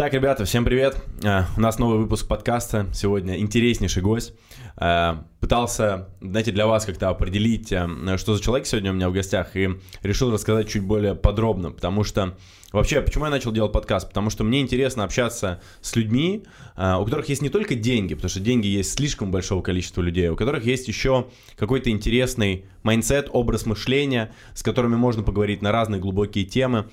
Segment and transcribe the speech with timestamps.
[0.00, 0.96] Так, ребята, всем привет.
[1.18, 2.86] Э, у нас новый выпуск подкаста.
[2.94, 4.32] Сегодня интереснейший гость.
[4.78, 9.12] Э, пытался, знаете, для вас как-то определить, э, что за человек сегодня у меня в
[9.12, 9.68] гостях, и
[10.02, 12.34] решил рассказать чуть более подробно, потому что
[12.72, 14.08] вообще, почему я начал делать подкаст?
[14.08, 16.44] Потому что мне интересно общаться с людьми,
[16.78, 20.36] у которых есть не только деньги, потому что деньги есть слишком большого количества людей, у
[20.36, 21.26] которых есть еще
[21.58, 26.86] какой-то интересный mindset, образ мышления, с которыми можно поговорить на разные глубокие темы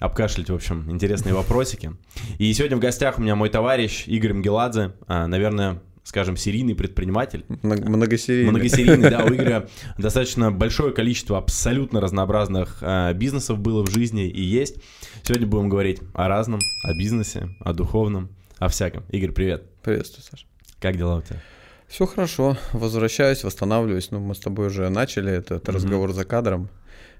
[0.00, 1.92] обкашлять, в общем, интересные вопросики.
[2.38, 7.44] И сегодня в гостях у меня мой товарищ Игорь Мгеладзе, а, наверное, скажем, серийный предприниматель.
[7.62, 8.50] Многосерийный.
[8.50, 9.68] Многосерийный, да, у Игоря
[9.98, 14.76] достаточно большое количество абсолютно разнообразных э, бизнесов было в жизни и есть.
[15.22, 19.04] Сегодня будем говорить о разном, о бизнесе, о духовном, о всяком.
[19.10, 19.70] Игорь, привет.
[19.82, 20.46] Приветствую, Саша.
[20.80, 21.40] Как дела у тебя?
[21.86, 24.10] Все хорошо, возвращаюсь, восстанавливаюсь.
[24.12, 25.72] Ну, мы с тобой уже начали этот mm-hmm.
[25.72, 26.70] разговор за кадром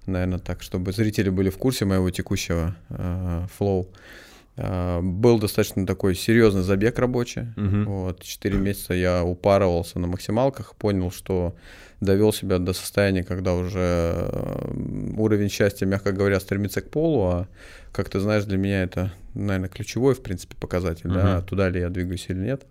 [0.06, 3.89] наверное, так, чтобы зрители были в курсе моего текущего э, флоу.
[4.56, 7.47] Э, был достаточно такой серьезный забег рабочий.
[7.56, 7.91] Угу.
[7.91, 11.55] Вот, 4 месяца я упарывался на максималках, понял, что
[12.01, 17.48] довел себя до состояния, когда уже э, уровень счастья, мягко говоря, стремится к полу, а
[17.93, 21.15] как ты знаешь, для меня это, наверное, ключевой, в принципе, показатель, угу.
[21.15, 22.67] да, туда ли я двигаюсь или нет.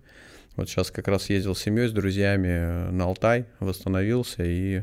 [0.56, 4.82] Вот сейчас как раз ездил с семьей, с друзьями на Алтай, восстановился и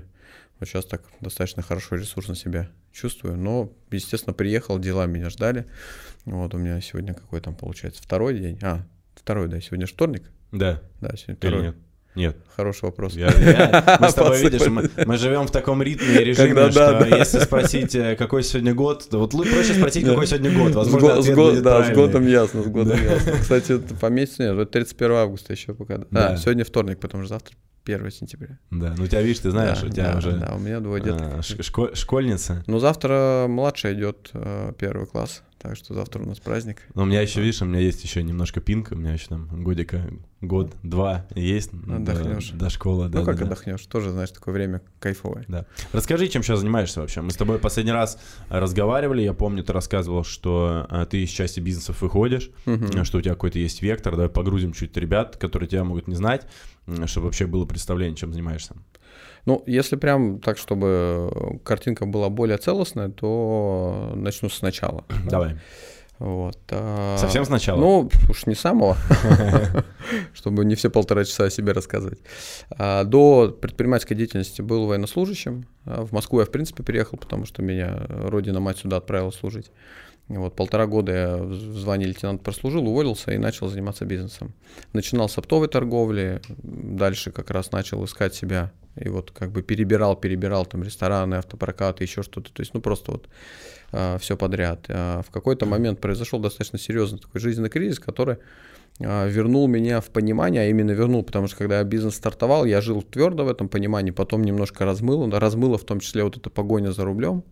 [0.59, 3.38] вот сейчас так достаточно хорошо ресурсно себя чувствую.
[3.38, 5.66] Но, естественно, приехал, дела меня ждали.
[6.25, 8.59] Вот у меня сегодня какой там получается второй день.
[8.61, 8.85] А,
[9.16, 10.31] второй, да, сегодня вторник?
[10.52, 10.81] Да.
[11.00, 11.63] Да, сегодня второй.
[11.63, 11.75] нет?
[12.17, 12.35] Нет.
[12.55, 13.13] Хороший вопрос.
[13.13, 16.72] Я, я, мы с тобой, видишь, мы, мы живем в таком ритме и режиме, Когда,
[16.72, 17.17] что да, да.
[17.17, 20.73] если спросить, э, какой сегодня год, то вот лучше проще спросить, какой сегодня год.
[20.73, 21.94] Возможно, с, ответ год, будет Да, правильный.
[21.94, 23.03] с годом ясно, с годом да.
[23.03, 23.31] ясно.
[23.33, 26.00] Кстати, по месяцу нет, это 31 августа еще пока.
[26.00, 26.38] Да, да.
[26.38, 27.55] сегодня вторник, потому что завтра
[27.93, 28.59] 1 сентября.
[28.71, 30.31] Да, ну у тебя, видишь, ты знаешь, да, у тебя да, уже...
[30.38, 31.21] Да, у меня двое деток.
[31.21, 32.63] А, шко- школьница.
[32.67, 36.78] Ну, завтра младшая идет э, первый класс, так что завтра у нас праздник.
[36.94, 39.47] Но у меня еще, видишь, у меня есть еще немножко пинка, у меня еще там
[39.63, 40.09] годика,
[40.41, 42.51] год-два есть отдохнешь.
[42.51, 43.06] До, до школы.
[43.06, 45.45] Ну, да, как да, отдохнешь, тоже, знаешь, такое время кайфовое.
[45.47, 45.66] Да.
[45.94, 47.22] Расскажи, чем сейчас занимаешься вообще?
[47.22, 48.19] Мы с тобой последний раз
[48.50, 53.03] разговаривали, я помню, ты рассказывал, что а, ты из части бизнесов выходишь, угу.
[53.03, 56.47] что у тебя какой-то есть вектор, давай погрузим чуть ребят, которые тебя могут не знать,
[57.06, 58.75] чтобы вообще было представление, чем занимаешься.
[59.46, 65.06] Ну, если прям так, чтобы картинка была более целостная, то начну сначала.
[65.30, 65.53] Давай.
[65.53, 65.59] Да?
[66.20, 66.58] Вот.
[66.72, 67.16] А...
[67.18, 67.80] Совсем сначала?
[67.80, 68.98] Ну, уж не самого,
[70.34, 72.20] чтобы не все полтора часа о себе рассказывать.
[72.72, 75.68] А, до предпринимательской деятельности был военнослужащим.
[75.86, 79.72] А, в Москву я, в принципе, переехал, потому что меня родина-мать сюда отправила служить.
[80.29, 84.53] Вот, полтора года я в звании лейтенант прослужил, уволился и начал заниматься бизнесом.
[84.91, 88.71] Начинал с оптовой торговли, дальше как раз начал искать себя.
[88.97, 92.51] И вот как бы перебирал, перебирал там рестораны, автопрокаты, еще что-то.
[92.51, 93.29] То есть, ну просто вот
[93.91, 94.85] а, все подряд.
[94.89, 98.38] А в какой-то момент произошел достаточно серьезный такой жизненный кризис, который
[98.99, 102.81] а, вернул меня в понимание, а именно вернул, потому что когда я бизнес стартовал, я
[102.81, 106.91] жил твердо в этом понимании, потом немножко размыло, размыло в том числе вот эта погоня
[106.91, 107.44] за рублем,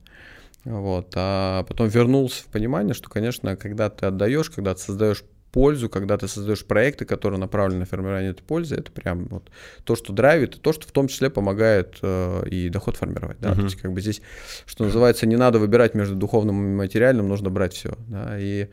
[0.65, 5.23] вот, а потом вернулся в понимание, что, конечно, когда ты отдаешь, когда ты создаешь
[5.55, 9.49] пользу, когда ты создаешь проекты, которые направлены на формирование этой пользы, это прям вот
[9.85, 13.39] то, что драйвит, и то, что в том числе помогает э, и доход формировать.
[13.39, 13.51] Да?
[13.51, 13.55] Uh-huh.
[13.55, 14.21] То есть как бы здесь,
[14.65, 17.93] что называется, не надо выбирать между духовным и материальным, нужно брать все.
[18.09, 18.37] Да?
[18.37, 18.67] И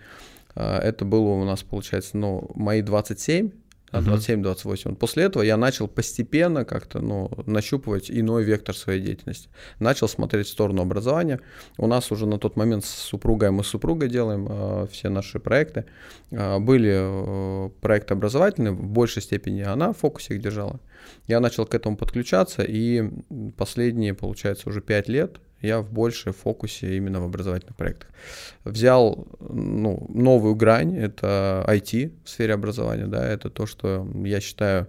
[0.57, 3.53] э, это было у нас, получается, ну, мои 27,
[4.01, 4.97] 27-28.
[4.97, 9.49] После этого я начал постепенно как-то ну, нащупывать иной вектор своей деятельности.
[9.79, 11.41] Начал смотреть в сторону образования.
[11.79, 15.39] У нас уже на тот момент с супругой, мы с супругой делаем э, все наши
[15.39, 15.85] проекты.
[16.31, 20.81] Э, были э, проекты образовательные, в большей степени она в фокусе их держала.
[21.27, 23.11] Я начал к этому подключаться, и
[23.57, 28.11] последние, получается, уже 5 лет я в большей фокусе именно в образовательных проектах.
[28.65, 34.89] Взял ну, новую грань, это IT в сфере образования, да, это то, что я считаю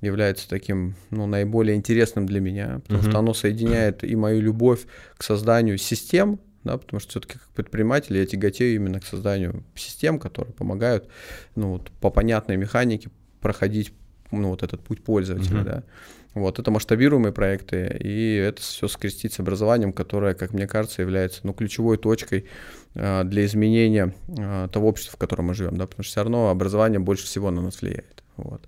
[0.00, 3.08] является таким ну, наиболее интересным для меня, потому uh-huh.
[3.08, 4.80] что оно соединяет и мою любовь
[5.16, 10.18] к созданию систем, да, потому что все-таки как предприниматель я тяготею именно к созданию систем,
[10.18, 11.08] которые помогают
[11.56, 13.10] ну, вот, по понятной механике
[13.40, 13.92] проходить
[14.30, 15.64] ну, вот этот путь пользователя, uh-huh.
[15.64, 15.82] да.
[16.34, 21.40] Вот, это масштабируемые проекты, и это все скрестить с образованием, которое, как мне кажется, является
[21.44, 22.46] ну, ключевой точкой
[22.94, 26.50] э, для изменения э, того общества, в котором мы живем, да, потому что все равно
[26.50, 28.23] образование больше всего на нас влияет.
[28.36, 28.66] Вот.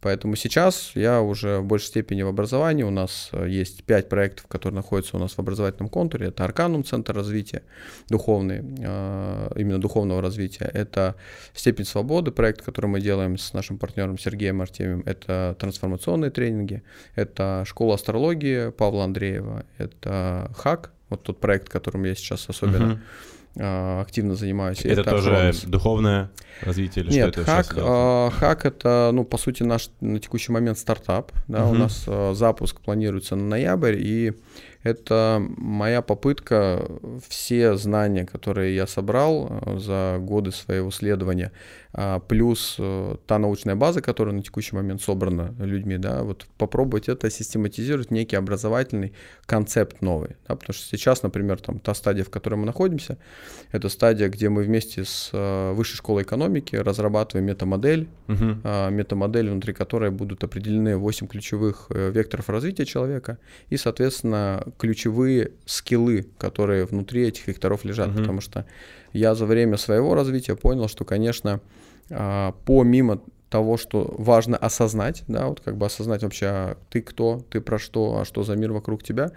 [0.00, 2.82] Поэтому сейчас я уже в большей степени в образовании.
[2.82, 6.28] У нас э, есть пять проектов, которые находятся у нас в образовательном контуре.
[6.28, 7.62] Это Арканум, Центр развития
[8.08, 10.70] духовный, э, именно духовного развития.
[10.74, 11.14] Это
[11.54, 15.02] Степень свободы, проект, который мы делаем с нашим партнером Сергеем Артемием.
[15.06, 16.82] Это трансформационные тренинги.
[17.14, 19.64] Это Школа астрологии Павла Андреева.
[19.78, 22.98] Это ХАК, вот тот проект, которым я сейчас особенно uh-huh
[23.56, 24.80] активно занимаюсь.
[24.84, 25.68] Это, это тоже Acronis.
[25.68, 26.30] духовное
[26.60, 30.52] развитие или Нет, что это хак, а, хак это, ну, по сути, наш на текущий
[30.52, 31.32] момент стартап.
[31.48, 31.74] Да, угу.
[31.74, 34.32] У нас а, запуск планируется на ноябрь, и
[34.82, 36.86] это моя попытка
[37.28, 41.74] все знания, которые я собрал за годы своего исследования, а,
[42.28, 47.30] плюс э, та научная база, которая на текущий момент собрана людьми, да, вот попробовать это
[47.30, 49.12] систематизировать, некий образовательный
[49.46, 53.16] концепт новый, да, потому что сейчас, например, там та стадия, в которой мы находимся,
[53.70, 58.90] это стадия, где мы вместе с э, Высшей школой экономики разрабатываем метамодель, uh-huh.
[58.90, 63.38] метамодель, внутри которой будут определены 8 ключевых э, векторов развития человека
[63.70, 68.18] и, соответственно, ключевые скиллы, которые внутри этих векторов лежат, uh-huh.
[68.18, 68.66] потому что
[69.14, 71.60] я за время своего развития понял, что, конечно,
[72.10, 77.40] а, помимо того, что важно осознать, да, вот как бы осознать вообще, а ты кто,
[77.50, 79.30] ты про что, а что за мир вокруг тебя.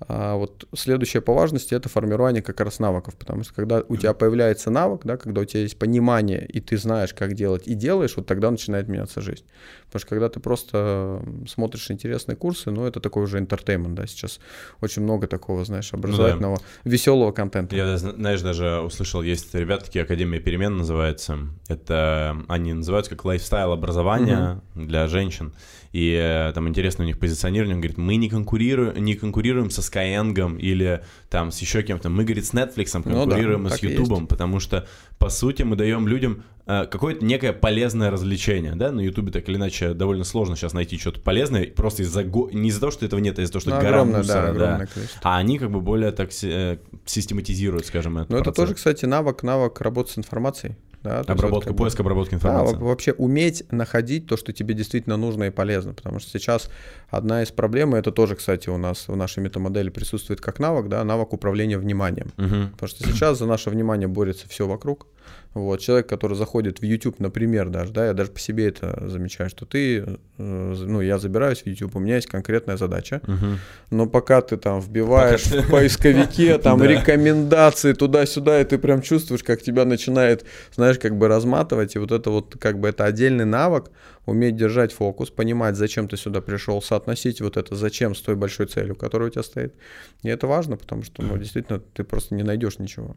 [0.00, 4.12] А вот следующее по важности это формирование как раз навыков, потому что когда у тебя
[4.12, 8.14] появляется навык, да, когда у тебя есть понимание, и ты знаешь, как делать, и делаешь,
[8.16, 9.44] вот тогда начинает меняться жизнь.
[9.86, 14.38] Потому что когда ты просто смотришь интересные курсы, ну, это такой уже entertainment, да, сейчас
[14.82, 16.90] очень много такого, знаешь, образовательного, ну, да.
[16.90, 17.74] веселого контента.
[17.74, 21.38] Я, знаешь, даже услышал, есть ребята, такие Академия перемен называется,
[21.68, 24.86] это, они называются как lifestyle образования угу.
[24.86, 25.52] для женщин,
[25.92, 29.82] и э, там интересно у них позиционирование, он говорит, мы не конкурируем, не конкурируем со
[29.82, 33.82] Skyeng или там с еще кем-то, мы, говорит, с Netflix конкурируем ну, да, и с
[33.82, 34.86] YouTube, потому что,
[35.18, 39.56] по сути, мы даем людям э, какое-то некое полезное развлечение, да, на YouTube так или
[39.56, 42.48] иначе довольно сложно сейчас найти что-то полезное, просто из-за, го...
[42.50, 44.86] не из-за того, что этого нет, а из-за того, что ну, гора мусора, да, да.
[45.22, 48.32] а они как бы более так э, систематизируют, скажем, это.
[48.32, 50.74] Ну, это тоже, кстати, навык, навык работы с информацией.
[51.02, 52.76] Да, Обработка, есть, поиск, обработка информации.
[52.76, 56.70] Да, вообще уметь находить то, что тебе действительно нужно и полезно, потому что сейчас
[57.10, 60.88] одна из проблем, и это тоже, кстати, у нас в нашей метамодели присутствует как навык,
[60.88, 62.28] да, навык управления вниманием.
[62.38, 62.72] Угу.
[62.72, 65.06] Потому что сейчас за наше внимание борется все вокруг.
[65.54, 69.50] Вот, человек, который заходит в YouTube, например, даже, да, я даже по себе это замечаю,
[69.50, 73.58] что ты, э, ну, я забираюсь в YouTube, у меня есть конкретная задача, угу.
[73.90, 75.62] но пока ты там вбиваешь пока...
[75.62, 81.28] в поисковике там рекомендации туда-сюда, и ты прям чувствуешь, как тебя начинает, знаешь, как бы
[81.28, 83.90] разматывать, и вот это вот, как бы это отдельный навык,
[84.24, 88.66] уметь держать фокус, понимать, зачем ты сюда пришел, соотносить вот это зачем с той большой
[88.66, 89.74] целью, которая у тебя стоит.
[90.22, 93.16] И это важно, потому что, ну, действительно, ты просто не найдешь ничего.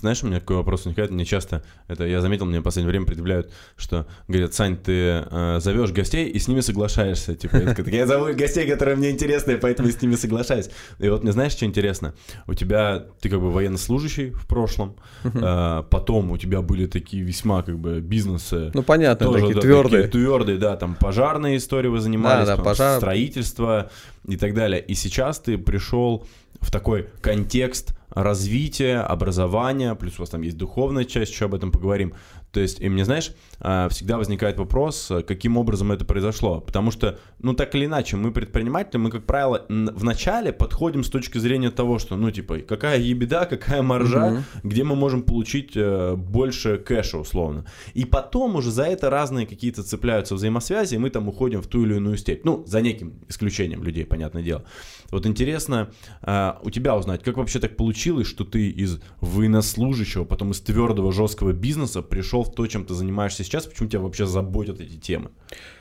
[0.00, 1.10] Знаешь, у меня какой вопрос возникает?
[1.10, 1.57] Мне часто,
[1.88, 6.28] это я заметил, мне в последнее время предъявляют, что говорят, Сань, ты э, зовешь гостей
[6.28, 7.34] и с ними соглашаешься.
[7.34, 10.70] Типа, я, такой, я зову гостей, которые мне интересны, поэтому с ними соглашаюсь.
[10.98, 12.14] И вот мне знаешь, что интересно?
[12.46, 17.62] У тебя, ты как бы военнослужащий в прошлом, э, потом у тебя были такие весьма
[17.62, 18.70] как бы бизнесы.
[18.74, 20.02] Ну, понятно, тоже, такие да, твердые.
[20.04, 22.98] Такие твердые, да, там пожарные истории вы занимались, да, да, пожар...
[22.98, 23.90] строительство
[24.26, 24.80] и так далее.
[24.80, 26.26] И сейчас ты пришел
[26.60, 31.70] в такой контекст развития, образования, плюс у вас там есть духовная часть, еще об этом
[31.70, 32.14] поговорим.
[32.52, 36.60] То есть, и мне, знаешь, а, всегда возникает вопрос, каким образом это произошло.
[36.60, 41.36] Потому что, ну, так или иначе, мы предприниматели, мы, как правило, вначале подходим с точки
[41.38, 44.42] зрения того, что, ну, типа, какая ебеда, какая маржа, угу.
[44.62, 47.66] где мы можем получить э, больше кэша, условно.
[47.92, 51.84] И потом уже за это разные какие-то цепляются взаимосвязи, и мы там уходим в ту
[51.84, 52.44] или иную степь.
[52.44, 54.64] Ну, за неким исключением людей, понятное дело.
[55.10, 60.50] Вот интересно а, у тебя узнать, как вообще так получилось, что ты из военнослужащего, потом
[60.50, 64.80] из твердого жесткого бизнеса пришел в то, чем ты занимаешься сейчас, почему тебя вообще заботят
[64.80, 65.30] эти темы?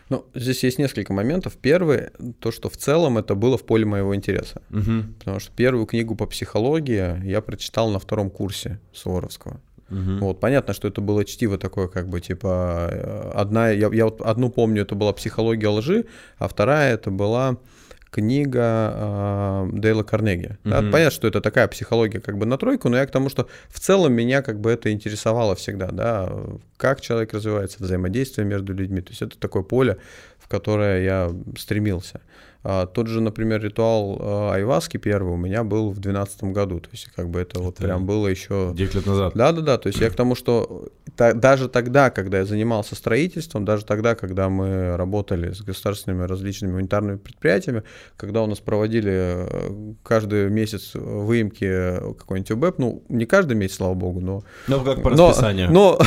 [0.10, 1.58] Ну, здесь есть несколько моментов.
[1.62, 4.62] Первый, то, что в целом это было в поле моего интереса.
[4.70, 5.16] Угу.
[5.20, 9.60] Потому что первую книгу по психологии я прочитал на втором курсе Суворовского.
[9.90, 10.18] Угу.
[10.20, 14.22] Вот, понятно, что это было чтиво такое, как бы, типа, э, одна, я, я вот
[14.22, 16.06] одну помню, это была психология лжи,
[16.38, 17.58] а вторая это была
[18.10, 20.58] книга э, Дейла Карнеги.
[20.64, 20.70] Mm-hmm.
[20.70, 23.48] Да, понятно, что это такая психология как бы на тройку, но я к тому, что
[23.70, 26.32] в целом меня как бы это интересовало всегда, да,
[26.78, 29.02] как человек развивается, взаимодействие между людьми.
[29.02, 29.98] То есть это такое поле,
[30.40, 32.20] в которое я стремился.
[32.20, 32.47] А,
[32.94, 36.80] тот же, например, ритуал а, айваски первый у меня был в 2012 году.
[36.80, 38.74] То есть, как бы это, это вот прям было еще...
[38.76, 39.34] 9 лет назад.
[39.36, 39.78] Да, да, да.
[39.78, 44.16] То есть я к тому, что та, даже тогда, когда я занимался строительством, даже тогда,
[44.16, 47.84] когда мы работали с государственными различными унитарными предприятиями,
[48.18, 53.94] когда у нас проводили э, каждый месяц выемки какой-нибудь УБЭП, ну, не каждый месяц, слава
[53.94, 54.44] богу, но...
[54.68, 55.72] Ну, как по расписанию.
[55.72, 55.98] Но,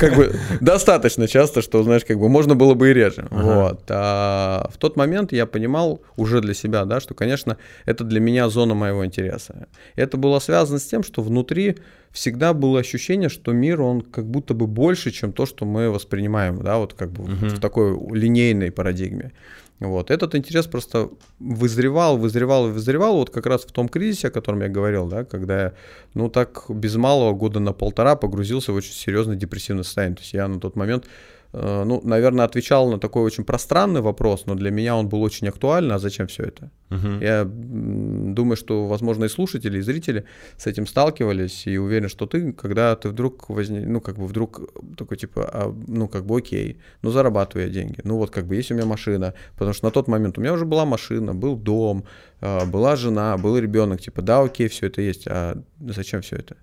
[0.00, 3.26] как бы, достаточно часто, что, знаешь, как бы можно было бы и реже.
[3.30, 3.82] Вот.
[3.88, 7.56] А в тот момент я понимал, понимал уже для себя, да, что, конечно,
[7.86, 9.68] это для меня зона моего интереса.
[9.96, 11.76] Это было связано с тем, что внутри
[12.12, 16.62] всегда было ощущение, что мир, он как будто бы больше, чем то, что мы воспринимаем,
[16.62, 17.56] да, вот как бы uh-huh.
[17.56, 19.32] в такой линейной парадигме.
[19.80, 20.10] Вот.
[20.10, 24.60] Этот интерес просто вызревал, вызревал и вызревал вот как раз в том кризисе, о котором
[24.60, 25.72] я говорил, да, когда я,
[26.14, 30.16] ну, так без малого года на полтора погрузился в очень серьезное депрессивное состояние.
[30.16, 31.06] То есть я на тот момент
[31.52, 35.94] ну, наверное, отвечал на такой очень пространный вопрос, но для меня он был очень актуальный.
[35.94, 36.70] А зачем все это?
[36.90, 37.22] Uh-huh.
[37.22, 40.24] Я думаю, что, возможно, и слушатели, и зрители
[40.56, 44.60] с этим сталкивались, и уверен, что ты, когда ты вдруг возник, ну, как бы вдруг
[44.96, 48.00] такой, типа, а, ну, как бы, окей, ну, зарабатываю я деньги.
[48.04, 50.52] Ну, вот, как бы, есть у меня машина, потому что на тот момент у меня
[50.52, 52.04] уже была машина, был дом,
[52.40, 56.56] а, была жена, был ребенок, типа, да, окей, все это есть, а зачем все это?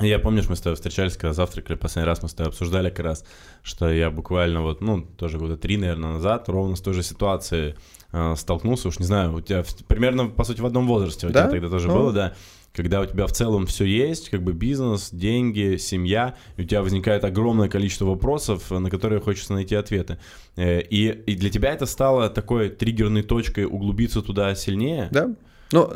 [0.00, 3.00] Я помню, мы с тобой встречались, когда завтракали, последний раз мы с тобой обсуждали как
[3.00, 3.24] раз,
[3.62, 7.74] что я буквально вот, ну, тоже года три, наверное, назад, ровно с той же ситуацией
[8.12, 11.30] э, столкнулся, уж не знаю, у тебя в, примерно, по сути, в одном возрасте у
[11.30, 11.42] да?
[11.42, 11.94] тебя тогда тоже ну.
[11.94, 12.34] было, да,
[12.72, 16.82] когда у тебя в целом все есть, как бы бизнес, деньги, семья, и у тебя
[16.82, 20.18] возникает огромное количество вопросов, на которые хочется найти ответы.
[20.56, 25.08] Э, и, и для тебя это стало такой триггерной точкой углубиться туда сильнее?
[25.10, 25.34] Да.
[25.72, 25.92] Ну,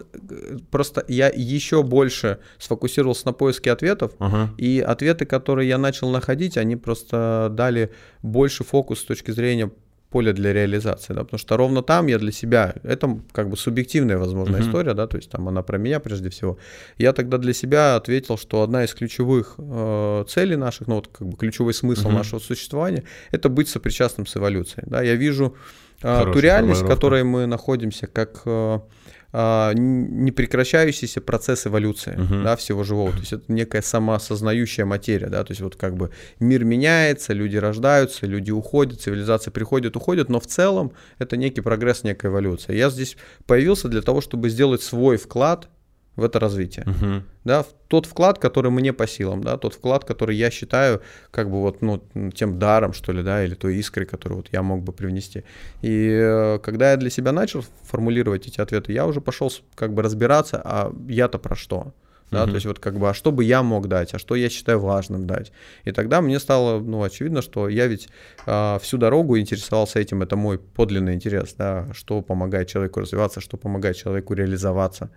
[0.71, 4.49] просто я еще больше сфокусировался на поиске ответов, uh-huh.
[4.59, 7.91] и ответы, которые я начал находить, они просто дали
[8.23, 9.71] больше фокус с точки зрения
[10.11, 14.19] поля для реализации, да, потому что ровно там я для себя, это как бы субъективная,
[14.19, 14.69] возможно, uh-huh.
[14.69, 16.59] история, да, то есть там она про меня прежде всего.
[16.99, 21.27] Я тогда для себя ответил, что одна из ключевых э, целей наших, ну вот как
[21.27, 22.13] бы ключевой смысл uh-huh.
[22.15, 25.57] нашего существования, это быть сопричастным с эволюцией, да, я вижу
[26.03, 28.81] э, ту реальность, в которой мы находимся, как э,
[29.33, 32.43] непрекращающийся процесс эволюции uh-huh.
[32.43, 33.13] да, всего живого.
[33.13, 35.29] То есть это некая самоосознающая материя.
[35.29, 35.43] Да?
[35.43, 40.39] То есть вот как бы мир меняется, люди рождаются, люди уходят, цивилизация приходит, уходит, но
[40.39, 42.77] в целом это некий прогресс, некая эволюция.
[42.77, 45.69] Я здесь появился для того, чтобы сделать свой вклад
[46.17, 46.85] в это развитие.
[46.85, 47.23] Uh-huh.
[47.45, 51.01] Да, тот вклад, который мне по силам, да, тот вклад, который я считаю
[51.31, 52.03] как бы вот, ну,
[52.35, 55.45] тем даром, что ли, да, или той искрой, которую вот я мог бы привнести.
[55.81, 60.03] И э, когда я для себя начал формулировать эти ответы, я уже пошел как бы
[60.03, 61.93] разбираться, а я-то про что?
[62.33, 62.49] да, mm-hmm.
[62.49, 64.81] то есть вот как бы, а что бы я мог дать, а что я считаю
[64.81, 65.53] важным дать.
[65.85, 68.09] И тогда мне стало, ну, очевидно, что я ведь
[68.47, 73.59] а, всю дорогу интересовался этим, это мой подлинный интерес, да, что помогает человеку развиваться, что
[73.59, 75.11] помогает человеку реализоваться.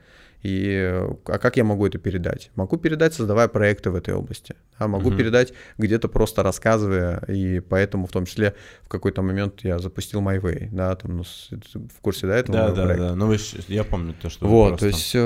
[0.45, 0.77] И
[1.25, 2.51] а как я могу это передать?
[2.55, 4.55] Могу передать, создавая проекты в этой области.
[4.77, 5.17] А могу mm-hmm.
[5.17, 10.69] передать где-то просто рассказывая, и поэтому в том числе в какой-то момент я запустил MyWay,
[10.71, 13.07] да, там, ну, в курсе, да, этого Да, да, проекта.
[13.07, 13.37] да, ну вы,
[13.69, 15.19] я помню то, что вот, то есть, э.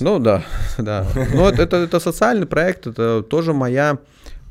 [0.00, 0.42] Ну да,
[0.78, 1.06] да.
[1.14, 3.98] Ну это, это, это социальный проект, это тоже моя,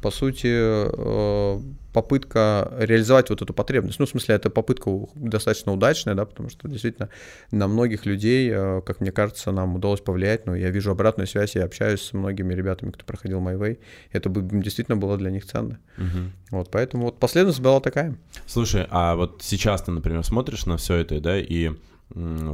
[0.05, 3.97] по сути, э, попытка реализовать вот эту потребность.
[3.97, 7.09] Ну, в смысле, это попытка достаточно удачная, да, потому что действительно
[7.49, 10.45] на многих людей, э, как мне кажется, нам удалось повлиять.
[10.45, 13.79] Но я вижу обратную связь, я общаюсь с многими ребятами, кто проходил MyWay.
[14.11, 15.79] Это бы действительно было для них ценно.
[15.97, 16.19] Угу.
[16.51, 18.15] Вот, поэтому вот последовательность была такая.
[18.45, 21.71] Слушай, а вот сейчас ты, например, смотришь на все это, да, и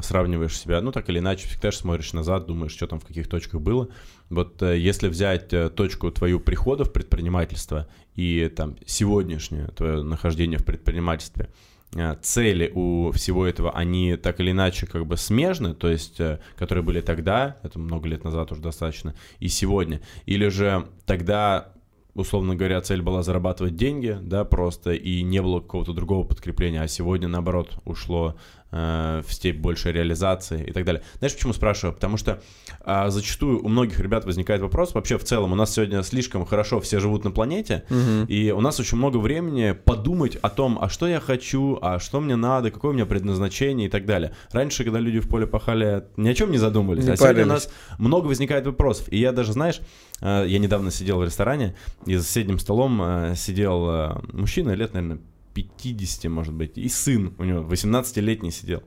[0.01, 3.27] сравниваешь себя, ну так или иначе, всегда же смотришь назад, думаешь, что там в каких
[3.27, 3.89] точках было.
[4.31, 10.57] Вот э, если взять э, точку твою прихода в предпринимательство и там сегодняшнее твое нахождение
[10.57, 11.49] в предпринимательстве,
[11.93, 16.21] э, цели у всего этого, они так или иначе как бы смежны, то есть,
[16.55, 21.73] которые были тогда, это много лет назад уже достаточно, и сегодня, или же тогда
[22.13, 26.87] условно говоря, цель была зарабатывать деньги, да, просто, и не было какого-то другого подкрепления, а
[26.87, 28.35] сегодня, наоборот, ушло
[28.71, 31.03] в степь большей реализации и так далее.
[31.19, 31.93] Знаешь, почему спрашиваю?
[31.93, 32.41] Потому что
[32.85, 36.79] э, зачастую у многих ребят возникает вопрос, вообще в целом, у нас сегодня слишком хорошо
[36.79, 38.25] все живут на планете, угу.
[38.27, 42.21] и у нас очень много времени подумать о том, а что я хочу, а что
[42.21, 44.33] мне надо, какое у меня предназначение и так далее.
[44.51, 47.19] Раньше, когда люди в поле пахали, ни о чем не задумывались, не а парились.
[47.19, 49.07] сегодня у нас много возникает вопросов.
[49.11, 49.81] И я даже, знаешь,
[50.21, 51.75] э, я недавно сидел в ресторане,
[52.05, 55.19] и за соседним столом э, сидел э, мужчина лет, наверное,
[55.53, 58.83] 50, может быть, и сын у него 18-летний сидел.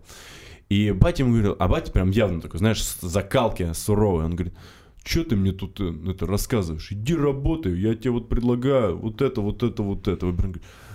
[0.69, 4.25] И батя ему говорил, а батя прям явно такой, знаешь, закалки суровый.
[4.25, 4.55] Он говорит,
[5.05, 6.91] что ты мне тут э, это рассказываешь?
[6.91, 10.27] Иди работай, я тебе вот предлагаю вот это, вот это, вот это.
[10.27, 10.55] Вы прям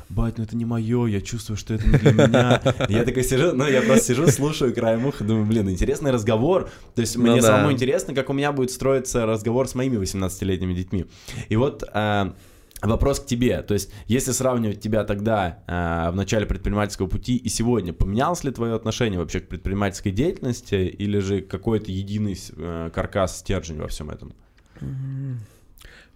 [0.09, 2.61] бать, ну это не мое, я чувствую, что это не для меня.
[2.89, 6.69] Я такой сижу, ну я просто сижу, слушаю краем уха, думаю, блин, интересный разговор.
[6.95, 7.47] То есть ну, мне да.
[7.47, 11.05] самому интересно, как у меня будет строиться разговор с моими 18-летними детьми.
[11.49, 12.33] И вот а,
[12.81, 17.49] Вопрос к тебе, то есть если сравнивать тебя тогда э, в начале предпринимательского пути и
[17.49, 23.39] сегодня, поменялось ли твое отношение вообще к предпринимательской деятельности или же какой-то единый э, каркас,
[23.39, 24.33] стержень во всем этом?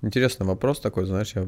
[0.02, 1.48] Интересный вопрос такой, знаешь, я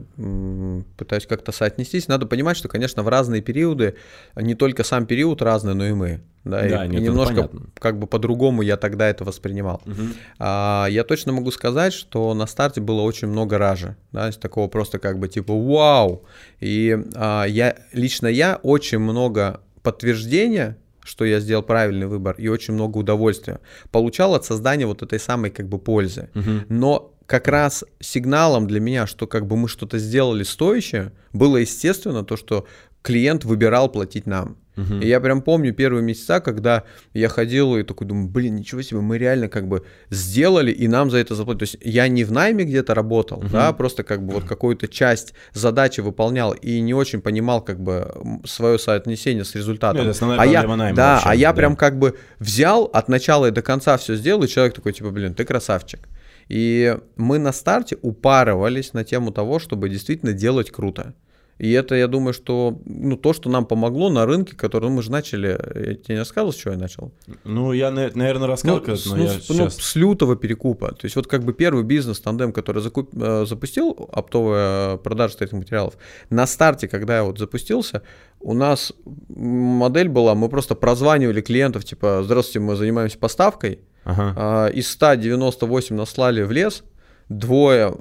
[0.98, 2.07] пытаюсь как-то соотнестись.
[2.07, 3.95] Надо понимать, что, конечно, в разные периоды,
[4.36, 6.22] не только сам период разный, но и мы.
[6.46, 7.50] Да, Да, и, нет, и немножко
[7.80, 9.82] как бы по-другому я тогда это воспринимал.
[9.86, 10.14] Мгм.
[10.40, 15.00] А, я точно могу сказать, что на старте было очень много ража, да, такого просто
[15.00, 16.24] как бы типа вау.
[16.60, 22.74] И а, я лично я очень много подтверждения что я сделал правильный выбор и очень
[22.74, 23.60] много удовольствия
[23.92, 26.30] получал от создания вот этой самой как бы пользы.
[26.34, 26.66] Мгм.
[26.68, 32.24] Но как раз сигналом для меня, что как бы мы что-то сделали стоящее, было естественно
[32.24, 32.66] то, что
[33.04, 34.58] клиент выбирал платить нам.
[34.75, 35.01] Мгм.
[35.01, 39.01] И я прям помню первые месяца, когда я ходил и такой думаю, блин, ничего себе,
[39.01, 41.60] мы реально как бы сделали, и нам за это заплатили.
[41.60, 45.34] То есть я не в найме где-то работал, да, просто как бы вот какую-то часть
[45.53, 50.05] задачи выполнял и не очень понимал как бы свое соотнесение с результатом.
[50.05, 51.58] Ну, это а я, найма да, вообще, а я да.
[51.58, 55.12] прям как бы взял от начала и до конца все сделал, и человек такой, типа,
[55.12, 56.08] блин, ты красавчик.
[56.48, 61.13] И мы на старте упарывались на тему того, чтобы действительно делать круто.
[61.57, 65.09] И это, я думаю, что ну, то, что нам помогло на рынке, который мы же
[65.12, 65.47] начали.
[65.75, 67.13] Я тебе не рассказывал, с чего я начал?
[67.45, 69.75] Ну, я, наверное, рассказал, Ну, с, но ну, я с- ну, сейчас...
[69.77, 70.89] с лютого перекупа.
[70.89, 75.63] То есть вот как бы первый бизнес тандем, который закуп- э, запустил, оптовая продажа строительных
[75.63, 75.93] материалов,
[76.29, 78.01] на старте, когда я вот запустился,
[78.41, 78.91] у нас
[79.29, 84.33] модель была, мы просто прозванивали клиентов, типа, здравствуйте, мы занимаемся поставкой, Ага.
[84.38, 86.83] а, из 198 наслали в лес,
[87.29, 87.96] двое,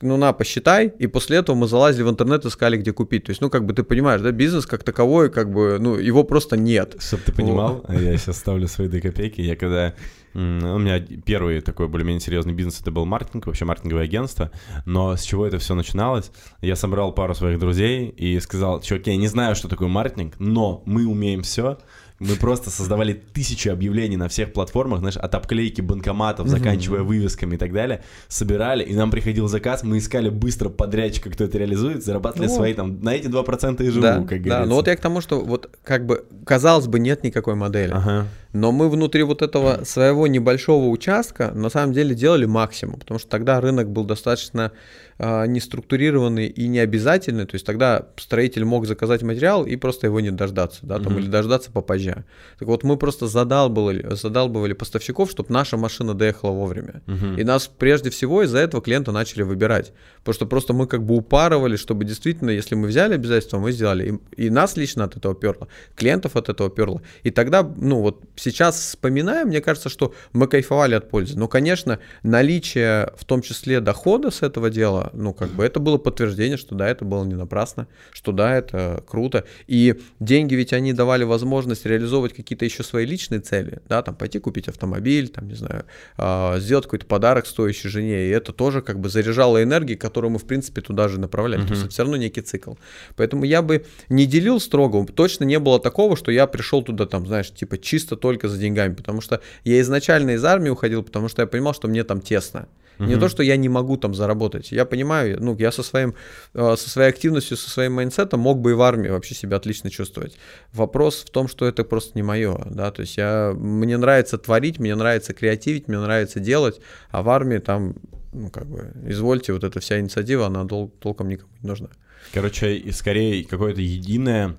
[0.00, 3.24] ну на, посчитай, и после этого мы залазили в интернет, искали, где купить.
[3.24, 6.24] То есть, ну, как бы ты понимаешь, да, бизнес как таковой, как бы, ну, его
[6.24, 6.96] просто нет.
[7.00, 9.40] Чтобы ты понимал, я сейчас ставлю свои две копейки.
[9.40, 9.94] Я когда...
[10.34, 14.50] У меня первый такой более-менее серьезный бизнес, это был маркетинг, вообще маркетинговое агентство.
[14.86, 16.30] Но с чего это все начиналось?
[16.62, 20.82] Я собрал пару своих друзей и сказал, чуваки, я не знаю, что такое маркетинг, но
[20.86, 21.78] мы умеем все.
[22.22, 27.58] Мы просто создавали тысячи объявлений на всех платформах, знаешь, от обклейки банкоматов, заканчивая вывесками и
[27.58, 28.02] так далее.
[28.28, 32.74] Собирали, и нам приходил заказ, мы искали быстро подрядчика, кто это реализует, зарабатывали Ну, свои
[32.74, 34.68] там, на эти 2% и живу, да, как да, говорится.
[34.68, 37.92] но вот я к тому, что вот как бы, казалось бы, нет никакой модели.
[37.92, 38.26] Ага.
[38.52, 43.28] Но мы внутри вот этого своего небольшого участка на самом деле делали максимум, потому что
[43.28, 44.72] тогда рынок был достаточно
[45.18, 50.30] а, неструктурированный и необязательный, то есть тогда строитель мог заказать материал и просто его не
[50.30, 51.20] дождаться, да, там, Мгм.
[51.22, 52.24] или дождаться попозже.
[52.58, 57.02] Так вот, мы просто задалбывали, задалбывали поставщиков, чтобы наша машина доехала вовремя.
[57.06, 57.36] Мгм.
[57.38, 59.92] И нас прежде всего из-за этого клиента начали выбирать.
[60.18, 64.18] Потому что просто мы как бы упарывали, чтобы действительно, если мы взяли обязательства, мы сделали.
[64.36, 67.02] И, и нас лично от этого перло, клиентов от этого перло.
[67.22, 71.38] И тогда, ну вот сейчас вспоминаем, мне кажется, что мы кайфовали от пользы.
[71.38, 75.98] Но, конечно, наличие в том числе дохода с этого дела, ну как бы это было
[75.98, 79.44] подтверждение, что да, это было не напрасно, что да, это круто.
[79.66, 84.38] И деньги ведь они давали возможность реализовывать какие-то еще свои личные цели, да, там пойти
[84.38, 85.84] купить автомобиль, там, не знаю,
[86.16, 90.38] а, сделать какой-то подарок стоящий жене, и это тоже как бы заряжало энергией, которую мы,
[90.38, 91.62] в принципе, туда же направляли.
[91.62, 92.74] То есть это все равно некий цикл.
[93.16, 97.26] Поэтому я бы не делил строго, точно не было такого, что я пришел туда, там,
[97.26, 101.42] знаешь, типа чисто только за деньгами, потому что я изначально из армии уходил, потому что
[101.42, 102.68] я понимал, что мне там тесно.
[102.98, 103.20] Не Мгм.
[103.20, 104.70] то, что я не могу там заработать.
[104.70, 106.14] Я понимаю, ну, я со, своим,
[106.54, 109.56] э, со своей активностью, со своим mindset ом мог бы и в армии вообще себя
[109.56, 110.36] отлично чувствовать.
[110.72, 114.78] Вопрос в том, что это просто не мое, да, то есть я, мне нравится творить,
[114.78, 117.94] мне нравится креативить, мне нравится делать, а в армии там,
[118.32, 121.88] ну, как бы, извольте, вот эта вся инициатива, она тол- толком никому не нужна.
[122.32, 124.54] Короче, и скорее какое-то единое,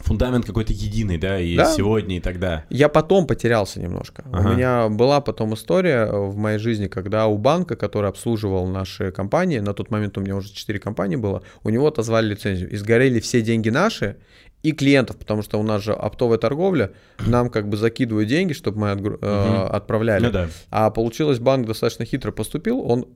[0.00, 1.72] фундамент какой-то единый, да, и Да.
[1.72, 2.64] сегодня, и тогда.
[2.70, 4.24] Я потом потерялся немножко.
[4.32, 4.48] Ага.
[4.48, 9.58] У меня была потом история в моей жизни, когда у банка, который обслуживал наши компании,
[9.58, 12.70] на тот момент у меня уже 4 компании было, у него отозвали лицензию.
[12.70, 14.16] И сгорели все деньги наши
[14.62, 16.90] и клиентов, потому что у нас же оптовая торговля,
[17.26, 19.74] нам как бы закидывают деньги, чтобы мы отгру- Мгм.
[19.74, 20.24] отправляли.
[20.26, 20.48] Ну да.
[20.70, 23.06] А получилось, банк достаточно хитро поступил, он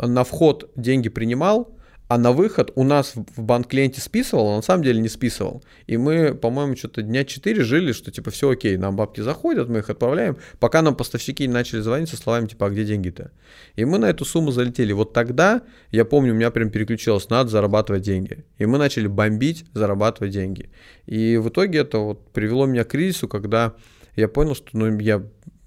[0.00, 1.76] на вход деньги принимал,
[2.10, 5.62] а на выход у нас в банк-клиенте списывал, а на самом деле не списывал.
[5.86, 9.78] И мы, по-моему, что-то дня 4 жили, что типа все окей, нам бабки заходят, мы
[9.78, 13.30] их отправляем, пока нам поставщики начали звонить со словами типа, а где деньги-то?
[13.76, 14.92] И мы на эту сумму залетели.
[14.92, 18.44] Вот тогда, я помню, у меня прям переключилось, надо зарабатывать деньги.
[18.58, 20.68] И мы начали бомбить, зарабатывать деньги.
[21.06, 23.74] И в итоге это вот привело меня к кризису, когда
[24.16, 25.22] я понял, что ну, я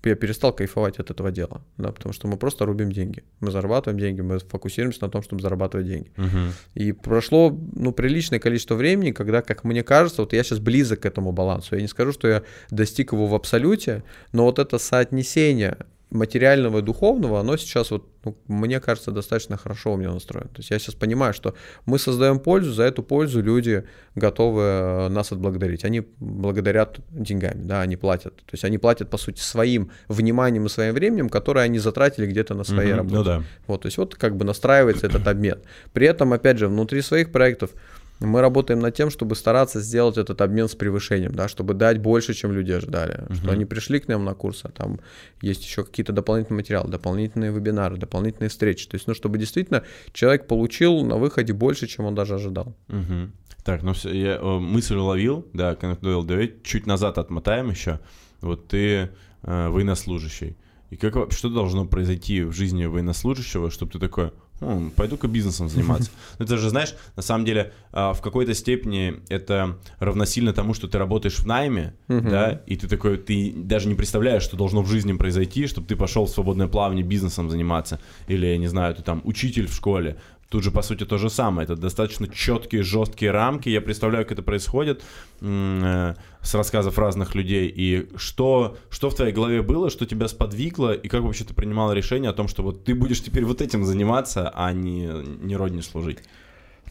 [0.09, 3.99] я перестал кайфовать от этого дела, да, потому что мы просто рубим деньги, мы зарабатываем
[3.99, 6.11] деньги, мы фокусируемся на том, чтобы зарабатывать деньги.
[6.17, 6.53] Мгм.
[6.75, 11.05] И прошло, ну, приличное количество времени, когда, как мне кажется, вот я сейчас близок к
[11.05, 11.75] этому балансу.
[11.75, 15.77] Я не скажу, что я достиг его в абсолюте, но вот это соотнесение
[16.13, 20.49] материального и духовного, оно сейчас вот, ну, мне кажется, достаточно хорошо у меня настроено.
[20.49, 21.54] То есть я сейчас понимаю, что
[21.86, 23.84] мы создаем пользу, за эту пользу люди
[24.15, 25.84] готовы э, нас отблагодарить.
[25.86, 28.36] Они благодарят деньгами, да, они платят.
[28.38, 32.54] То есть они платят, по сути, своим вниманием и своим временем, которое они затратили где-то
[32.54, 32.97] на своей Мгм.
[32.97, 33.15] работе.
[33.15, 33.43] Ну да.
[33.67, 35.60] Вот, то есть вот как бы настраивается этот обмен.
[35.93, 37.71] При этом, опять же, внутри своих проектов
[38.19, 42.34] мы работаем над тем, чтобы стараться сделать этот обмен с превышением, да, чтобы дать больше,
[42.34, 43.15] чем люди ожидали.
[43.15, 43.36] Uh-huh.
[43.36, 44.99] Что они пришли к нам на курс, а там
[45.41, 48.88] есть еще какие-то дополнительные материалы, дополнительные вебинары, дополнительные встречи.
[48.88, 52.76] То есть, ну, чтобы действительно человек получил на выходе больше, чем он даже ожидал.
[52.88, 53.30] Uh-huh.
[53.63, 57.99] Так, ну все, я э, мысль уловил, да, давай чуть назад отмотаем еще.
[58.41, 59.10] Вот ты
[59.43, 60.58] э, военнослужащий.
[60.89, 66.11] И как что должно произойти в жизни военнослужащего, чтобы ты такой, ну, пойду-ка бизнесом заниматься.
[66.39, 70.87] Ну, это же, знаешь, на самом деле, а, в какой-то степени это равносильно тому, что
[70.87, 74.87] ты работаешь в найме, да, и ты такой, ты даже не представляешь, что должно в
[74.87, 79.03] жизни произойти, чтобы ты пошел в свободное плавание бизнесом заниматься, или, я не знаю, ты
[79.03, 80.17] там учитель в школе,
[80.53, 81.65] Тут же, по сути, то же самое.
[81.65, 83.69] Это достаточно четкие, жесткие рамки.
[83.69, 85.01] Я представляю, как это происходит
[85.41, 86.13] э,
[86.43, 87.71] с рассказов разных людей.
[87.73, 91.93] И что, что в твоей голове было, что тебя сподвигло, и как вообще ты принимала
[91.93, 95.10] решение о том, что вот ты будешь теперь вот этим заниматься, а не,
[95.41, 96.19] не родине служить?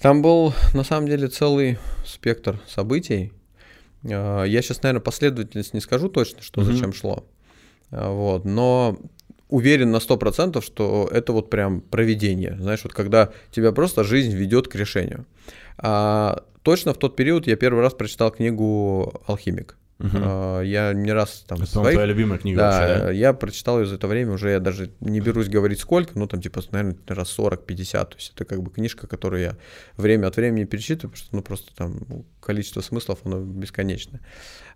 [0.00, 3.32] Там был, на самом деле, целый спектр событий.
[4.02, 6.64] Э, я сейчас, наверное, последовательность не скажу точно, что mm-hmm.
[6.64, 7.24] зачем шло.
[7.90, 8.98] Э, вот, но
[9.48, 12.56] уверен на 100%, что это вот прям проведение.
[12.58, 15.26] Знаешь, вот когда тебя просто жизнь ведет к решению.
[15.76, 19.76] А, точно в тот период я первый раз прочитал книгу «Алхимик».
[20.02, 20.62] Угу.
[20.62, 21.58] Я не раз там...
[21.58, 21.92] Это, своих...
[21.92, 23.10] твоя любимая книга да, вообще, да?
[23.12, 26.42] я прочитал ее за это время, уже я даже не берусь говорить сколько, ну там
[26.42, 29.56] типа, наверное, раз 40-50, то есть это как бы книжка, которую я
[29.96, 34.20] время от времени перечитываю, потому что ну просто там количество смыслов, оно бесконечное.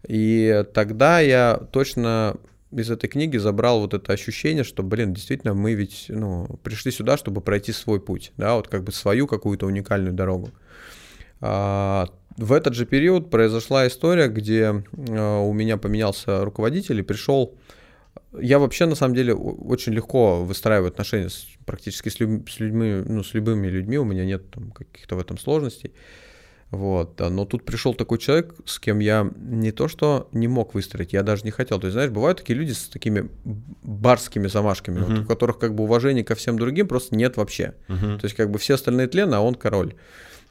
[0.07, 2.37] И тогда я точно
[2.70, 7.16] из этой книги забрал вот это ощущение, что, блин, действительно, мы ведь ну, пришли сюда,
[7.16, 10.51] чтобы пройти свой путь, да, вот как бы свою какую-то уникальную дорогу.
[11.40, 17.57] А, в этот же период произошла история, где а, у меня поменялся руководитель и пришел...
[18.38, 23.03] Я вообще, на самом деле, очень легко выстраиваю отношения с, практически с, люб, с людьми,
[23.07, 24.42] ну, с любыми людьми, у меня нет
[24.75, 25.92] каких-то в этом сложностей.
[26.70, 31.12] Вот, но тут пришел такой человек, с кем я не то что не мог выстроить,
[31.12, 31.79] я даже не хотел.
[31.79, 33.31] То есть, знаешь, бывают такие люди с такими
[33.83, 35.14] барскими замашками, uh-huh.
[35.14, 37.75] вот, у которых как бы уважения ко всем другим просто нет вообще.
[37.88, 38.18] Uh-huh.
[38.18, 39.94] То есть, как бы все остальные тлены, а он король.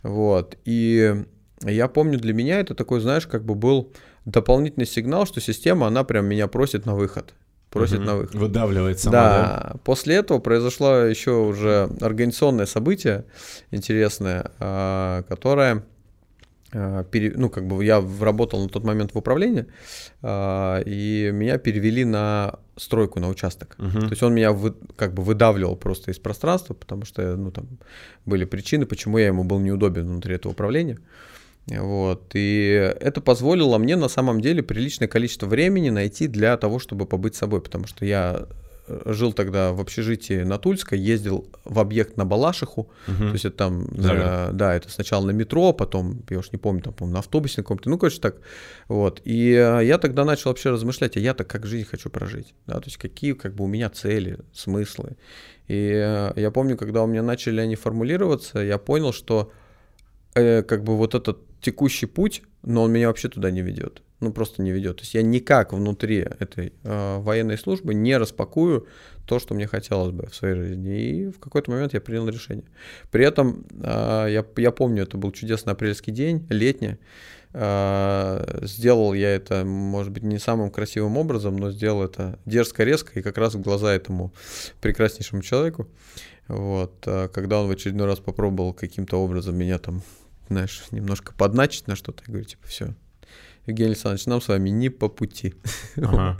[0.05, 1.23] Вот, и
[1.61, 3.91] я помню, для меня это такой, знаешь, как бы был
[4.25, 7.33] дополнительный сигнал, что система, она прям меня просит на выход
[7.75, 8.05] просит угу.
[8.05, 8.35] на выход.
[8.35, 9.69] Выдавливает сама, да.
[9.73, 9.75] да.
[9.83, 13.25] После этого произошло еще уже организационное событие
[13.69, 15.83] интересное, а, которое
[16.77, 19.65] а, ну, как бы я работал на тот момент в управлении,
[20.21, 23.75] а, и меня перевели на стройку, на участок.
[23.79, 24.01] Uh-huh.
[24.01, 27.65] То есть он меня вы, как бы выдавливал просто из пространства, потому что, ну, там
[28.25, 30.99] были причины, почему я ему был неудобен внутри этого управления.
[31.67, 32.31] Вот.
[32.33, 37.35] И это позволило мне на самом деле приличное количество времени найти для того, чтобы побыть
[37.35, 38.47] собой, потому что я
[38.87, 43.17] жил тогда в общежитии на Тульской, ездил в объект на Балашиху, угу.
[43.17, 46.81] то есть это там, да, да, это сначала на метро, потом, я уж не помню,
[46.81, 48.37] там, помню, на автобусе на каком-то, ну, короче, так,
[48.87, 52.75] вот, и э, я тогда начал вообще размышлять, а я-то как жизнь хочу прожить, да,
[52.75, 55.17] то есть какие, как бы, у меня цели, смыслы,
[55.67, 59.51] и э, я помню, когда у меня начали они формулироваться, я понял, что,
[60.35, 64.33] э, как бы, вот этот текущий путь, но он меня вообще туда не ведет ну
[64.33, 64.97] просто не ведет.
[64.97, 68.87] То есть я никак внутри этой э, военной службы не распакую
[69.25, 70.99] то, что мне хотелось бы в своей жизни.
[70.99, 72.65] И в какой-то момент я принял решение.
[73.11, 76.97] При этом э, я, я помню, это был чудесный апрельский день, летний.
[77.53, 83.17] Э, сделал я это, может быть, не самым красивым образом, но сделал это дерзко, резко
[83.19, 84.33] и как раз в глаза этому
[84.81, 85.87] прекраснейшему человеку.
[86.47, 90.03] Вот, э, когда он в очередной раз попробовал каким-то образом меня там,
[90.49, 92.93] знаешь, немножко подначить на что-то, я говорю, типа, все,
[93.67, 95.55] Евгений Александрович, нам с вами не по пути.
[95.97, 96.37] Ага,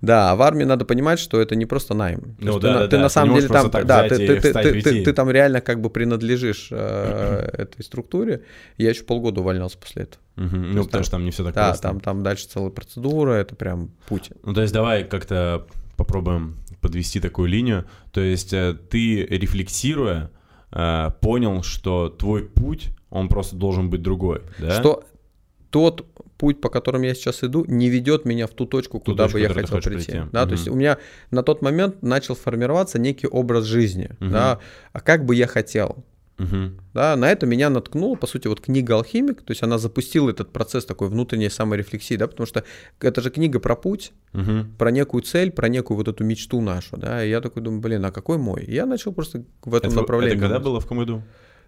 [0.00, 2.36] да, в армии надо понимать, что это не просто найм.
[2.38, 5.12] Ну, да, ты, да, ты да, на самом деле там, да, ты, ты, ты, ты,
[5.12, 8.42] там реально как бы принадлежишь э, этой структуре.
[8.76, 10.22] Я еще полгода увольнялся после этого.
[10.36, 11.82] Угу, ну, потому там, что там не все так да, просто.
[11.82, 14.30] Да, там, там дальше целая процедура, это прям путь.
[14.44, 17.86] Ну, то есть давай как-то попробуем подвести такую линию.
[18.12, 20.30] То есть э, ты, рефлексируя,
[20.70, 24.78] э, понял, что твой путь, он просто должен быть другой, да?
[24.80, 25.04] Что
[25.72, 26.06] тот
[26.36, 29.38] путь, по которому я сейчас иду, не ведет меня в ту точку, ту куда точку,
[29.38, 30.12] бы я хотел прийти.
[30.12, 30.22] прийти.
[30.30, 30.48] Да, угу.
[30.50, 30.98] То есть у меня
[31.30, 34.10] на тот момент начал формироваться некий образ жизни.
[34.20, 34.30] Угу.
[34.30, 34.58] Да,
[34.92, 36.04] а как бы я хотел.
[36.38, 36.72] Угу.
[36.94, 40.50] Да, на это меня наткнула, по сути, вот книга «Алхимик», то есть она запустила этот
[40.52, 42.64] процесс такой внутренней саморефлексии, да, потому что
[43.00, 44.66] это же книга про путь, угу.
[44.78, 48.04] про некую цель, про некую вот эту мечту нашу, да, и я такой думаю, блин,
[48.04, 48.64] а какой мой?
[48.64, 50.36] И я начал просто в этом это, направлении.
[50.36, 51.22] Это когда было, в каком году?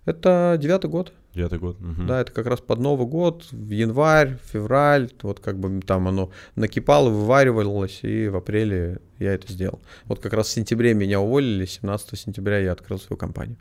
[0.04, 1.12] Это девятый год.
[1.34, 1.76] Девятый год.
[1.80, 2.06] Угу.
[2.06, 6.30] Да, это как раз под Новый год, в январь, февраль, вот как бы там оно
[6.54, 9.80] накипало, вываривалось, и в апреле я это сделал.
[10.04, 13.56] Вот как раз в сентябре меня уволили, 17 сентября я открыл свою компанию.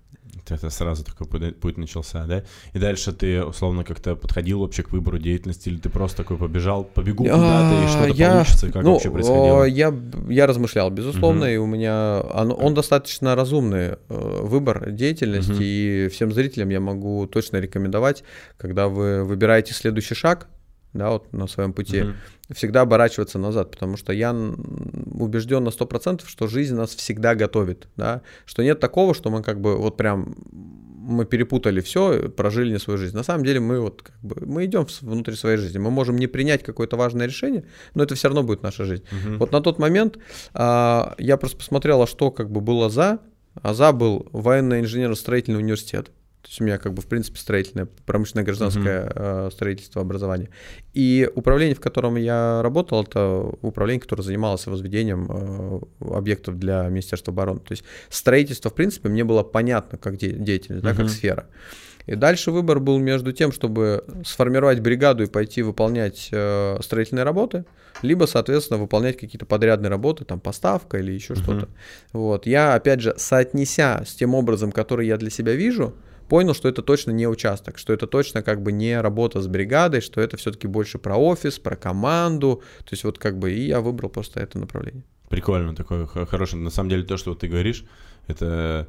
[0.49, 2.43] Это сразу такой путь начался, да?
[2.73, 6.84] И дальше ты, условно, как-то подходил вообще к выбору деятельности, или ты просто такой побежал,
[6.84, 8.71] побегу куда-то, и что-то я, получится?
[8.71, 9.63] Как ну, вообще происходило?
[9.63, 9.93] Я,
[10.29, 11.51] я размышлял, безусловно, угу.
[11.51, 12.21] и у меня...
[12.34, 15.62] Он, он достаточно разумный э, выбор деятельности, угу.
[15.62, 18.23] и всем зрителям я могу точно рекомендовать,
[18.58, 20.47] когда вы выбираете следующий шаг,
[20.93, 22.13] да, вот на своем пути, угу.
[22.53, 28.21] всегда оборачиваться назад, потому что я убежден на 100%, что жизнь нас всегда готовит, да,
[28.45, 30.36] что нет такого, что мы как бы вот прям
[31.03, 33.15] мы перепутали все, прожили не свою жизнь.
[33.15, 35.77] На самом деле мы вот как бы мы идем внутри своей жизни.
[35.77, 39.03] Мы можем не принять какое-то важное решение, но это все равно будет наша жизнь.
[39.12, 39.38] Угу.
[39.38, 40.17] Вот на тот момент
[40.53, 43.19] а, я просто посмотрел, а что как бы было за.
[43.62, 46.10] А за был военно-инженерно-строительный университет.
[46.43, 49.51] То есть у меня как бы в принципе строительное, промышленное гражданское uh-huh.
[49.51, 50.49] строительство, образование.
[50.93, 55.79] И управление, в котором я работал, это управление, которое занималось возведением э,
[56.13, 57.62] объектов для Министерства обороны.
[57.62, 60.95] То есть строительство, в принципе, мне было понятно как де- деятельность, uh-huh.
[60.95, 61.47] да, как сфера.
[62.08, 67.63] И дальше выбор был между тем, чтобы сформировать бригаду и пойти выполнять э, строительные работы,
[68.01, 71.41] либо, соответственно, выполнять какие-то подрядные работы, там поставка или еще uh-huh.
[71.41, 71.69] что-то.
[72.12, 72.45] Вот.
[72.45, 75.95] Я, опять же, соотнеся с тем образом, который я для себя вижу,
[76.33, 80.01] понял, что это точно не участок, что это точно как бы не работа с бригадой,
[80.01, 82.63] что это все-таки больше про офис, про команду.
[82.79, 85.03] То есть вот как бы и я выбрал просто это направление.
[85.29, 86.63] Прикольно, такое хорошее.
[86.63, 87.85] На самом деле то, что вот ты говоришь,
[88.25, 88.87] это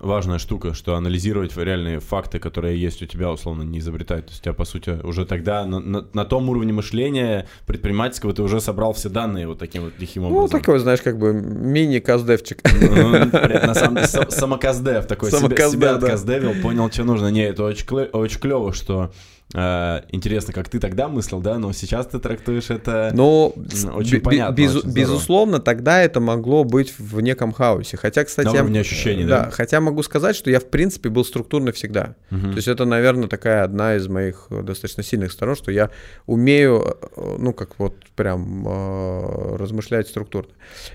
[0.00, 4.26] важная штука, что анализировать реальные факты, которые есть у тебя, условно, не изобретать.
[4.26, 8.32] То есть у тебя, по сути, уже тогда на, на, на том уровне мышления предпринимательского
[8.32, 10.50] ты уже собрал все данные вот таким вот лихим ну, образом.
[10.52, 12.60] Ну, такой, знаешь, как бы мини-каздевчик.
[12.80, 17.28] Ну, на самом деле, самоказдев такой, себя отказдевил, понял, что нужно.
[17.30, 19.12] Не, это очень клево, что
[19.52, 23.48] интересно, как ты тогда мыслил, да, но сейчас ты трактуешь это но
[23.94, 24.54] очень понятно.
[24.54, 27.96] Без, очень безусловно, тогда это могло быть в неком хаосе.
[27.96, 29.50] Хотя, кстати, уровне я, ощущений, да, да?
[29.50, 32.14] Хотя могу сказать, что я в принципе был структурный всегда.
[32.30, 32.50] Угу.
[32.50, 35.90] То есть это, наверное, такая одна из моих достаточно сильных сторон, что я
[36.26, 40.52] умею, э, ну как вот прям э, размышлять структурно.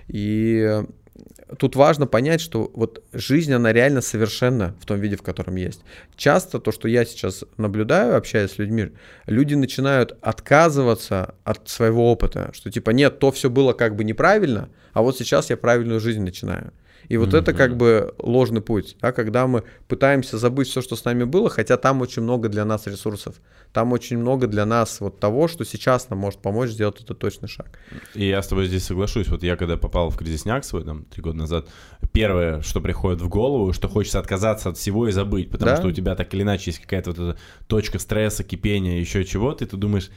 [0.08, 0.82] И
[1.58, 5.82] тут важно понять, что вот жизнь, она реально совершенна в том виде, в котором есть.
[6.16, 8.92] Часто то, что я сейчас наблюдаю, общаясь с людьми,
[9.28, 14.70] люди начинают отказываться от своего опыта, что типа нет, то все было как бы неправильно,
[14.94, 16.72] а вот сейчас я правильную жизнь начинаю.
[17.08, 17.40] И вот mm-hmm.
[17.40, 21.50] это как бы ложный путь, да, когда мы пытаемся забыть все, что с нами было,
[21.50, 23.36] хотя там очень много для нас ресурсов,
[23.74, 27.50] там очень много для нас вот того, что сейчас нам может помочь сделать этот точный
[27.50, 27.80] шаг.
[28.14, 29.28] И я с тобой здесь соглашусь.
[29.28, 31.68] Вот я когда попал в кризисняк свой, там, три года назад,
[32.12, 35.78] первое, что приходит в голову, что хочется отказаться от всего и забыть, потому да?
[35.78, 39.66] что у тебя так или иначе есть какая-то вот эта точка стресса, кипения, еще чего-то,
[39.66, 40.10] и ты думаешь,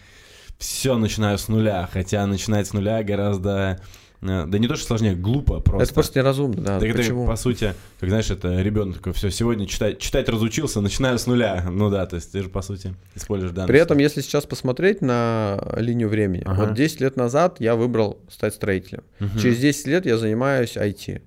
[0.59, 3.81] все, начинаю с нуля, хотя начинать с нуля гораздо
[4.21, 5.85] да не то, что сложнее, глупо просто.
[5.85, 6.81] Это просто неразумно, да.
[6.81, 7.23] Так Почему?
[7.23, 11.27] Это, по сути, как знаешь, это ребенок такой, все, сегодня читать, читать разучился, начинаю с
[11.27, 11.65] нуля.
[11.71, 13.69] Ну да, то есть ты же, по сути, используешь данные.
[13.69, 16.67] При этом, если сейчас посмотреть на линию времени, ага.
[16.67, 19.05] вот 10 лет назад я выбрал стать строителем.
[19.21, 19.39] Угу.
[19.39, 21.23] Через 10 лет я занимаюсь IT.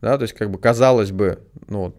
[0.00, 1.94] Да, то есть, как бы, казалось бы, ну,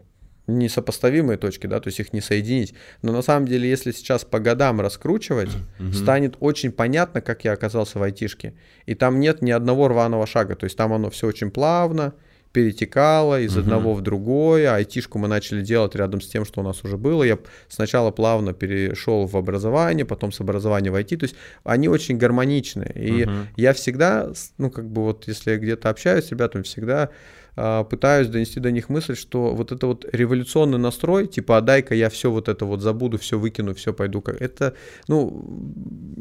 [0.47, 2.73] несопоставимые точки, да, то есть их не соединить.
[3.01, 5.93] Но на самом деле, если сейчас по годам раскручивать, mm-hmm.
[5.93, 8.53] станет очень понятно, как я оказался в айтишке.
[8.85, 12.13] И там нет ни одного рваного шага, то есть там оно все очень плавно
[12.53, 13.59] перетекало из mm-hmm.
[13.59, 14.73] одного в другое.
[14.73, 17.23] Айтишку мы начали делать рядом с тем, что у нас уже было.
[17.23, 21.17] Я сначала плавно перешел в образование, потом с образования в IT.
[21.17, 22.91] То есть они очень гармоничны.
[22.95, 23.45] И mm-hmm.
[23.57, 27.09] я всегда, ну как бы вот если я где-то общаюсь с ребятами, всегда
[27.57, 32.09] пытаюсь донести до них мысль, что вот это вот революционный настрой, типа, а дай-ка я
[32.09, 34.39] все вот это вот забуду, все выкину, все пойду как...
[34.39, 34.75] Это,
[35.07, 35.43] ну,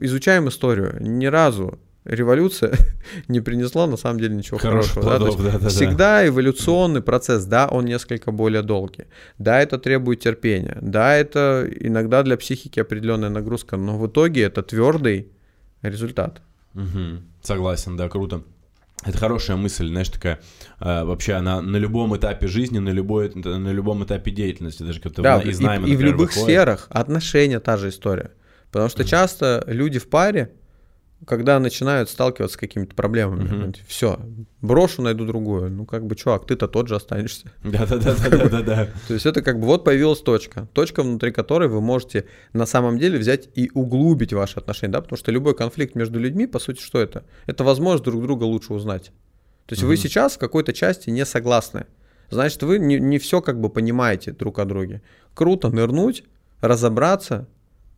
[0.00, 0.96] изучаем историю.
[1.00, 2.72] Ни разу революция
[3.28, 5.18] не принесла на самом деле ничего Хороших хорошего.
[5.18, 5.52] Плодов, да?
[5.52, 6.28] Да, да, всегда да.
[6.28, 9.04] эволюционный процесс, да, он несколько более долгий.
[9.38, 10.78] Да, это требует терпения.
[10.80, 15.28] Да, это иногда для психики определенная нагрузка, но в итоге это твердый
[15.82, 16.40] результат.
[16.74, 17.22] Угу.
[17.42, 18.42] Согласен, да, круто.
[19.06, 20.40] Это хорошая мысль, знаешь, такая,
[20.80, 25.22] э, вообще она на любом этапе жизни, на, любой, на любом этапе деятельности, даже когда
[25.22, 26.44] да, из найма, и, и в любых выходит.
[26.44, 28.32] сферах отношения та же история.
[28.72, 29.08] Потому что mm-hmm.
[29.08, 30.52] часто люди в паре,
[31.24, 33.76] когда начинают сталкиваться с какими-то проблемами, mm-hmm.
[33.86, 34.20] все,
[34.60, 35.70] брошу, найду другую.
[35.70, 37.50] Ну, как бы, чувак, ты-то тот же останешься.
[37.64, 38.88] Да-да-да-да-да.
[39.08, 40.68] То есть это как бы вот появилась точка.
[40.74, 45.16] Точка, внутри которой вы можете на самом деле взять и углубить ваши отношения, да, потому
[45.16, 47.24] что любой конфликт между людьми, по сути, что это?
[47.46, 49.10] Это возможность друг друга лучше узнать.
[49.66, 51.86] То есть вы сейчас в какой-то части не согласны.
[52.30, 55.02] Значит, вы не, не все как бы понимаете друг о друге.
[55.34, 56.24] Круто нырнуть,
[56.60, 57.48] разобраться,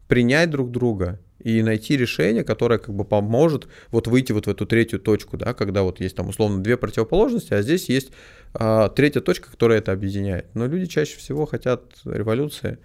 [0.06, 4.66] принять друг друга и найти решение, которое как бы поможет вот выйти вот в эту
[4.66, 8.10] третью точку, да, когда вот есть там условно две противоположности, а здесь есть
[8.54, 10.46] а, третья точка, которая это объединяет.
[10.54, 12.78] Но люди чаще всего хотят революции,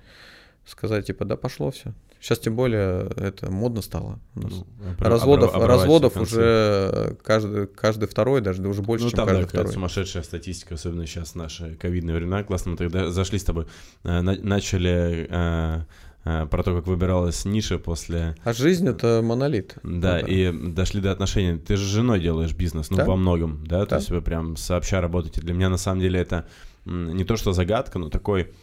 [0.66, 1.94] сказать типа да пошло все.
[2.24, 4.18] Сейчас тем более это модно стало.
[4.36, 4.66] Ну,
[4.98, 9.74] разводов разводов уже каждый, каждый второй, даже уже больше, ну, чем там, каждый да, второй.
[9.74, 12.46] сумасшедшая статистика, особенно сейчас наши ковидные времена.
[12.46, 13.68] Классно, мы тогда зашли с тобой,
[14.06, 15.82] э, начали э,
[16.24, 18.36] про то, как выбиралась ниша после...
[18.44, 19.76] А жизнь— это монолит.
[19.84, 20.28] Да, это...
[20.28, 21.60] и дошли до отношений.
[21.60, 23.06] Ты же с женой делаешь бизнес, ну, да?
[23.06, 23.80] во многом, да?
[23.80, 23.86] да?
[23.86, 25.42] То есть вы прям сообща работаете.
[25.42, 26.48] Для меня, на самом деле, это
[26.86, 28.54] не то, что загадка, но такой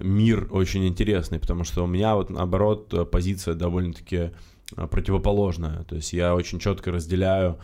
[0.00, 4.30] мир очень интересный, потому что у меня вот наоборот позиция довольно-таки
[4.74, 5.84] противоположная.
[5.84, 7.58] То есть я очень четко разделяю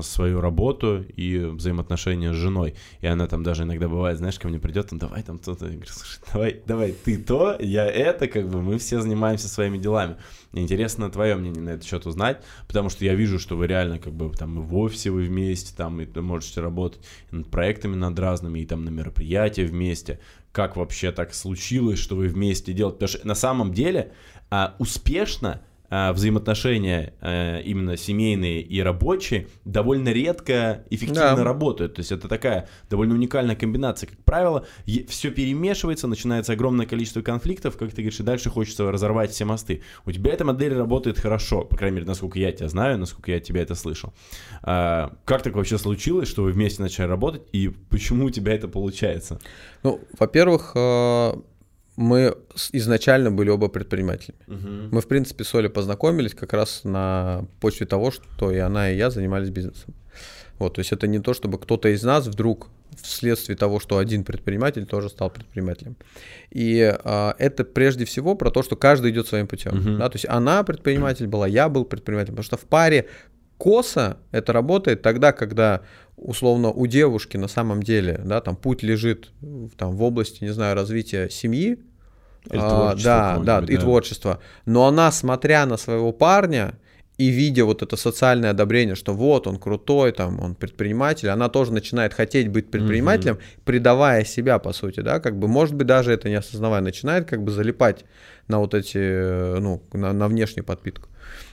[0.00, 2.74] свою работу и взаимоотношения с женой.
[3.00, 5.66] И она там даже иногда бывает, знаешь, ко мне придет, ну давай там то-то.
[5.66, 9.78] Я говорю, слушай, давай, давай ты то, я это, как бы мы все занимаемся своими
[9.78, 10.16] делами.
[10.52, 13.98] Мне интересно твое мнение на этот счет узнать, потому что я вижу, что вы реально
[13.98, 18.18] как бы там и в офисе вы вместе, там и можете работать над проектами над
[18.18, 20.18] разными, и там на мероприятия вместе
[20.52, 22.94] как вообще так случилось, что вы вместе делаете.
[22.98, 24.12] Потому что на самом деле
[24.50, 31.44] а, успешно а, взаимоотношения а, именно семейные и рабочие довольно редко эффективно да.
[31.44, 31.94] работают.
[31.94, 34.08] То есть это такая довольно уникальная комбинация.
[34.08, 34.66] Как правило,
[35.08, 39.82] все перемешивается, начинается огромное количество конфликтов, как ты говоришь, и дальше хочется разорвать все мосты.
[40.04, 43.40] У тебя эта модель работает хорошо, по крайней мере, насколько я тебя знаю, насколько я
[43.40, 44.12] тебя это слышал.
[44.62, 48.68] А, как так вообще случилось, что вы вместе начали работать, и почему у тебя это
[48.68, 49.40] получается?
[49.82, 50.72] Ну, во-первых,
[51.98, 52.36] мы
[52.70, 54.38] изначально были оба предпринимателями.
[54.46, 54.94] Угу.
[54.94, 58.96] Мы, в принципе, с Олей познакомились как раз на почве того, что и она, и
[58.96, 59.94] я занимались бизнесом.
[60.60, 62.68] Вот, то есть это не то, чтобы кто-то из нас вдруг
[63.02, 65.96] вследствие того, что один предприниматель тоже стал предпринимателем.
[66.50, 69.72] И а, это прежде всего про то, что каждый идет своим путем.
[69.72, 69.98] Uh-huh.
[69.98, 70.08] Да?
[70.08, 72.36] То есть она предприниматель была, я был предпринимателем.
[72.36, 73.08] Потому что в паре
[73.56, 75.82] косо это работает тогда, когда
[76.16, 79.30] условно у девушки на самом деле, да, там путь лежит
[79.76, 81.78] там, в области, не знаю, развития семьи,
[82.50, 83.80] а, да, да, и да.
[83.80, 84.40] творчество.
[84.66, 86.74] Но она, смотря на своего парня
[87.18, 91.72] и видя вот это социальное одобрение, что вот он крутой, там он предприниматель, она тоже
[91.72, 93.42] начинает хотеть быть предпринимателем, угу.
[93.64, 97.42] предавая себя, по сути, да, как бы, может быть, даже это не осознавая, начинает как
[97.42, 98.04] бы залипать
[98.46, 101.08] на вот эти, ну, на, на внешнюю подпитку.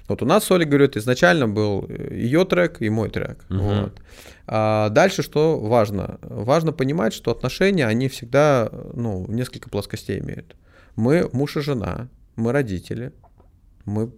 [0.07, 3.43] Вот у нас с Олей, говорю, изначально был ее трек и мой трек.
[3.49, 3.59] Угу.
[3.59, 4.01] Вот.
[4.45, 6.19] А дальше что важно?
[6.21, 10.55] Важно понимать, что отношения, они всегда, ну, несколько плоскостей имеют.
[10.95, 13.11] Мы муж и жена, мы родители,
[13.85, 14.11] мы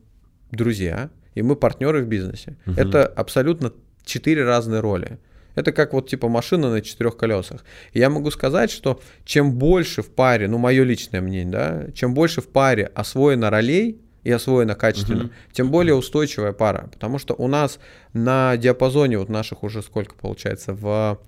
[0.52, 2.58] друзья, и мы партнеры в бизнесе.
[2.66, 2.76] Угу.
[2.76, 5.20] Это абсолютно четыре разные роли.
[5.56, 7.66] Это как вот типа машина на четырех колесах.
[7.94, 12.14] И я могу сказать, что чем больше в паре, ну мое личное мнение, да, чем
[12.14, 15.32] больше в паре освоено ролей и освоено качественно, угу.
[15.52, 16.90] тем более устойчивая пара.
[16.92, 17.80] Потому что у нас
[18.14, 21.20] на диапазоне вот наших уже сколько получается в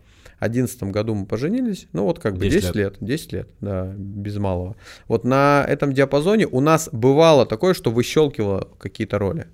[0.48, 2.76] 2011 году мы поженились, ну вот как бы 10, 10 лет.
[2.76, 4.76] лет, 10 лет, да, без малого.
[5.08, 9.48] Вот на этом диапазоне у нас бывало такое, что выщелкивало какие-то роли.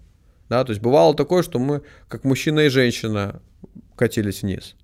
[0.49, 3.41] Да, то есть бывало такое, что мы, как мужчина и женщина,
[3.95, 4.75] катились вниз.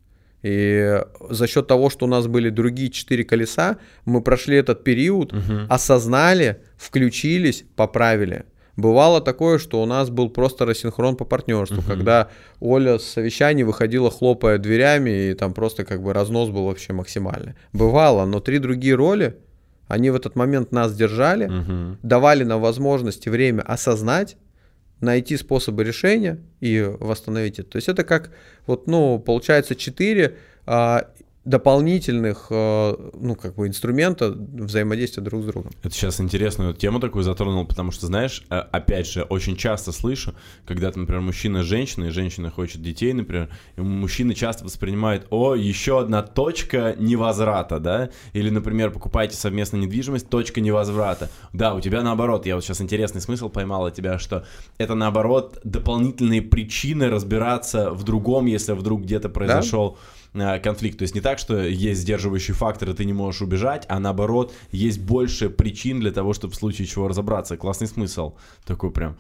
[0.42, 5.34] И за счет того, что у нас были другие четыре колеса, мы прошли этот период,
[5.34, 5.68] угу.
[5.70, 8.46] осознали, включились, поправили.
[8.82, 11.88] Бывало такое, что у нас был просто рассинхрон по партнерству, угу.
[11.88, 16.92] когда Оля с совещаний выходила, хлопая дверями, и там просто как бы разнос был вообще
[16.92, 17.54] максимальный.
[17.74, 19.38] Бывало, но три другие роли,
[19.88, 21.98] они в этот момент нас держали, угу.
[22.02, 24.36] давали нам возможность и время осознать,
[25.00, 27.70] найти способы решения и восстановить это.
[27.70, 28.32] То есть это как,
[28.66, 31.06] вот, ну, получается, четыре а,
[31.44, 35.72] дополнительных, э, ну, как бы инструмента взаимодействия друг с другом.
[35.82, 40.36] Это сейчас интересную тему такую затронул, потому что, знаешь, э, опять же, очень часто слышу,
[40.68, 46.00] когда, например, мужчина женщина, и женщина хочет детей, например, и мужчины часто воспринимают, о, еще
[46.00, 51.32] одна точка невозврата, да, или, например, покупаете совместно недвижимость, точка невозврата.
[51.54, 54.46] Да, у тебя наоборот, я вот сейчас интересный смысл поймал от тебя, что
[54.78, 59.94] это наоборот дополнительные причины разбираться в другом, если вдруг где-то произошел...
[59.94, 60.21] Да?
[60.34, 60.98] Э, конфликт.
[60.98, 64.54] То есть не так, что есть сдерживающий фактор, и ты не можешь убежать, а наоборот,
[64.72, 67.58] есть больше причин для того, чтобы в случае чего разобраться.
[67.58, 68.34] Классный смысл
[68.66, 69.18] такой прям.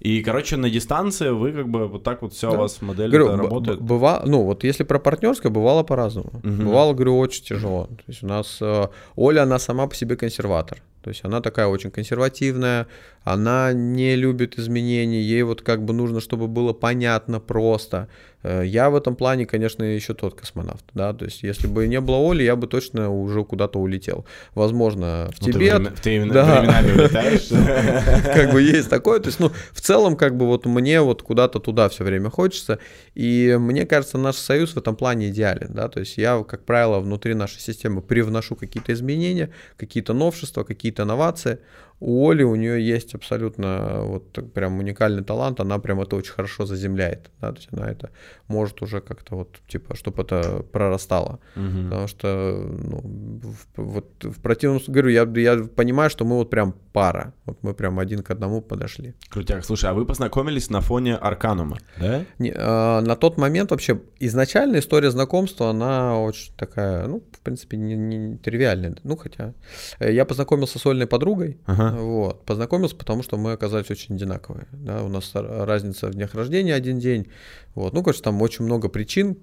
[0.00, 2.56] И, короче, на дистанции вы как бы вот так вот все да.
[2.56, 3.80] у вас модель говорю, работает.
[3.80, 4.22] Быва...
[4.26, 6.30] Ну, вот если про партнерское, бывало по-разному.
[6.42, 6.62] Угу.
[6.62, 7.86] Бывало, говорю, очень тяжело.
[7.86, 10.82] То есть у нас э, Оля, она сама по себе консерватор.
[11.02, 12.86] То есть она такая очень консервативная,
[13.24, 18.08] она не любит изменений, ей вот как бы нужно, чтобы было понятно, просто.
[18.42, 22.00] Э, я в этом плане, конечно, еще тот космонавт, да, то есть если бы не
[22.00, 24.26] было Оли, я бы точно уже куда-то улетел.
[24.54, 25.94] Возможно, в ну, Тибет.
[26.02, 26.60] Ты, время, да.
[26.60, 27.48] временами улетаешь.
[28.34, 31.58] Как бы есть такое, то есть, ну, в целом, как бы вот мне вот куда-то
[31.60, 32.78] туда все время хочется,
[33.14, 37.00] и мне кажется, наш союз в этом плане идеален, да, то есть я, как правило,
[37.00, 41.58] внутри нашей системы привношу какие-то изменения, какие-то новшества, какие-то инновации,
[42.00, 46.66] у Оли, у нее есть абсолютно вот прям уникальный талант, она прям это очень хорошо
[46.66, 48.10] заземляет, да, то есть она это
[48.48, 51.84] может уже как-то вот, типа, чтобы это прорастало, угу.
[51.84, 56.50] потому что, ну, в, вот в противном случае, говорю, я, я понимаю, что мы вот
[56.50, 59.14] прям пара, вот мы прям один к одному подошли.
[59.30, 62.24] Крутяк, слушай, а вы познакомились на фоне Арканума, да?
[62.38, 67.76] Не, э, на тот момент вообще изначально история знакомства, она очень такая, ну, в принципе,
[67.76, 69.54] не, не тривиальная, ну, хотя
[70.00, 71.83] э, я познакомился с Ольной подругой, ага.
[71.92, 72.44] Вот.
[72.44, 74.66] Познакомился, потому что мы оказались очень одинаковые.
[74.72, 75.02] Да?
[75.02, 77.28] У нас разница в днях рождения один день.
[77.74, 77.92] Вот.
[77.92, 79.36] Ну, конечно, там очень много причин,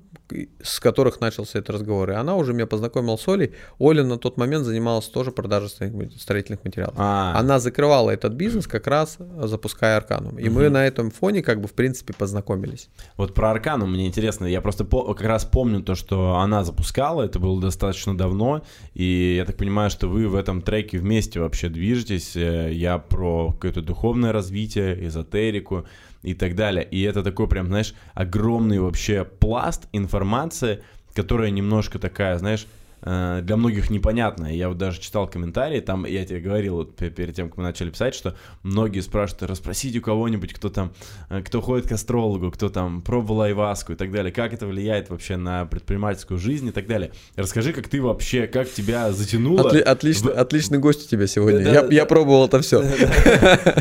[0.64, 2.12] с которых начался этот разговор.
[2.12, 3.52] И она уже меня познакомила с Олей.
[3.78, 5.70] Оля на тот момент занималась тоже продажей
[6.18, 6.96] строительных материалов.
[6.98, 7.38] А-а-а.
[7.38, 10.40] Она закрывала этот бизнес как раз запуская Арканум.
[10.40, 10.60] И угу.
[10.60, 12.90] мы на этом фоне как бы в принципе познакомились.
[13.18, 14.46] Вот про Арканум мне интересно.
[14.46, 17.24] Я просто по- как раз помню то, что она запускала.
[17.24, 18.64] Это было достаточно давно.
[18.94, 22.31] И я так понимаю, что вы в этом треке вместе вообще движетесь.
[22.36, 25.86] Э, я про какое-то духовное развитие, эзотерику
[26.24, 26.84] и так далее.
[26.84, 32.68] И это такой прям, знаешь, огромный вообще пласт информации, которая немножко такая, знаешь,
[33.04, 34.54] Э, для многих непонятно.
[34.54, 37.90] Я вот даже читал комментарии, там я тебе говорил вот перед тем, как мы начали
[37.90, 40.94] писать, что многие спрашивают, расспросите у кого-нибудь, кто там,
[41.30, 45.10] э, кто ходит к астрологу, кто там пробовал айваску и так далее, как это влияет
[45.10, 47.12] вообще на предпринимательскую жизнь и так далее.
[47.36, 49.68] Расскажи, как ты вообще, как тебя затянуло.
[49.68, 50.38] Отли, отлично, в...
[50.38, 51.64] Отличный гость у тебя сегодня.
[51.64, 52.84] Да, я, да, я пробовал это все.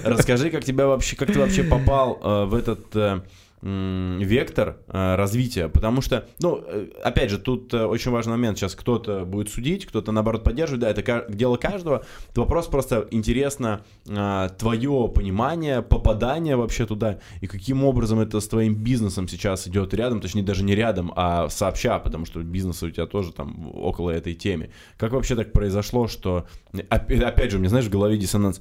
[0.04, 3.22] Расскажи, как тебя вообще, как ты вообще попал э, в этот
[3.62, 8.74] вектор э, развития, потому что, ну, э, опять же, тут э, очень важный момент, сейчас
[8.74, 12.04] кто-то будет судить, кто-то, наоборот, поддерживает, да, это дело каждого,
[12.34, 19.28] вопрос просто интересно твое понимание, попадание вообще туда, и каким образом это с твоим бизнесом
[19.28, 23.32] сейчас идет рядом, точнее, даже не рядом, а сообща, потому что бизнес у тебя тоже
[23.32, 24.70] там около этой темы.
[24.96, 26.46] Как вообще так произошло, что,
[26.88, 28.60] опять же, мне, знаешь, в голове диссонанс,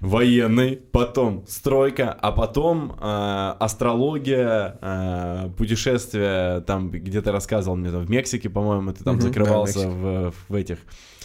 [0.00, 8.04] военный, потом стройка, а потом э, астрология, э, путешествия, там где то рассказывал мне, там,
[8.04, 10.78] в Мексике, по-моему, ты там угу, закрывался да, в, в этих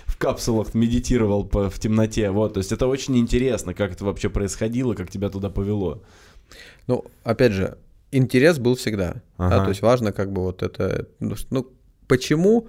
[0.06, 4.30] в капсулах, медитировал по, в темноте, вот, то есть это очень интересно, как это вообще
[4.30, 6.02] происходило, как тебя туда повело.
[6.88, 7.78] Ну, опять же,
[8.12, 9.58] интерес был всегда, ага.
[9.58, 11.68] да, то есть важно как бы вот это, ну, ну
[12.08, 12.68] почему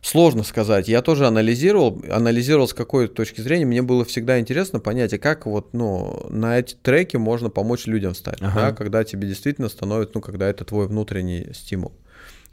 [0.00, 0.88] Сложно сказать.
[0.88, 3.66] Я тоже анализировал, анализировал с какой точки зрения.
[3.66, 8.14] Мне было всегда интересно понять, а как вот, ну, на эти треки можно помочь людям
[8.14, 8.54] встать, ага.
[8.54, 11.92] да, когда тебе действительно становится, ну, когда это твой внутренний стимул.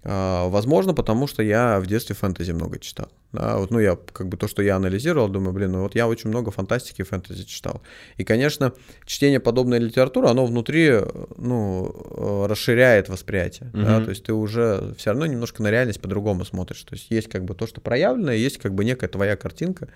[0.08, 3.10] А, возможно, потому что я в детстве фэнтези много читал.
[3.34, 6.08] Да, вот, ну, я как бы то, что я анализировал, думаю, блин, ну вот я
[6.08, 7.82] очень много фантастики и фэнтези читал.
[8.18, 8.74] И, конечно,
[9.06, 11.02] чтение подобной литературы, оно внутри,
[11.38, 13.72] ну, расширяет восприятие.
[13.74, 13.84] Mm-hmm.
[13.84, 16.84] Да, то есть ты уже все равно немножко на реальность по-другому смотришь.
[16.84, 19.88] То есть есть как бы то, что проявлено, есть как бы некая твоя картинка.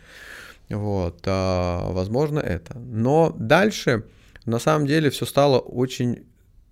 [0.70, 2.80] Вот, а, возможно, это.
[2.80, 4.06] Но дальше,
[4.46, 6.26] на самом деле, все стало очень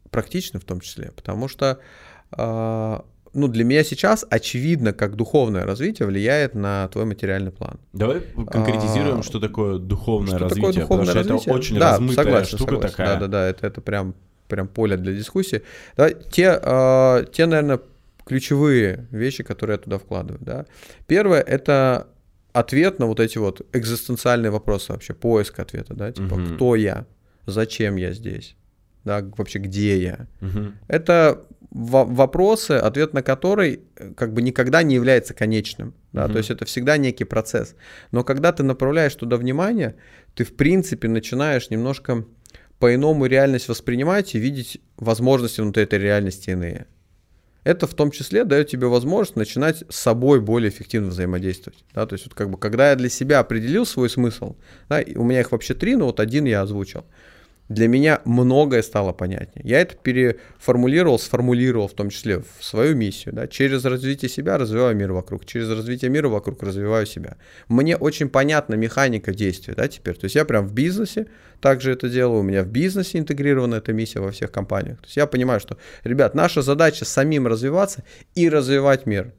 [0.10, 1.80] практично в том числе, потому что
[2.32, 7.80] а, ну, для меня сейчас очевидно, как духовное развитие влияет на твой материальный план.
[7.94, 8.22] Давай
[8.52, 11.42] конкретизируем, а, что такое духовное что развитие, такое духовное потому развитие?
[11.42, 12.92] что это очень да, размытая согласен, штука согласен.
[12.92, 13.20] такая.
[13.20, 14.16] Да-да-да, это, это прям,
[14.48, 15.62] прям поле для дискуссии.
[15.96, 17.80] Давай, те, э, те, наверное,
[18.26, 20.40] ключевые вещи, которые я туда вкладываю.
[20.42, 20.66] Да.
[21.08, 22.08] Первое— это
[22.54, 26.56] ответ на вот эти вот экзистенциальные вопросы вообще, поиск ответа, да, типа, угу.
[26.56, 27.06] кто я,
[27.46, 28.56] зачем я здесь,
[29.06, 30.28] да, вообще где я.
[30.42, 30.72] Угу.
[30.88, 31.44] Это
[31.78, 35.94] вопросы, ответ на который э, как бы никогда не является конечным.
[36.12, 36.26] Да?
[36.26, 36.32] Mm-hmm.
[36.32, 37.76] То есть это всегда некий процесс.
[38.12, 39.96] Но когда ты направляешь туда внимание,
[40.34, 42.26] ты в принципе начинаешь немножко
[42.80, 46.88] по-иному реальность воспринимать и видеть возможности внутри этой реальности иные.
[47.64, 51.84] Это в том числе дает тебе возможность начинать с собой более эффективно взаимодействовать.
[51.94, 52.08] Да?
[52.08, 54.56] То есть вот как бы когда я для себя определил свой смысл,
[54.90, 57.06] да, у меня их вообще три, но вот один я озвучил–
[57.70, 59.64] для меня многое стало понятнее.
[59.66, 63.34] Я это переформулировал, сформулировал в том числе в свою миссию.
[63.34, 63.48] Да?
[63.48, 67.38] Через развитие себя развиваю мир вокруг, через развитие мира вокруг развиваю себя.
[67.68, 70.16] Мне очень понятна механика действия да, теперь.
[70.16, 71.28] То есть я прям в бизнесе
[71.60, 75.00] также это делаю, у меня в бизнесе интегрирована эта миссия во всех компаниях.
[75.00, 78.04] То есть я понимаю, что, ребят, наша задача самим развиваться
[78.36, 79.34] и развивать мир.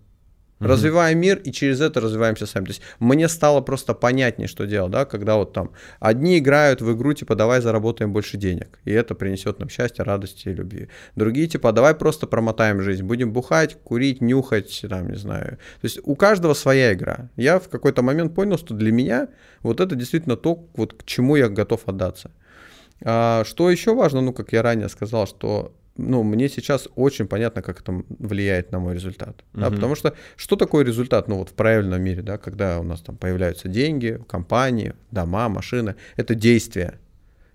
[0.60, 0.68] Угу.
[0.68, 2.64] Развиваем мир и через это развиваемся сами.
[2.64, 6.92] То есть мне стало просто понятнее, что делать, да, когда вот там одни играют в
[6.94, 10.88] игру, типа, давай заработаем больше денег, и это принесет нам счастье, радости и любви.
[11.16, 15.58] Другие, типа, давай просто промотаем жизнь, будем бухать, курить, нюхать, там, не знаю.
[15.80, 17.30] То есть у каждого своя игра.
[17.36, 19.28] Я в какой-то момент понял, что для меня
[19.62, 22.30] вот это действительно то, вот к чему я готов отдаться.
[23.04, 27.60] А, что еще важно, ну, как я ранее сказал, что ну, мне сейчас очень понятно,
[27.60, 29.44] как это влияет на мой результат.
[29.52, 29.60] Uh-huh.
[29.60, 33.00] Да, потому что что такое результат, ну, вот в правильном мире, да, когда у нас
[33.00, 37.00] там появляются деньги, компании, дома, машины, это действия.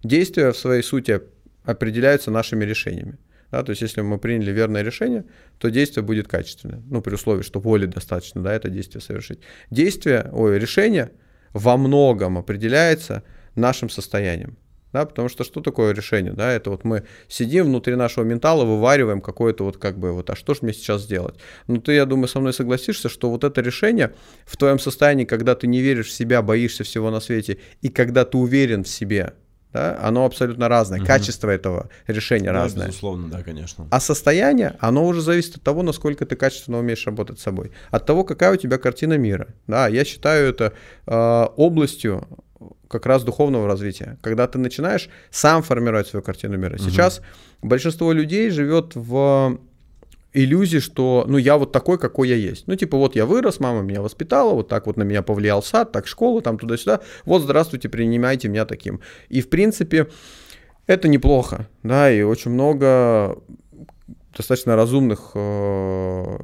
[0.03, 1.21] Действия в своей сути
[1.63, 3.17] определяются нашими решениями.
[3.49, 5.25] Да, то есть, если мы приняли верное решение,
[5.59, 6.81] то действие будет качественное.
[6.89, 9.39] Ну, при условии, что воли достаточно, да, это действие совершить.
[9.69, 11.11] Действие, ой, решение
[11.53, 13.23] во многом определяется
[13.55, 14.57] нашим состоянием
[14.93, 19.21] да, потому что что такое решение, да, это вот мы сидим внутри нашего ментала, вывариваем
[19.21, 21.35] какое-то вот как бы вот, а что же мне сейчас сделать?
[21.67, 24.13] Ну, ты, я думаю, со мной согласишься, что вот это решение
[24.45, 28.23] в твоем состоянии, когда ты не веришь в себя, боишься всего на свете, и когда
[28.23, 29.33] ты уверен в себе,
[29.73, 31.07] да, оно абсолютно разное, угу.
[31.07, 32.87] качество этого решения да, разное.
[32.87, 33.87] безусловно, да, конечно.
[33.89, 38.05] А состояние, оно уже зависит от того, насколько ты качественно умеешь работать с собой, от
[38.05, 39.47] того, какая у тебя картина мира.
[39.65, 40.73] Да, я считаю это
[41.07, 42.27] э, областью
[42.87, 46.75] как раз духовного развития, когда ты начинаешь сам формировать свою картину мира.
[46.75, 46.83] Угу.
[46.83, 47.21] Сейчас
[47.61, 49.59] большинство людей живет в
[50.33, 52.67] иллюзии, что ну я вот такой, какой я есть.
[52.67, 55.91] Ну типа вот я вырос, мама меня воспитала, вот так вот на меня повлиял сад,
[55.91, 57.01] так школа, там туда-сюда.
[57.25, 58.99] Вот здравствуйте, принимайте меня таким.
[59.29, 60.07] И в принципе
[60.87, 63.37] это неплохо, да, и очень много
[64.35, 66.37] достаточно разумных э,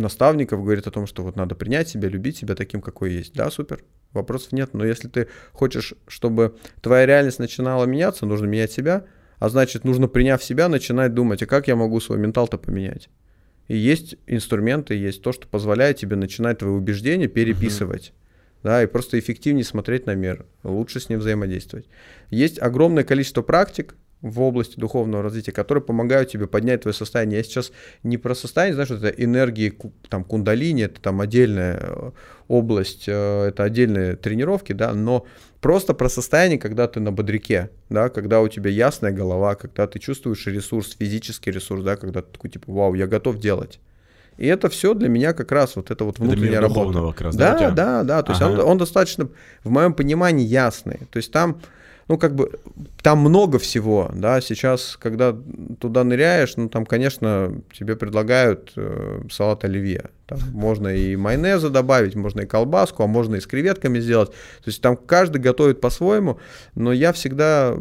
[0.00, 3.34] наставников говорит о том, что вот надо принять себя, любить себя таким, какой есть.
[3.34, 4.74] Да, супер, вопросов нет.
[4.74, 9.04] Но если ты хочешь, чтобы твоя реальность начинала меняться, нужно менять себя,
[9.38, 13.08] а значит, нужно, приняв себя, начинать думать, а как я могу свой ментал-то поменять?
[13.68, 18.08] И есть инструменты, есть то, что позволяет тебе начинать твои убеждения переписывать.
[18.08, 18.62] Uh-huh.
[18.64, 21.86] Да, и просто эффективнее смотреть на мир, лучше с ним взаимодействовать.
[22.30, 27.38] Есть огромное количество практик, в области духовного развития, которые помогают тебе поднять твое состояние.
[27.38, 27.70] Я сейчас
[28.02, 29.72] не про состояние, знаешь, это энергии,
[30.08, 32.10] там, кундалини, это там отдельная э,
[32.48, 35.24] область, э, это отдельные тренировки, да, но
[35.60, 40.00] просто про состояние, когда ты на бодряке, да, когда у тебя ясная голова, когда ты
[40.00, 43.78] чувствуешь ресурс, физический ресурс, да, когда ты такой, типа, вау, я готов делать.
[44.36, 47.08] И это все для меня как раз вот это вот внутренняя это работа.
[47.08, 48.46] Как раз, да, да, да, да, то ага.
[48.46, 49.28] есть он, он достаточно,
[49.64, 51.00] в моем понимании, ясный.
[51.10, 51.60] То есть там
[52.08, 52.58] ну, как бы,
[53.02, 55.36] там много всего, да, сейчас, когда
[55.78, 62.14] туда ныряешь, ну, там, конечно, тебе предлагают э, салат оливье, там можно и майонеза добавить,
[62.14, 66.40] можно и колбаску, а можно и с креветками сделать, то есть там каждый готовит по-своему,
[66.74, 67.76] но я всегда,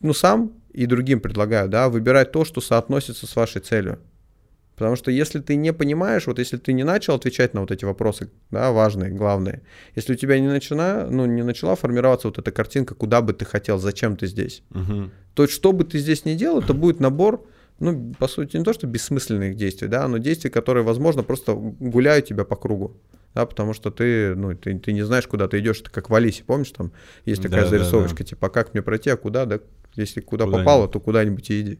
[0.00, 3.98] ну, сам и другим предлагаю, да, выбирать то, что соотносится с вашей целью.
[4.78, 7.84] Потому что если ты не понимаешь, вот если ты не начал отвечать на вот эти
[7.84, 9.62] вопросы, да, важные, главные,
[9.96, 13.44] если у тебя не начала, ну, не начала формироваться вот эта картинка, куда бы ты
[13.44, 15.10] хотел, зачем ты здесь, угу.
[15.34, 17.44] то что бы ты здесь ни делал, это будет набор,
[17.80, 22.26] ну, по сути, не то, что бессмысленных действий, да, но действий, которые, возможно, просто гуляют
[22.26, 22.96] тебя по кругу
[23.34, 26.14] да, потому что ты, ну, ты, ты не знаешь, куда ты идешь, это как в
[26.14, 26.92] Алисе, помнишь, там
[27.24, 28.28] есть такая да, зарисовочка, да, да.
[28.30, 29.60] типа, а как мне пройти, а куда, да,
[30.02, 31.78] если куда, куда попало, то куда-нибудь и иди.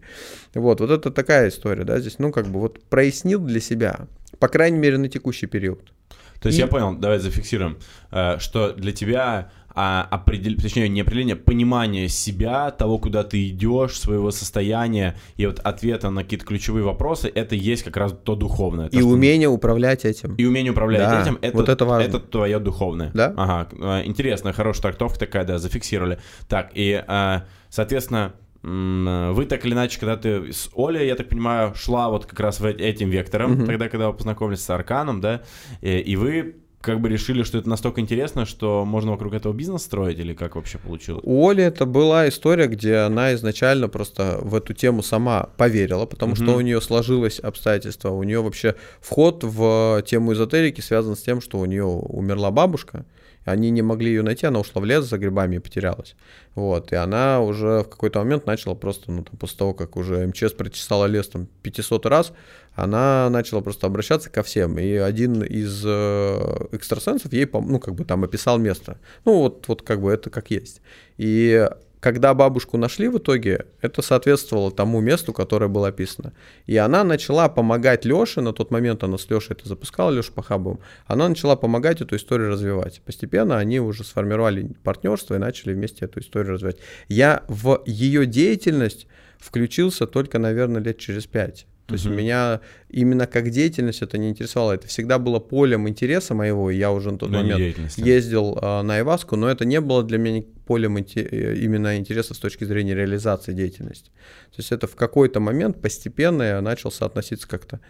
[0.54, 4.06] Вот, вот это такая история, да, здесь, ну, как бы вот прояснил для себя,
[4.38, 5.92] по крайней мере, на текущий период.
[6.40, 6.62] То есть и...
[6.62, 7.78] я понял, давай зафиксируем,
[8.12, 9.50] э, что для тебя
[9.80, 10.56] а, определ...
[10.56, 16.24] точнее, не определение, понимание себя, того, куда ты идешь, своего состояния и вот ответа на
[16.24, 18.88] какие-то ключевые вопросы, это есть как раз то духовное.
[18.88, 19.08] То, и что...
[19.08, 20.34] умение управлять этим.
[20.34, 22.08] И умение управлять да, этим, это, вот это, важно.
[22.08, 23.12] это твое духовное.
[23.14, 23.32] Да?
[23.36, 26.18] Ага, э, интересная, хорошая трактовка такая, да, зафиксировали.
[26.48, 27.40] Так, и, э,
[27.70, 32.40] соответственно, вы так или иначе, когда ты с Олей, я так понимаю, шла вот как
[32.40, 33.66] раз этим вектором, mm-hmm.
[33.66, 35.42] тогда, когда вы познакомились с Арканом, да,
[35.80, 40.18] и, вы как бы решили, что это настолько интересно, что можно вокруг этого бизнес строить,
[40.18, 41.22] или как вообще получилось?
[41.24, 46.34] У Оли это была история, где она изначально просто в эту тему сама поверила, потому
[46.34, 46.44] mm-hmm.
[46.44, 48.10] что у нее сложилось обстоятельство.
[48.10, 53.04] У нее вообще вход в тему эзотерики связан с тем, что у нее умерла бабушка,
[53.48, 56.14] они не могли ее найти, она ушла в лес за грибами и потерялась.
[56.54, 60.26] Вот, и она уже в какой-то момент начала просто, ну, там, после того, как уже
[60.26, 62.32] МЧС прочесала лес там 500 раз,
[62.74, 64.78] она начала просто обращаться ко всем.
[64.78, 68.98] И один из э, экстрасенсов ей, ну, как бы там описал место.
[69.24, 70.80] Ну, вот, вот как бы это как есть.
[71.16, 71.68] И
[72.00, 76.32] когда бабушку нашли в итоге, это соответствовало тому месту, которое было описано.
[76.66, 80.80] И она начала помогать Леше, на тот момент она с Лешей это запускала, Леша Похабовым,
[81.06, 83.02] она начала помогать эту историю развивать.
[83.04, 86.78] Постепенно они уже сформировали партнерство и начали вместе эту историю развивать.
[87.08, 89.06] Я в ее деятельность
[89.38, 91.66] включился только, наверное, лет через пять.
[91.88, 92.60] То есть меня
[92.90, 94.72] именно как деятельность это не интересовало.
[94.72, 96.70] Это всегда было полем интереса моего.
[96.70, 100.18] Я уже на тот но момент ездил э, на Иваску, но это не было для
[100.18, 104.10] меня полем э, именно интереса с точки зрения реализации деятельности.
[104.50, 107.80] То есть это в какой-то момент постепенно я начал соотноситься как-то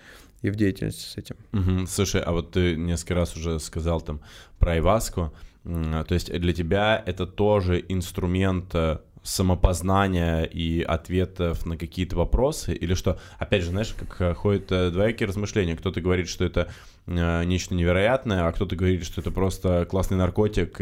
[0.42, 1.34] и в деятельности с этим.
[1.52, 1.88] Угу.
[1.88, 4.20] Слушай, а вот ты несколько раз уже сказал там
[4.60, 5.32] про Иваску.
[5.64, 12.94] То есть для тебя это тоже инструмент э, самопознания и ответов на какие-то вопросы, или
[12.94, 16.68] что, опять же, знаешь, как э, ходят э, двоякие размышления, кто-то говорит, что это
[17.06, 20.72] э, нечто невероятное, а кто-то говорит, что это просто классный наркотик,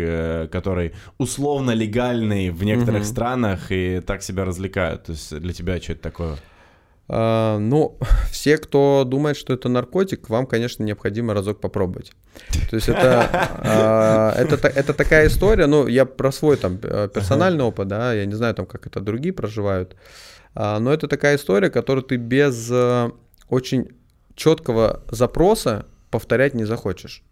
[0.51, 3.13] который условно легальный в некоторых mm-hmm.
[3.13, 5.05] странах и так себя развлекают.
[5.05, 6.37] То есть для тебя что это такое?
[7.09, 7.99] А, ну,
[8.31, 12.13] все, кто думает, что это наркотик, вам, конечно, необходимо разок попробовать.
[12.71, 17.65] То есть это, а, это, это такая история, ну, я про свой там э, персональный
[17.65, 19.97] опыт, да, я не знаю там, как это другие проживают,
[20.55, 23.11] а, но это такая история, которую ты без э,
[23.49, 23.89] очень
[24.35, 27.23] четкого запроса повторять не захочешь.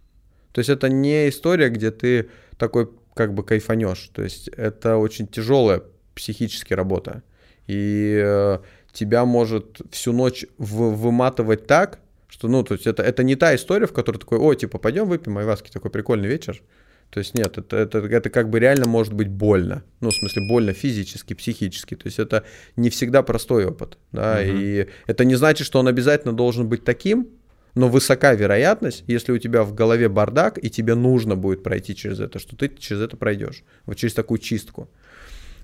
[0.52, 4.10] То есть это не история, где ты такой как бы кайфанешь.
[4.12, 5.82] То есть это очень тяжелая
[6.14, 7.22] психически работа.
[7.66, 8.58] И э,
[8.94, 13.54] тебя может всю ночь в- выматывать так, что, ну, то есть это, это не та
[13.54, 16.62] история, в которой такой, о, типа, пойдем выпьем айваски, такой прикольный вечер.
[17.10, 19.84] То есть нет, это, это, это как бы реально может быть больно.
[20.00, 21.94] Ну, в смысле, больно физически, психически.
[21.94, 22.42] То есть это
[22.74, 23.98] не всегда простой опыт.
[24.10, 24.40] Да?
[24.40, 24.50] Угу.
[24.50, 27.28] И это не значит, что он обязательно должен быть таким,
[27.76, 32.20] но высока вероятность, если у тебя в голове бардак, и тебе нужно будет пройти через
[32.20, 33.62] это, что ты через это пройдешь.
[33.86, 34.88] Вот через такую чистку.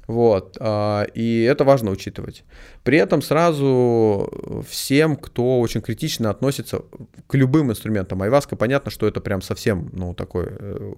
[0.07, 2.45] Вот, а, и это важно учитывать.
[2.83, 6.83] При этом сразу всем, кто очень критично относится
[7.27, 10.95] к любым инструментам, айваска, понятно, что это прям совсем, ну, такой э,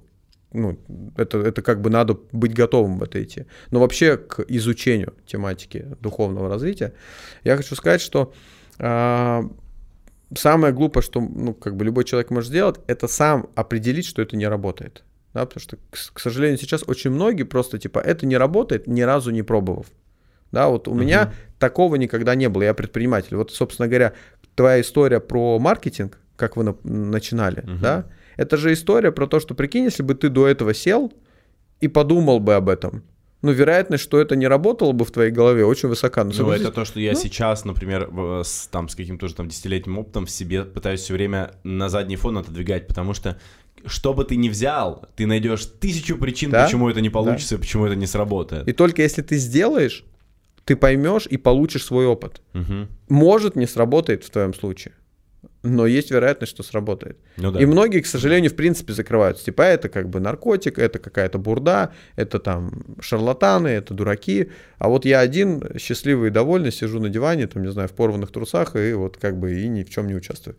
[0.53, 0.79] ну,
[1.17, 3.47] это, это как бы надо быть готовым в это идти.
[3.71, 6.95] Но вообще к изучению тематики духовного развития
[7.45, 8.33] я хочу сказать, что
[8.79, 9.43] э,
[10.37, 14.37] самое глупое, что ну, как бы любой человек может сделать, это сам определить, что это
[14.37, 15.05] не работает
[15.35, 19.03] да, потому что, к, к сожалению, сейчас очень многие просто типа это не работает, ни
[19.03, 19.87] разу не пробовав.
[20.51, 20.99] Да, вот у uh-huh.
[20.99, 23.37] меня такого никогда не было, я предприниматель.
[23.37, 24.13] Вот, собственно говоря,
[24.55, 27.81] твоя история про маркетинг, как вы на, начинали, uh-huh.
[27.81, 28.07] да,
[28.37, 31.13] это же история про то, что прикинь, если бы ты до этого сел
[31.81, 33.03] и подумал бы об этом,
[33.43, 36.23] ну, вероятность, что это не работало бы в твоей голове, очень высока.
[36.23, 37.19] Но ну, это то, что я ну?
[37.19, 38.09] сейчас, например,
[38.45, 42.15] с, там, с каким-то уже там десятилетним опытом в себе пытаюсь все время на задний
[42.15, 43.41] фон отодвигать, потому что
[43.87, 46.65] что бы ты ни взял, ты найдешь тысячу причин, да?
[46.65, 47.61] почему это не получится, да.
[47.61, 48.69] почему это не сработает.
[48.69, 50.05] И только если ты сделаешь,
[50.65, 52.41] ты поймешь и получишь свой опыт.
[52.55, 52.89] Угу.
[53.09, 54.95] Может, не сработает в твоем случае
[55.63, 57.19] но есть вероятность, что сработает.
[57.37, 57.61] Ну, да.
[57.61, 59.45] И многие, к сожалению, в принципе закрываются.
[59.45, 64.51] Типа, это как бы наркотик, это какая-то бурда, это там шарлатаны, это дураки.
[64.79, 68.33] А вот я один, счастливый и довольный, сижу на диване, там, не знаю, в порванных
[68.33, 70.57] трусах, и вот как бы и ни в чем не участвую.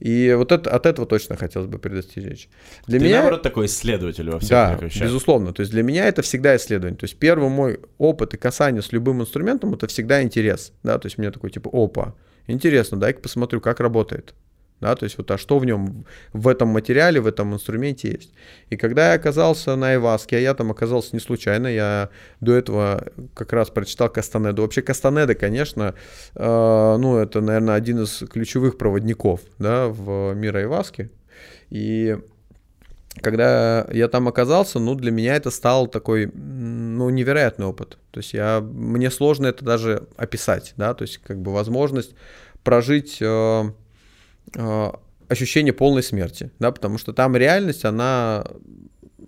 [0.00, 2.48] И вот это, от этого точно хотелось бы предостеречь.
[2.86, 3.16] Для Ты, меня...
[3.16, 5.02] наоборот, такой исследователь во всех да, вещах.
[5.02, 5.54] безусловно.
[5.54, 6.98] То есть для меня это всегда исследование.
[6.98, 10.72] То есть первый мой опыт и касание с любым инструментом, это всегда интерес.
[10.82, 12.14] Да, то есть мне такой, типа, опа,
[12.46, 14.34] интересно, дай-ка посмотрю, как работает.
[14.82, 18.34] Да, то есть вот а что в нем, в этом материале, в этом инструменте есть.
[18.68, 22.08] И когда я оказался на Иваске, а я там оказался не случайно, я
[22.40, 24.62] до этого как раз прочитал Кастанеду.
[24.62, 25.94] Вообще Кастанеда, конечно,
[26.34, 31.10] э, ну это, наверное, один из ключевых проводников да, в мира Иваски.
[31.70, 32.18] И
[33.20, 37.98] когда я там оказался, ну, для меня это стал такой, ну, невероятный опыт.
[38.10, 42.14] То есть я, мне сложно это даже описать, да, то есть как бы возможность
[42.64, 43.64] прожить э,
[44.54, 44.92] э,
[45.28, 48.46] ощущение полной смерти, да, потому что там реальность, она,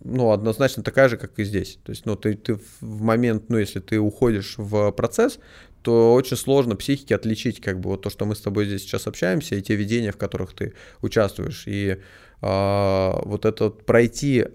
[0.02, 1.78] ну, однозначно такая же, как и здесь.
[1.84, 5.38] То есть, ну, ты, ты в момент, ну, если ты уходишь в процесс,
[5.82, 9.06] то очень сложно психике отличить, как бы, вот то, что мы с тобой здесь сейчас
[9.06, 10.72] общаемся, и те видения, в которых ты
[11.02, 11.64] участвуешь.
[11.66, 11.98] И
[12.44, 14.46] вот этот пройти,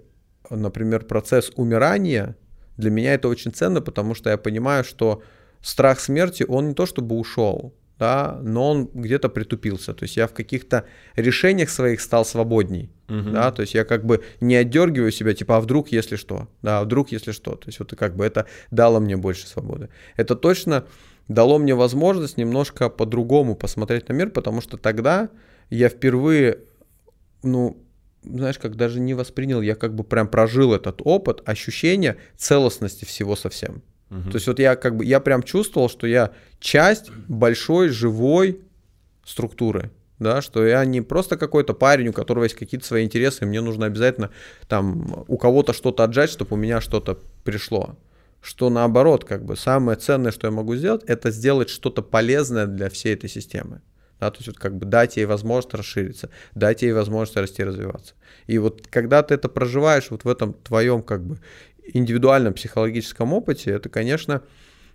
[0.49, 2.35] например, процесс умирания,
[2.77, 5.21] для меня это очень ценно, потому что я понимаю, что
[5.61, 9.93] страх смерти, он не то чтобы ушел, да, но он где-то притупился.
[9.93, 10.85] То есть я в каких-то
[11.15, 12.89] решениях своих стал свободней.
[13.09, 13.31] Угу.
[13.31, 16.79] Да, то есть я как бы не отдергиваю себя, типа, а вдруг, если что, да,
[16.79, 17.55] а вдруг, если что.
[17.55, 19.89] То есть вот как бы это дало мне больше свободы.
[20.15, 20.85] Это точно
[21.27, 25.29] дало мне возможность немножко по-другому посмотреть на мир, потому что тогда
[25.69, 26.59] я впервые
[27.43, 27.77] ну,
[28.23, 33.35] знаешь, как даже не воспринял, я как бы прям прожил этот опыт, ощущение целостности всего
[33.35, 33.81] совсем.
[34.09, 34.29] Угу.
[34.31, 38.61] То есть вот я как бы, я прям чувствовал, что я часть большой живой
[39.23, 43.47] структуры, да, что я не просто какой-то парень, у которого есть какие-то свои интересы, и
[43.47, 44.31] мне нужно обязательно
[44.67, 47.97] там у кого-то что-то отжать, чтобы у меня что-то пришло.
[48.41, 52.89] Что наоборот, как бы самое ценное, что я могу сделать, это сделать что-то полезное для
[52.89, 53.81] всей этой системы.
[54.19, 57.65] Да, то есть вот как бы дать ей возможность расшириться, дать ей возможность расти и
[57.65, 58.13] развиваться.
[58.47, 61.37] И вот когда ты это проживаешь вот в этом твоем как бы
[61.93, 64.43] индивидуальном психологическом опыте, это, конечно,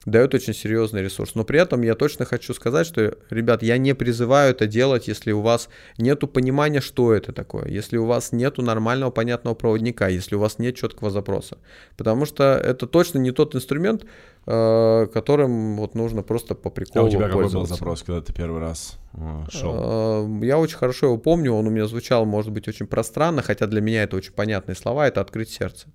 [0.07, 1.35] дает очень серьезный ресурс.
[1.35, 5.33] Но при этом я точно хочу сказать, что, ребят, я не призываю это делать, если
[5.33, 10.37] у вас нет понимания, что это такое, если у вас нет нормального понятного проводника, если
[10.37, 11.59] у вас нет четкого запроса.
[11.97, 14.05] Потому что это точно не тот инструмент,
[14.47, 18.33] э, которым вот нужно просто по приколу А у тебя какой был запрос, когда ты
[18.33, 19.75] первый раз э, шел?
[20.27, 23.67] Э, я очень хорошо его помню, он у меня звучал, может быть, очень пространно, хотя
[23.67, 25.89] для меня это очень понятные слова, это «открыть сердце»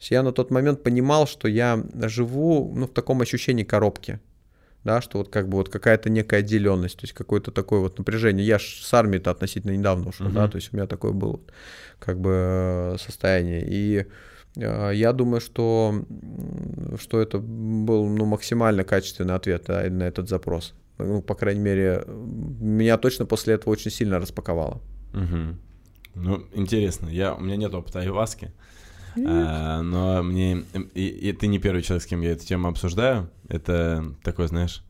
[0.00, 4.20] я на тот момент понимал, что я живу ну, в таком ощущении коробки,
[4.84, 8.46] да, что вот как бы вот какая-то некая отделенность, то есть какое-то такое вот напряжение.
[8.46, 10.32] Я ж с армии-то относительно недавно ушел, uh-huh.
[10.32, 11.40] да, то есть у меня такое было
[11.98, 13.64] как бы э, состояние.
[13.66, 14.06] И
[14.56, 16.04] э, я думаю, что,
[17.00, 20.74] что это был ну, максимально качественный ответ да, на этот запрос.
[20.98, 24.80] Ну, по крайней мере, меня точно после этого очень сильно распаковало.
[25.12, 25.56] Угу.
[26.14, 27.08] Ну, интересно.
[27.08, 28.52] Я, у меня нет опыта айваски.
[29.16, 30.64] А, но мне...
[30.94, 33.30] И, и ты не первый человек, с кем я эту тему обсуждаю.
[33.48, 34.82] Это такой, знаешь...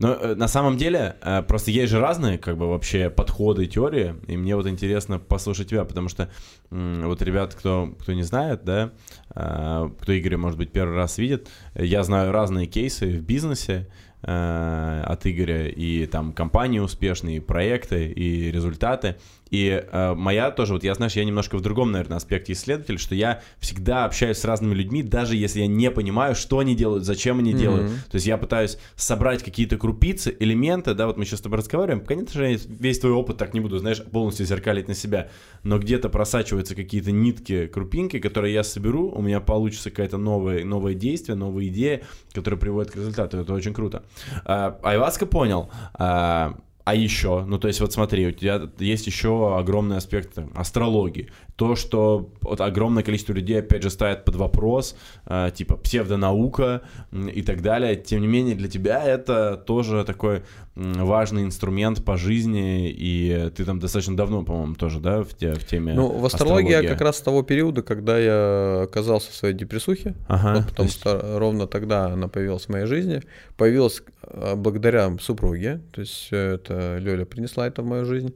[0.00, 4.14] Но э, на самом деле, э, просто есть же разные, как бы, вообще подходы, теории,
[4.28, 6.30] и мне вот интересно послушать тебя, потому что
[6.70, 8.92] вот ребят, кто, кто не знает, да,
[9.30, 13.88] а, кто Игоря, может быть, первый раз видит, я знаю разные кейсы в бизнесе,
[14.22, 19.16] э, от Игоря и там компании успешные, и проекты, и результаты.
[19.50, 23.14] И э, моя тоже, вот я, знаешь, я немножко в другом, наверное, аспекте исследователь, что
[23.14, 27.38] я всегда общаюсь с разными людьми, даже если я не понимаю, что они делают, зачем
[27.38, 27.58] они mm-hmm.
[27.58, 27.90] делают.
[28.10, 32.04] То есть я пытаюсь собрать какие-то крупицы, элементы, да, вот мы сейчас с тобой разговариваем,
[32.04, 35.28] конечно же, весь твой опыт так не буду, знаешь, полностью зеркалить на себя,
[35.62, 40.94] но где-то просачиваются какие-то нитки, крупинки, которые я соберу, у меня получится какая-то новая, новое
[40.94, 44.04] действие, новая идея, которая приводит к результату, это очень круто.
[44.44, 49.58] А, Айваска понял, а, а еще, ну то есть вот смотри, у тебя есть еще
[49.58, 51.28] огромный аспект астрологии.
[51.58, 54.94] То, что вот огромное количество людей, опять же, ставят под вопрос,
[55.26, 56.82] э, типа псевдонаука
[57.12, 57.96] и так далее.
[57.96, 60.44] Тем не менее, для тебя это тоже такой
[60.76, 65.66] важный инструмент по жизни, и ты там достаточно давно, по-моему, тоже, да, в, те, в
[65.66, 69.54] теме Ну, в астрологии я как раз с того периода, когда я оказался в своей
[69.54, 71.00] депрессухе, ага, ну, потому есть...
[71.00, 73.22] что ровно тогда она появилась в моей жизни,
[73.56, 78.32] появилась а, благодаря супруге, то есть это Лёля принесла это в мою жизнь,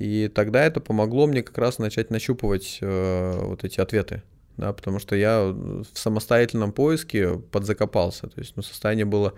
[0.00, 4.22] и тогда это помогло мне как раз начать нащупывать э, вот эти ответы,
[4.56, 9.34] да, потому что я в самостоятельном поиске подзакопался, то есть ну, состояние было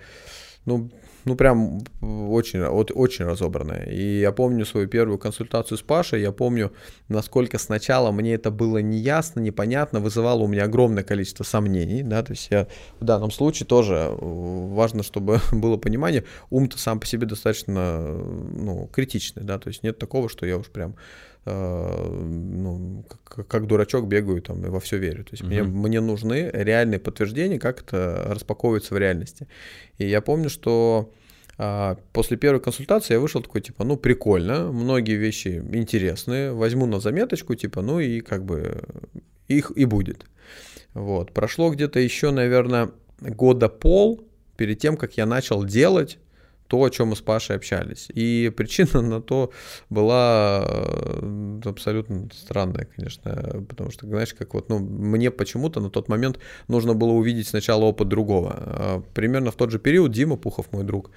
[0.64, 0.88] ну,
[1.24, 3.84] ну прям очень, очень разобранная.
[3.84, 6.72] И я помню свою первую консультацию с Пашей, я помню,
[7.08, 12.32] насколько сначала мне это было неясно, непонятно, вызывало у меня огромное количество сомнений, да, то
[12.32, 12.66] есть я
[13.00, 18.88] в данном случае тоже э, важно, чтобы было понимание, ум-то сам по себе достаточно, ну,
[18.92, 24.06] критичный, да, то есть нет такого, что я уж прям Э, ну, как, как дурачок
[24.06, 25.24] бегаю там и во все верю.
[25.24, 25.46] То есть uh-huh.
[25.46, 29.48] мне, мне нужны реальные подтверждения, как это распаковывается в реальности.
[29.98, 31.12] И я помню, что
[31.58, 37.00] а, после первой консультации я вышел такой, типа, ну, прикольно, многие вещи интересные, возьму на
[37.00, 38.82] заметочку, типа, ну, и как бы
[39.48, 40.26] их и будет.
[40.94, 41.32] Вот.
[41.32, 42.90] Прошло где-то еще, наверное,
[43.20, 44.26] года пол
[44.56, 46.18] перед тем, как я начал делать
[46.72, 48.08] то, о чем мы с Пашей общались.
[48.14, 49.52] И причина на то
[49.90, 56.08] была э, абсолютно странная, конечно, потому что, знаешь, как вот, ну, мне почему-то на тот
[56.08, 58.54] момент нужно было увидеть сначала опыт другого.
[58.56, 61.10] А примерно в тот же период Дима Пухов, мой друг,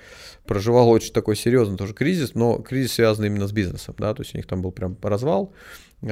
[0.45, 4.33] проживал очень такой серьезный тоже кризис, но кризис связан именно с бизнесом, да, то есть
[4.35, 5.53] у них там был прям развал,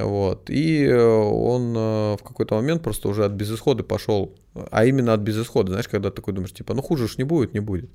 [0.02, 0.50] вот.
[0.50, 4.36] И э, он э, в какой-то момент просто уже от безысхода пошел,
[4.72, 7.60] а именно от безысхода, знаешь, когда такой думаешь, типа, ну хуже уж не будет, не
[7.60, 7.92] будет.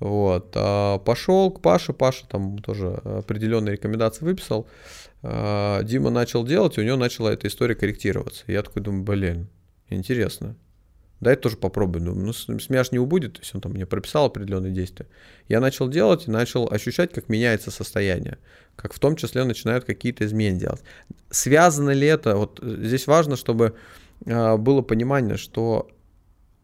[0.00, 0.52] Вот.
[0.54, 4.68] А пошел к Паше, Паша там тоже определенные рекомендации выписал.
[5.22, 8.44] А Дима начал делать, и у него начала эта история корректироваться.
[8.46, 9.48] Я такой думаю, блин,
[9.88, 10.56] интересно.
[11.20, 12.02] Дай тоже попробую.
[12.02, 15.06] Ну, ну смяш не убудет, то есть он там мне прописал определенные действия.
[15.48, 18.38] Я начал делать и начал ощущать, как меняется состояние,
[18.74, 20.82] как в том числе начинают какие-то изменения делать.
[21.30, 22.36] Связано ли это?
[22.36, 23.74] Вот здесь важно, чтобы
[24.24, 25.90] э, было понимание, что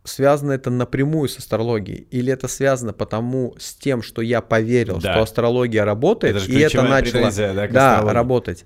[0.05, 5.13] связано это напрямую с астрологией, или это связано потому с тем, что я поверил, да.
[5.13, 8.65] что астрология работает, это и это начало да, да, работать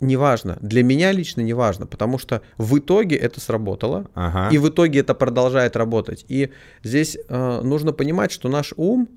[0.00, 0.58] неважно.
[0.60, 4.54] Для меня лично неважно, потому что в итоге это сработало, ага.
[4.54, 6.24] и в итоге это продолжает работать.
[6.28, 6.50] И
[6.82, 9.08] здесь э, нужно понимать, что наш ум,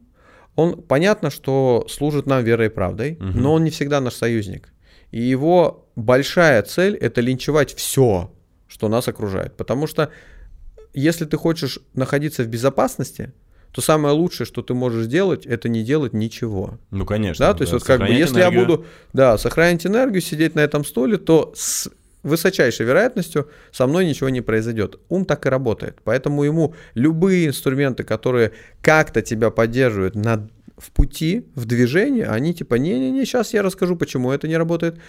[0.56, 3.26] он понятно, что служит нам верой и правдой, угу.
[3.26, 4.74] но он не всегда наш союзник.
[5.12, 8.32] И его большая цель это линчевать все,
[8.68, 9.56] что нас окружает.
[9.58, 10.10] Потому что
[10.94, 13.34] если ты хочешь находиться в безопасности,
[13.74, 16.78] то самое лучшее, что ты можешь сделать, это не делать ничего.
[16.92, 17.48] Ну, конечно.
[17.48, 18.62] Да, то есть да, вот как бы, если энергию.
[18.62, 21.90] я буду, да, сохранить энергию, сидеть на этом стуле, то с
[22.22, 25.00] высочайшей вероятностью со мной ничего не произойдет.
[25.10, 25.98] Ум так и работает.
[26.04, 28.52] Поэтому ему любые инструменты, которые
[28.82, 30.48] как-то тебя поддерживают на
[30.84, 35.00] в пути, в движении, они типа, не-не-не, сейчас я расскажу, почему это не работает,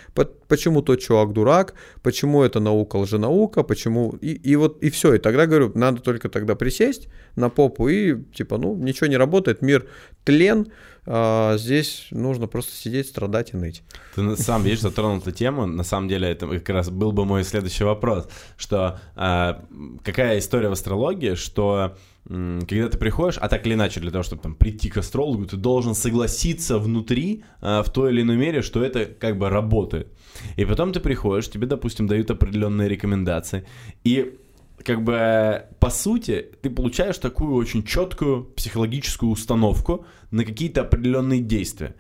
[0.49, 5.19] почему тот чувак дурак, почему это наука лженаука, почему, и, и вот, и все, и
[5.19, 9.87] тогда, говорю, надо только тогда присесть на попу и, типа, ну, ничего не работает, мир
[10.25, 10.69] тлен,
[11.07, 13.83] а здесь нужно просто сидеть, страдать и ныть.
[14.15, 17.45] Ты сам, видишь, затронул эту тему, на самом деле это как раз был бы мой
[17.45, 19.65] следующий вопрос, что а,
[20.03, 21.97] какая история в астрологии, что
[22.27, 25.57] когда ты приходишь, а так или иначе, для того, чтобы там прийти к астрологу, ты
[25.57, 30.09] должен согласиться внутри а, в той или иной мере, что это как бы работает.
[30.57, 33.67] И потом ты приходишь, тебе, допустим, дают определенные рекомендации,
[34.05, 34.39] и
[34.83, 41.95] как бы по сути ты получаешь такую очень четкую психологическую установку на какие-то определенные действия.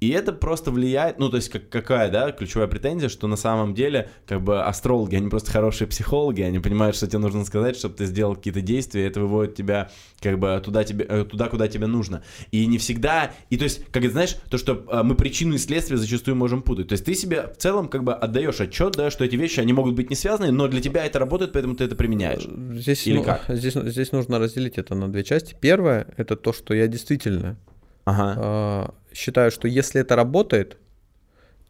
[0.00, 3.74] И это просто влияет, ну, то есть, как, какая, да, ключевая претензия, что на самом
[3.74, 7.96] деле, как бы, астрологи, они просто хорошие психологи, они понимают, что тебе нужно сказать, чтобы
[7.96, 9.90] ты сделал какие-то действия, и это выводит тебя,
[10.20, 12.22] как бы, туда, тебе, э, туда, куда тебе нужно.
[12.52, 15.98] И не всегда, и то есть, как знаешь, то, что а, мы причину и следствие
[15.98, 16.88] зачастую можем путать.
[16.88, 19.72] То есть, ты себе в целом, как бы, отдаешь отчет, да, что эти вещи, они
[19.72, 22.46] могут быть не связаны, но для тебя это работает, поэтому ты это применяешь.
[22.80, 23.44] Здесь, Или ну, как?
[23.48, 25.56] Здесь, здесь нужно разделить это на две части.
[25.60, 27.56] Первое, это то, что я действительно
[28.04, 28.94] ага.
[29.18, 30.76] Считаю, что если это работает,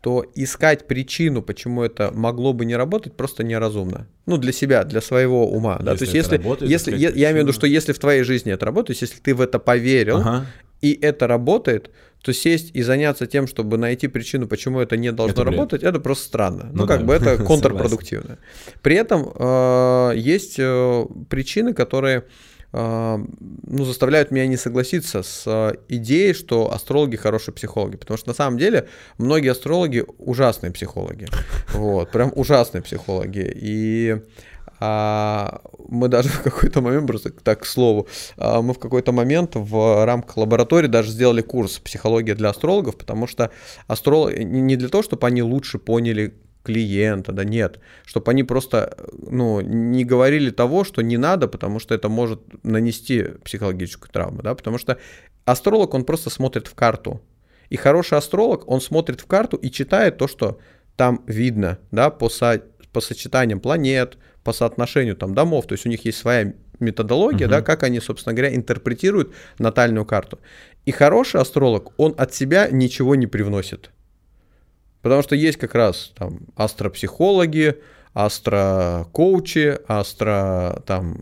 [0.00, 4.06] то искать причину, почему это могло бы не работать, просто неразумно.
[4.26, 5.78] Ну, для себя, для своего ума.
[5.80, 5.96] Да?
[5.96, 8.52] То есть, если, работает, если я, я имею в виду, что если в твоей жизни
[8.52, 10.46] это работает, если ты в это поверил, ага.
[10.82, 11.90] и это работает,
[12.22, 15.98] то сесть и заняться тем, чтобы найти причину, почему это не должно это работать, это
[15.98, 16.64] просто странно.
[16.72, 17.06] Ну, ну как да.
[17.06, 18.38] бы это контрпродуктивно.
[18.82, 22.24] При этом э, есть э, причины, которые
[22.72, 27.96] ну, заставляют меня не согласиться с а, идеей, что астрологи хорошие психологи.
[27.96, 31.28] Потому что на самом деле многие астрологи ужасные психологи.
[31.72, 33.50] Вот, прям ужасные психологи.
[33.54, 34.16] И
[34.80, 38.06] а, мы даже в какой-то момент, просто так к слову,
[38.36, 43.26] а, мы в какой-то момент в рамках лаборатории даже сделали курс психология для астрологов, потому
[43.26, 43.50] что
[43.86, 46.34] астрологи не для того, чтобы они лучше поняли
[46.68, 48.94] клиента, да нет, чтобы они просто,
[49.30, 54.54] ну, не говорили того, что не надо, потому что это может нанести психологическую травму, да,
[54.54, 54.98] потому что
[55.46, 57.22] астролог, он просто смотрит в карту,
[57.70, 60.58] и хороший астролог, он смотрит в карту и читает то, что
[60.96, 62.62] там видно, да, по, со,
[62.92, 67.52] по сочетаниям планет, по соотношению там домов, то есть у них есть своя методология, угу.
[67.52, 70.38] да, как они, собственно говоря, интерпретируют натальную карту.
[70.84, 73.90] И хороший астролог, он от себя ничего не привносит.
[75.08, 77.76] Потому что есть как раз там астропсихологи,
[78.12, 81.16] астрокоучи, астро там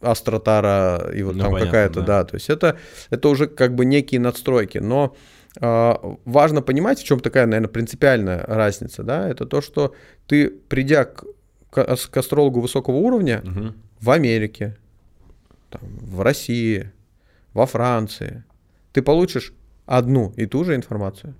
[0.00, 2.06] астротара и вот ну, там какая-то, да.
[2.06, 2.78] да, то есть это,
[3.10, 5.14] это уже как бы некие надстройки, но
[5.60, 5.94] э,
[6.24, 9.94] важно понимать, в чем такая, наверное, принципиальная разница, да, это то, что
[10.26, 11.24] ты, придя к,
[11.68, 13.74] к, к астрологу высокого уровня угу.
[14.00, 14.78] в Америке,
[15.68, 16.90] там, в России,
[17.52, 18.44] во Франции,
[18.94, 19.52] ты получишь
[19.84, 21.34] одну и ту же информацию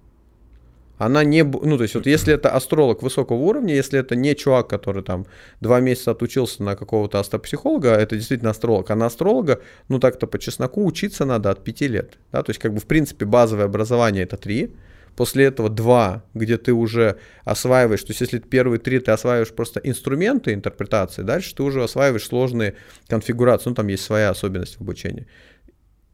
[0.99, 4.68] она не, ну то есть вот если это астролог высокого уровня, если это не чувак,
[4.68, 5.26] который там
[5.61, 10.38] два месяца отучился на какого-то астропсихолога, это действительно астролог, а на астролога, ну так-то по
[10.38, 14.22] чесноку учиться надо от пяти лет, да, то есть как бы в принципе базовое образование
[14.22, 14.74] это три,
[15.16, 19.80] после этого два, где ты уже осваиваешь, то есть если первые три ты осваиваешь просто
[19.80, 22.74] инструменты интерпретации, дальше ты уже осваиваешь сложные
[23.09, 25.26] конфигурации, ну там есть своя особенность в обучении.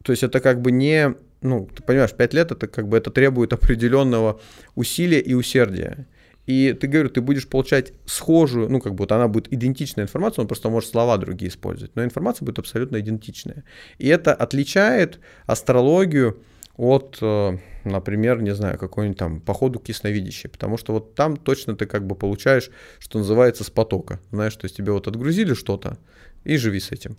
[0.05, 3.11] То есть это как бы не ну, ты понимаешь, 5 лет это как бы это
[3.11, 4.41] требует определенного
[4.75, 6.07] усилия и усердия.
[6.47, 10.43] И ты, говорю, ты будешь получать схожую, ну, как бы вот она будет идентичная информация,
[10.43, 13.65] он просто может слова другие использовать, но информация будет абсолютно идентичная.
[13.99, 16.43] И это отличает астрологию
[16.77, 21.77] от, э, например, не знаю, какой-нибудь там походу к ясновидящей, потому что вот там точно
[21.77, 24.19] ты как бы получаешь, что называется, с потока.
[24.33, 25.99] Знаешь, то есть тебе вот отгрузили что-то,
[26.45, 27.17] и живи с этим.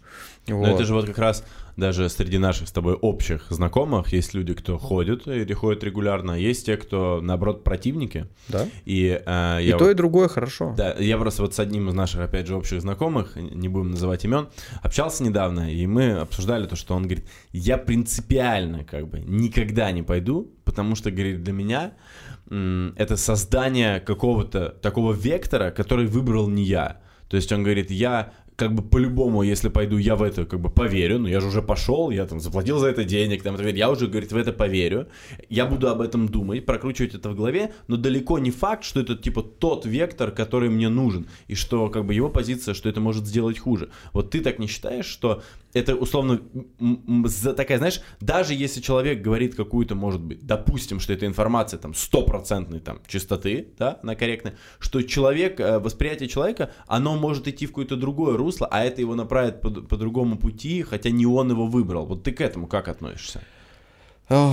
[0.47, 0.67] Вот.
[0.67, 1.45] Но это же вот как раз
[1.77, 6.65] даже среди наших с тобой общих знакомых есть люди, кто ходит или ходит регулярно, есть
[6.65, 8.27] те, кто, наоборот, противники.
[8.47, 8.67] Да.
[8.85, 10.73] И, э, и то, вот, и другое хорошо.
[10.77, 14.23] Да, я просто вот с одним из наших, опять же, общих знакомых, не будем называть
[14.25, 14.49] имен,
[14.81, 20.03] общался недавно, и мы обсуждали то, что он говорит, я принципиально как бы никогда не
[20.03, 21.93] пойду, потому что, говорит, для меня
[22.49, 27.01] это создание какого-то такого вектора, который выбрал не я.
[27.29, 30.69] То есть он говорит, я как бы по-любому, если пойду, я в это как бы
[30.69, 34.07] поверю, ну я же уже пошел, я там заплатил за это денег, там, я уже,
[34.07, 35.07] говорит, в это поверю,
[35.49, 39.15] я буду об этом думать, прокручивать это в голове, но далеко не факт, что это
[39.15, 43.25] типа тот вектор, который мне нужен, и что как бы его позиция, что это может
[43.25, 43.89] сделать хуже.
[44.13, 45.41] Вот ты так не считаешь, что
[45.73, 46.41] это условно
[47.55, 52.79] такая, знаешь, даже если человек говорит какую-то, может быть, допустим, что эта информация там стопроцентной
[52.79, 57.95] там чистоты, да, она корректная, что человек, э, восприятие человека, оно может идти в какое-то
[57.95, 62.05] другое русло, а это его направит по, по другому пути, хотя не он его выбрал.
[62.05, 63.41] Вот ты к этому как относишься?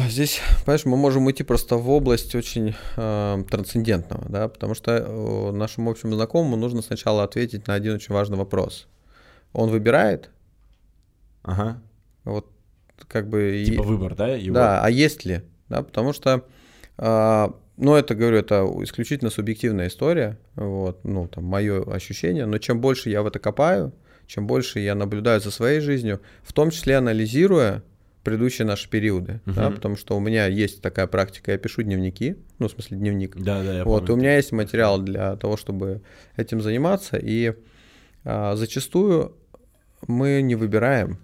[0.09, 5.53] Здесь, понимаешь, мы можем идти просто в область очень э, трансцендентного, да, потому что э,
[5.53, 8.89] нашему общему знакомому нужно сначала ответить на один очень важный вопрос.
[9.53, 10.31] Он выбирает,
[11.43, 11.83] Ага.
[12.25, 12.47] Вот
[13.09, 13.65] как бы...
[13.67, 13.85] Типа и...
[13.87, 14.29] выбор, да?
[14.29, 14.55] Его?
[14.55, 15.43] Да, а есть ли?
[15.69, 16.45] Да, потому что,
[16.99, 22.81] э, ну, это, говорю, это исключительно субъективная история, вот, ну, там, мое ощущение, но чем
[22.81, 23.93] больше я в это копаю,
[24.27, 27.83] чем больше я наблюдаю за своей жизнью, в том числе анализируя
[28.23, 29.55] предыдущие наши периоды, uh-huh.
[29.55, 33.37] да, потому что у меня есть такая практика, я пишу дневники, ну, в смысле дневник.
[33.37, 34.15] Да, да, я Вот, помню.
[34.15, 36.03] у меня есть материал для того, чтобы
[36.37, 37.55] этим заниматься, и
[38.25, 39.37] а, зачастую
[40.07, 41.19] мы не выбираем,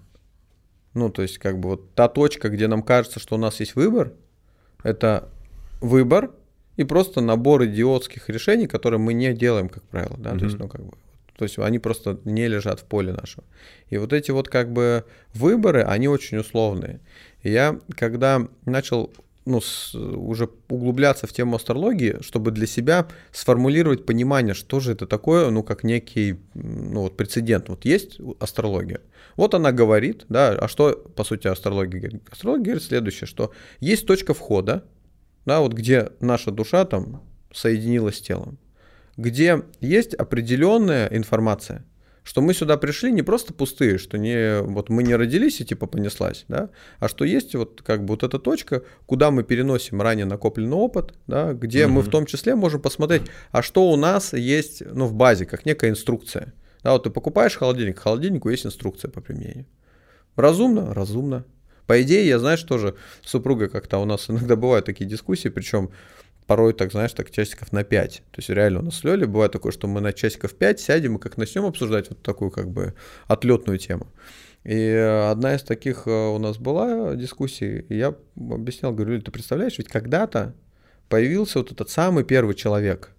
[0.96, 3.76] ну, то есть, как бы вот та точка, где нам кажется, что у нас есть
[3.76, 4.12] выбор,
[4.82, 5.28] это
[5.80, 6.32] выбор
[6.76, 10.38] и просто набор идиотских решений, которые мы не делаем, как правило, да, mm-hmm.
[10.38, 10.92] то есть, ну, как бы,
[11.36, 13.44] то есть они просто не лежат в поле нашего.
[13.90, 17.00] И вот эти вот как бы выборы, они очень условные.
[17.42, 19.12] И я, когда начал
[19.46, 25.06] ну, с, уже углубляться в тему астрологии, чтобы для себя сформулировать понимание, что же это
[25.06, 27.68] такое, ну, как некий, ну, вот прецедент.
[27.68, 29.00] Вот есть астрология.
[29.36, 32.22] Вот она говорит, да, а что, по сути, астрология говорит?
[32.30, 34.84] Астрология говорит следующее, что есть точка входа,
[35.46, 37.22] да, вот где наша душа там
[37.52, 38.58] соединилась с телом,
[39.16, 41.86] где есть определенная информация–
[42.26, 45.86] что мы сюда пришли не просто пустые, что не вот мы не родились и типа
[45.86, 50.26] понеслась, да, а что есть вот как бы вот эта точка, куда мы переносим ранее
[50.26, 51.94] накопленный опыт, да, где угу.
[51.94, 53.22] мы в том числе можем посмотреть,
[53.52, 56.52] а что у нас есть, ну, в базе, как некая инструкция.
[56.82, 59.66] Да, вот ты покупаешь холодильник, к холодильнику есть инструкция по применению.
[60.34, 60.92] Разумно?
[60.94, 61.44] Разумно.
[61.86, 65.90] По идее, я, знаешь, тоже супруга как-то у нас иногда бывают такие дискуссии, причем
[66.46, 68.22] порой, так знаешь, так часиков на 5.
[68.30, 71.16] То есть реально у нас с Лёлей бывает такое, что мы на часиков 5 сядем
[71.16, 72.94] и как начнем обсуждать вот такую как бы
[73.26, 74.06] отлетную тему.
[74.64, 74.90] И
[75.30, 79.88] одна из таких э, у нас была дискуссий, и я объяснял, говорю, ты представляешь, ведь
[79.88, 80.54] когда-то
[81.08, 83.15] появился вот этот самый первый человек,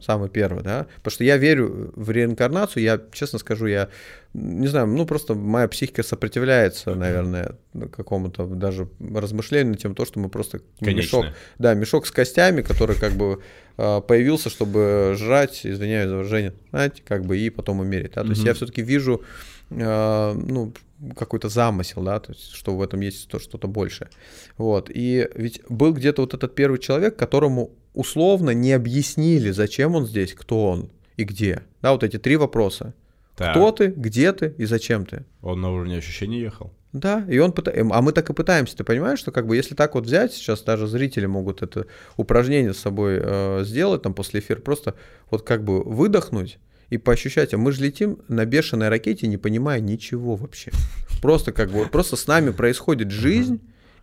[0.00, 3.88] самый первый, да, потому что я верю в реинкарнацию, я, честно скажу, я,
[4.34, 7.56] не знаю, ну, просто моя психика сопротивляется, наверное,
[7.92, 11.18] какому-то даже размышлению тем, то, что мы просто Конечно.
[11.18, 11.26] мешок,
[11.58, 13.42] да, мешок с костями, который как бы
[13.76, 18.30] а, появился, чтобы жрать, извиняюсь за выражение, знаете, как бы и потом умереть, да, то
[18.30, 19.22] есть я все-таки вижу,
[19.70, 20.72] а, ну,
[21.16, 24.10] какой-то замысел, да, то есть, что в этом есть то, что-то большее.
[24.56, 24.90] Вот.
[24.92, 30.34] И ведь был где-то вот этот первый человек, которому условно не объяснили, зачем он здесь,
[30.34, 31.62] кто он и где.
[31.82, 32.94] Да, вот эти три вопроса.
[33.36, 33.52] Так.
[33.52, 35.24] Кто ты, где ты и зачем ты?
[35.40, 36.72] Он на уровне ощущений ехал.
[36.92, 37.72] Да, и он пыта...
[37.72, 38.76] а мы так и пытаемся.
[38.76, 41.86] Ты понимаешь, что как бы если так вот взять, сейчас даже зрители могут это
[42.16, 44.94] упражнение с собой э, сделать там после эфира, просто
[45.30, 46.58] вот как бы выдохнуть
[46.90, 50.70] и поощущать, а мы же летим на бешеной ракете, не понимая ничего вообще.
[51.22, 53.60] Просто как бы просто с нами происходит жизнь,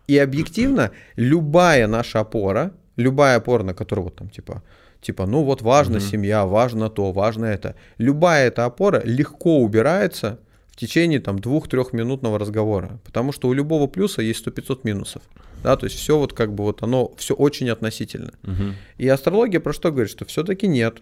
[0.08, 4.64] и объективно любая наша опора, любая опора, на которую вот там типа,
[5.02, 7.76] типа, ну вот важна семья, важно то, важно это.
[7.98, 13.88] Любая эта опора легко убирается в течение там двух-трех минутного разговора, потому что у любого
[13.88, 15.22] плюса есть 100-500 минусов.
[15.64, 18.32] Да, то есть все вот как бы вот оно все очень относительно.
[18.44, 18.64] Угу.
[19.00, 20.12] И астрология про что говорит?
[20.12, 21.00] Что все-таки нет.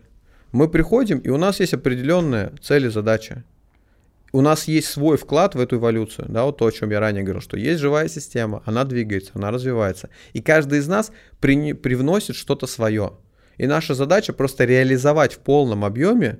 [0.55, 3.43] Мы приходим, и у нас есть определенная цель и задача.
[4.31, 7.23] У нас есть свой вклад в эту эволюцию, да, вот то, о чем я ранее
[7.23, 10.09] говорил, что есть живая система, она двигается, она развивается.
[10.31, 13.17] И каждый из нас при, привносит что-то свое.
[13.57, 16.39] И наша задача просто реализовать в полном объеме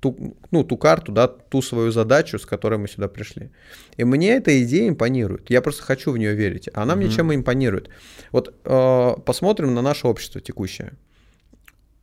[0.00, 3.50] ту, ну, ту карту, да, ту свою задачу, с которой мы сюда пришли.
[3.98, 5.50] И мне эта идея импонирует.
[5.50, 6.70] Я просто хочу в нее верить.
[6.72, 6.96] Она mm-hmm.
[6.96, 7.90] мне чем импонирует.
[8.32, 10.94] Вот э, посмотрим на наше общество текущее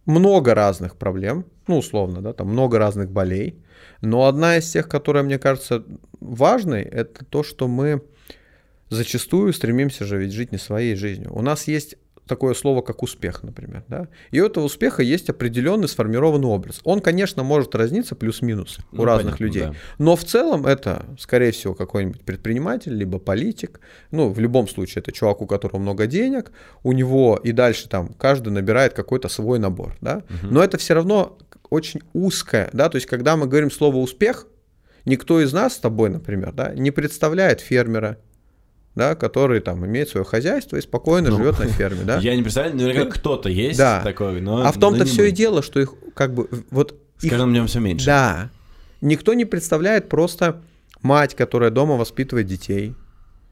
[0.06, 3.64] много разных проблем, ну, условно, да, там много разных болей.
[4.02, 5.84] Но одна из тех, которая мне кажется
[6.20, 8.04] важной, это то, что мы
[8.90, 11.32] зачастую стремимся же ведь жить не своей жизнью.
[11.34, 11.96] У нас есть
[12.28, 13.84] такое слово, как успех, например.
[13.88, 14.08] Да?
[14.32, 16.82] И у этого успеха есть определенный сформированный образ.
[16.84, 19.64] Он, конечно, может разниться плюс-минус ну, у разных понятно, людей.
[19.64, 19.76] Да.
[19.98, 23.80] Но в целом это, скорее всего, какой-нибудь предприниматель, либо политик.
[24.12, 26.52] Ну, в любом случае, это чувак, у которого много денег,
[26.84, 29.96] у него и дальше там каждый набирает какой-то свой набор.
[30.02, 30.24] Да?
[30.30, 30.54] Угу.
[30.54, 31.38] Но это все равно
[31.70, 32.70] очень узкое.
[32.74, 32.90] Да?
[32.90, 34.48] То есть, когда мы говорим слово успех,
[35.06, 38.18] никто из нас с тобой, например, да, не представляет фермера,
[38.96, 42.18] да, который там имеет свое хозяйство и спокойно ну, живет на ферме, да.
[42.22, 44.02] Я не представляю, наверняка кто-то есть да.
[44.04, 44.66] такой, но...
[44.66, 45.28] А в том-то все мы.
[45.28, 46.96] и дело, что их как бы вот...
[47.18, 48.06] С каждым днем все меньше.
[48.06, 48.50] Да.
[49.02, 50.62] Никто не представляет просто
[51.02, 52.96] мать, которая дома воспитывает детей,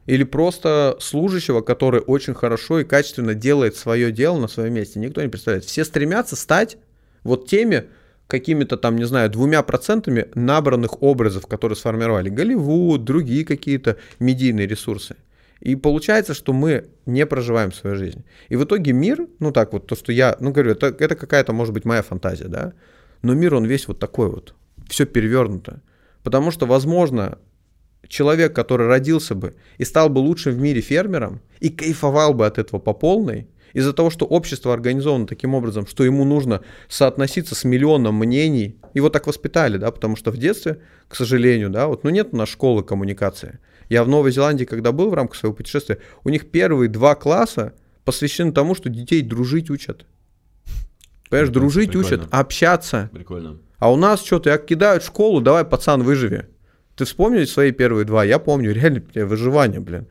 [0.05, 4.99] или просто служащего, который очень хорошо и качественно делает свое дело на своем месте.
[4.99, 5.65] Никто не представляет.
[5.65, 6.77] Все стремятся стать
[7.23, 7.85] вот теми
[8.27, 15.15] какими-то там, не знаю, двумя процентами набранных образов, которые сформировали Голливуд, другие какие-то медийные ресурсы.
[15.63, 18.25] И получается, что мы не проживаем свою жизнь.
[18.49, 21.53] И в итоге мир, ну так вот, то, что я, ну говорю, это, это какая-то,
[21.53, 22.73] может быть, моя фантазия, да,
[23.21, 24.55] но мир, он весь вот такой вот,
[24.89, 25.81] все перевернуто.
[26.21, 27.37] Потому что, возможно,
[28.09, 32.57] человек, который родился бы и стал бы лучшим в мире фермером, и кайфовал бы от
[32.57, 37.63] этого по полной, из-за того, что общество организовано таким образом, что ему нужно соотноситься с
[37.63, 42.09] миллионом мнений, его так воспитали, да, потому что в детстве, к сожалению, да, вот, ну
[42.09, 43.59] нет у нас школы коммуникации.
[43.89, 47.73] Я в Новой Зеландии, когда был в рамках своего путешествия, у них первые два класса
[48.05, 50.05] посвящены тому, что детей дружить учат.
[51.29, 52.07] Понимаешь, дружить Прикольно.
[52.07, 53.09] учат, общаться.
[53.11, 53.57] Прикольно.
[53.79, 56.47] А у нас что-то, кидают в школу, давай, пацан, выживи.
[56.95, 58.23] Ты вспомнил свои первые два?
[58.23, 60.05] Я помню, реально, выживание, блин.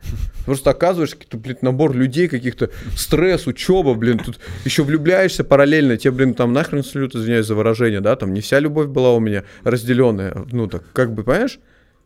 [0.45, 6.11] Просто оказываешь какой-то, блин, набор людей, каких-то стресс, учеба, блин, тут еще влюбляешься параллельно, тебе,
[6.11, 9.45] блин, там нахрен салют, извиняюсь за выражение, да, там не вся любовь была у меня
[9.63, 11.59] разделенная, ну так, как бы, понимаешь?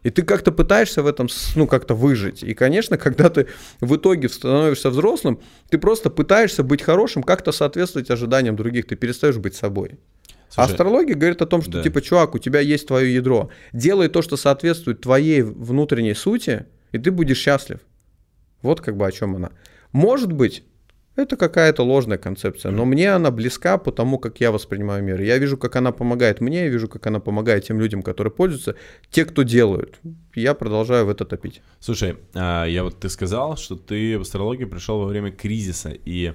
[0.03, 2.43] И ты как-то пытаешься в этом, ну, как-то выжить.
[2.43, 3.47] И, конечно, когда ты
[3.81, 9.37] в итоге становишься взрослым, ты просто пытаешься быть хорошим, как-то соответствовать ожиданиям других, ты перестаешь
[9.37, 9.97] быть собой.
[10.49, 11.83] Слушай, Астрология говорит о том, что да.
[11.83, 13.49] типа, чувак, у тебя есть твое ядро.
[13.73, 17.79] Делай то, что соответствует твоей внутренней сути, и ты будешь счастлив.
[18.61, 19.51] Вот как бы о чем она.
[19.91, 20.63] Может быть,
[21.17, 25.19] это какая-то ложная концепция, но мне она близка по тому, как я воспринимаю мир.
[25.19, 28.75] Я вижу, как она помогает мне, я вижу, как она помогает тем людям, которые пользуются,
[29.09, 29.99] те, кто делают.
[30.35, 31.61] Я продолжаю в это топить.
[31.79, 36.33] Слушай, а, я вот ты сказал, что ты в астрологию пришел во время кризиса, и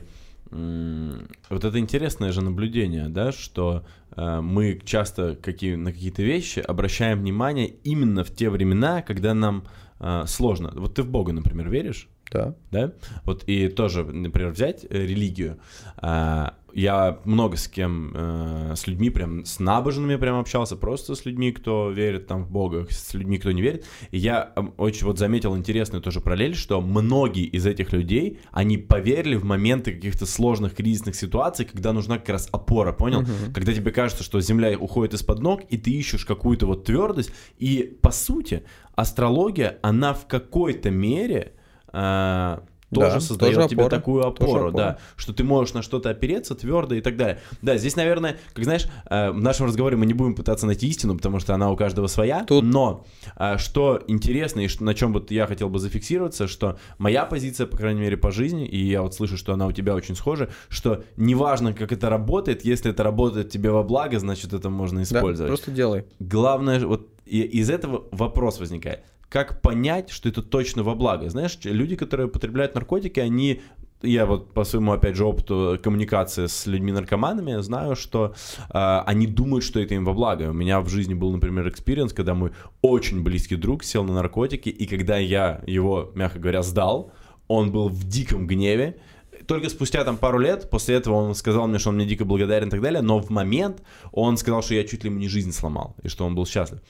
[0.53, 7.20] вот это интересное же наблюдение, да, что э, мы часто какие, на какие-то вещи обращаем
[7.20, 9.64] внимание именно в те времена, когда нам
[9.98, 10.72] э, сложно.
[10.74, 12.09] Вот ты в Бога, например, веришь?
[12.33, 12.55] Да.
[12.70, 12.93] Да?
[13.24, 15.59] Вот и тоже, например, взять э, религию.
[15.99, 21.24] А, я много с кем, э, с людьми, прям с набожными прям общался, просто с
[21.26, 23.85] людьми, кто верит там в Бога, с людьми, кто не верит.
[24.11, 29.37] И я очень вот заметил интересную тоже параллель, что многие из этих людей, они поверили
[29.37, 33.20] в моменты каких-то сложных кризисных ситуаций, когда нужна как раз опора, понял?
[33.20, 33.53] Угу.
[33.55, 37.33] Когда тебе кажется, что земля уходит из-под ног, и ты ищешь какую-то вот твердость.
[37.59, 38.62] И по сути,
[38.95, 41.53] астрология, она в какой-то мере
[41.93, 42.59] э,
[42.93, 46.55] тоже да, создает тоже тебе опора, такую опору, да, что ты можешь на что-то опереться
[46.55, 47.40] твердо и так далее.
[47.62, 51.16] Да, здесь, наверное, как знаешь, э, в нашем разговоре мы не будем пытаться найти истину,
[51.16, 52.45] потому что она у каждого своя.
[52.45, 52.64] Тут...
[52.64, 57.24] Но э, что интересно и что, на чем вот я хотел бы зафиксироваться, что моя
[57.24, 60.14] позиция, по крайней мере, по жизни, и я вот слышу, что она у тебя очень
[60.14, 65.03] схожа, что неважно, как это работает, если это работает тебе во благо, значит, это можно
[65.03, 65.51] использовать.
[65.51, 66.05] Да, просто делай.
[66.18, 69.01] Главное, вот и из этого вопрос возникает
[69.33, 71.30] как понять, что это точно во благо.
[71.30, 73.62] Знаешь, люди, которые употребляют наркотики, они
[74.03, 78.35] я вот по своему, опять же, опыту коммуникации с людьми-наркоманами знаю, что
[78.68, 80.51] э, они думают, что это им во благо.
[80.51, 82.51] У меня в жизни был, например, experience, когда мой
[82.83, 87.12] очень близкий друг сел на наркотики, и когда я его, мягко говоря, сдал,
[87.47, 89.01] он был в диком гневе,
[89.47, 92.68] только спустя там пару лет, после этого он сказал мне, что он мне дико благодарен
[92.68, 93.82] и так далее, но в момент
[94.12, 96.80] он сказал, что я чуть ли ему не жизнь сломал, и что он был счастлив.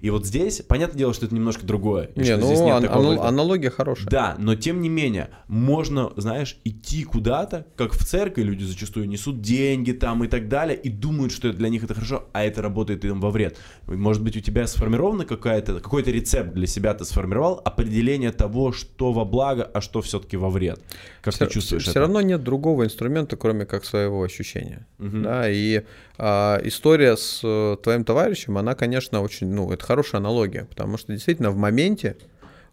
[0.00, 2.10] И вот здесь, понятное дело, что это немножко другое.
[2.16, 4.08] Не, ну, здесь нет ан- такого, анал- аналогия хорошая.
[4.08, 9.40] Да, но тем не менее, можно, знаешь, идти куда-то, как в церкви люди зачастую несут
[9.40, 13.04] деньги там и так далее, и думают, что для них это хорошо, а это работает
[13.04, 13.58] им во вред.
[13.86, 19.12] Может быть, у тебя сформировано какая-то, какой-то рецепт для себя ты сформировал, определение того, что
[19.12, 20.80] во благо, а что все-таки во вред.
[21.22, 21.99] Как все, ты чувствуешь все, это?
[22.00, 24.86] Равно нет другого инструмента, кроме как своего ощущения.
[24.98, 25.18] Угу.
[25.18, 25.82] Да, и
[26.18, 31.12] а, история с э, твоим товарищем, она, конечно, очень, ну, это хорошая аналогия, потому что
[31.12, 32.16] действительно в моменте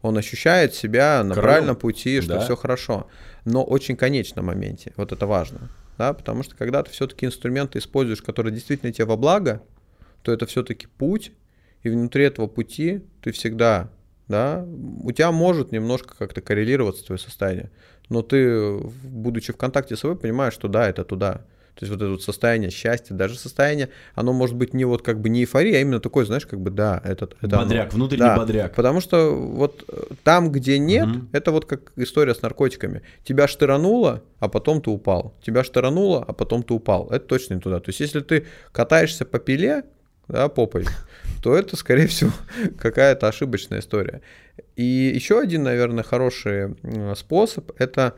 [0.01, 1.41] он ощущает себя на Королем.
[1.41, 2.39] правильном пути, что да.
[2.41, 3.07] все хорошо,
[3.45, 4.93] но очень конечно в моменте.
[4.95, 9.17] Вот это важно, да, потому что когда ты все-таки инструменты используешь, которые действительно тебе во
[9.17, 9.61] благо,
[10.21, 11.31] то это все-таки путь,
[11.83, 13.89] и внутри этого пути ты всегда,
[14.27, 14.65] да,
[15.03, 17.71] у тебя может немножко как-то коррелироваться твое состояние
[18.09, 21.41] но ты, будучи в контакте с собой, понимаешь, что да, это туда.
[21.77, 25.21] То есть вот это вот состояние счастья, даже состояние, оно может быть не вот как
[25.21, 27.29] бы не эйфория, а именно такое, знаешь, как бы да, это...
[27.39, 27.97] это бодряк, оно.
[27.97, 28.73] внутренний да, бодряк.
[28.73, 31.27] Потому что вот э, там, где нет, угу.
[31.33, 33.03] это вот как история с наркотиками.
[33.23, 35.35] Тебя штырануло, а потом ты упал.
[35.45, 37.09] Тебя штырануло, а потом ты упал.
[37.09, 37.79] Это точно не туда.
[37.79, 39.83] То есть если ты катаешься по пиле,
[40.27, 40.85] да, попой,
[41.43, 42.31] то это, скорее всего,
[42.79, 44.21] какая-то ошибочная история.
[44.77, 46.75] И еще один, наверное, хороший
[47.15, 48.15] способ– это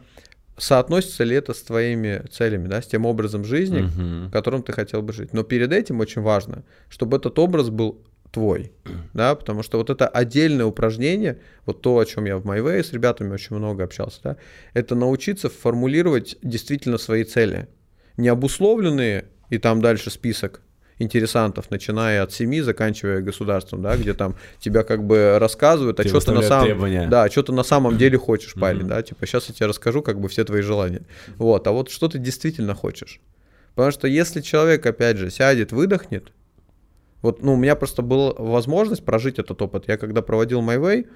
[0.57, 4.29] соотносится ли это с твоими целями, да, с тем образом жизни, uh-huh.
[4.29, 5.31] которым ты хотел бы жить.
[5.31, 8.73] Но перед этим очень важно, чтобы этот образ был твой,
[9.13, 12.91] да, потому что вот это отдельное упражнение, вот то, о чем я в MyWay с
[12.91, 14.37] ребятами очень много общался, да,
[14.73, 17.69] это научиться формулировать действительно свои цели,
[18.17, 20.61] не обусловленные и там дальше список
[20.99, 26.19] интересантов, начиная от семьи, заканчивая государством, да, где там тебя как бы рассказывают, а что
[26.19, 27.07] ты на самом, требования.
[27.07, 30.19] да, что ты на самом деле хочешь, парень, да, типа сейчас я тебе расскажу как
[30.19, 31.01] бы все твои желания,
[31.37, 33.19] вот, а вот что ты действительно хочешь,
[33.75, 36.31] потому что если человек опять же сядет, выдохнет,
[37.21, 39.85] вот, ну, у меня просто была возможность прожить этот опыт.
[39.87, 41.07] Я когда проводил My Way,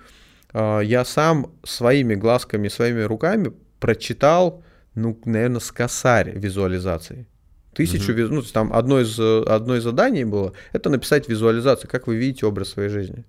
[0.52, 4.64] а, я сам своими глазками, своими руками прочитал,
[4.96, 7.26] ну, наверное, с косарь визуализации.
[7.74, 8.28] Тысячу, mm-hmm.
[8.30, 12.70] ну, там одно из, одно из заданий было, это написать визуализацию, как вы видите образ
[12.70, 13.26] своей жизни.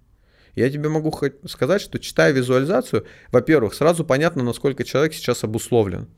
[0.54, 1.12] Я тебе могу
[1.46, 6.08] сказать, что читая визуализацию, во-первых, сразу понятно, насколько человек сейчас обусловлен.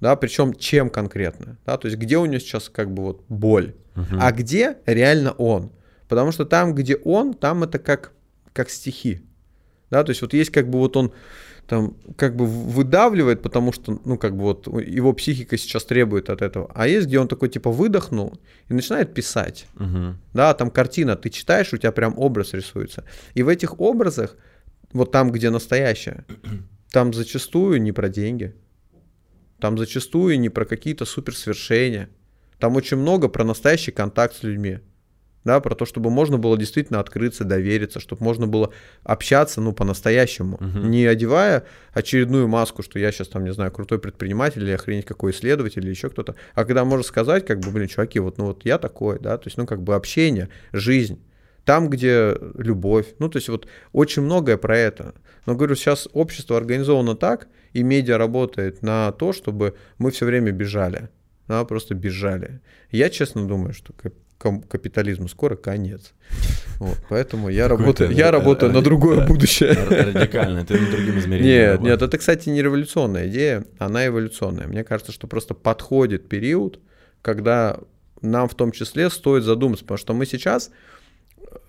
[0.00, 3.74] Да, причем чем конкретно, да, то есть где у него сейчас как бы вот боль,
[3.94, 4.16] uh-huh.
[4.18, 5.72] а где реально он.
[6.08, 8.12] Потому что там, где он, там это как,
[8.54, 9.20] как стихи.
[9.90, 11.12] Да, то есть вот есть как бы вот он
[11.70, 16.42] там как бы выдавливает, потому что, ну, как бы вот его психика сейчас требует от
[16.42, 16.68] этого.
[16.74, 19.68] А есть, где он такой, типа, выдохнул и начинает писать.
[19.76, 20.16] Угу.
[20.34, 23.04] Да, там картина, ты читаешь, у тебя прям образ рисуется.
[23.34, 24.36] И в этих образах,
[24.92, 26.24] вот там, где настоящее,
[26.90, 28.52] там зачастую не про деньги.
[29.60, 32.08] Там зачастую не про какие-то суперсвершения.
[32.58, 34.80] Там очень много про настоящий контакт с людьми
[35.44, 38.72] да, про то, чтобы можно было действительно открыться, довериться, чтобы можно было
[39.02, 40.86] общаться, ну, по-настоящему, угу.
[40.86, 45.32] не одевая очередную маску, что я сейчас там, не знаю, крутой предприниматель или охренеть какой
[45.32, 48.64] исследователь или еще кто-то, а когда можно сказать, как бы, блин, чуваки, вот, ну, вот
[48.64, 51.22] я такой, да, то есть, ну, как бы общение, жизнь,
[51.64, 55.14] там, где любовь, ну, то есть, вот очень многое про это.
[55.46, 60.52] Но, говорю, сейчас общество организовано так, и медиа работает на то, чтобы мы все время
[60.52, 61.08] бежали,
[61.48, 62.60] да, просто бежали.
[62.90, 63.92] Я честно думаю, что
[64.40, 66.14] капитализму скоро конец.
[66.78, 69.72] Вот, поэтому я работаю, я работаю на другое будущее.
[69.72, 71.72] Радикально, ты на другим измерением.
[71.72, 74.66] Нет, нет, это, кстати, не революционная идея, она эволюционная.
[74.66, 76.80] Мне кажется, что просто подходит период,
[77.20, 77.78] когда
[78.22, 80.70] нам в том числе стоит задуматься, потому что мы сейчас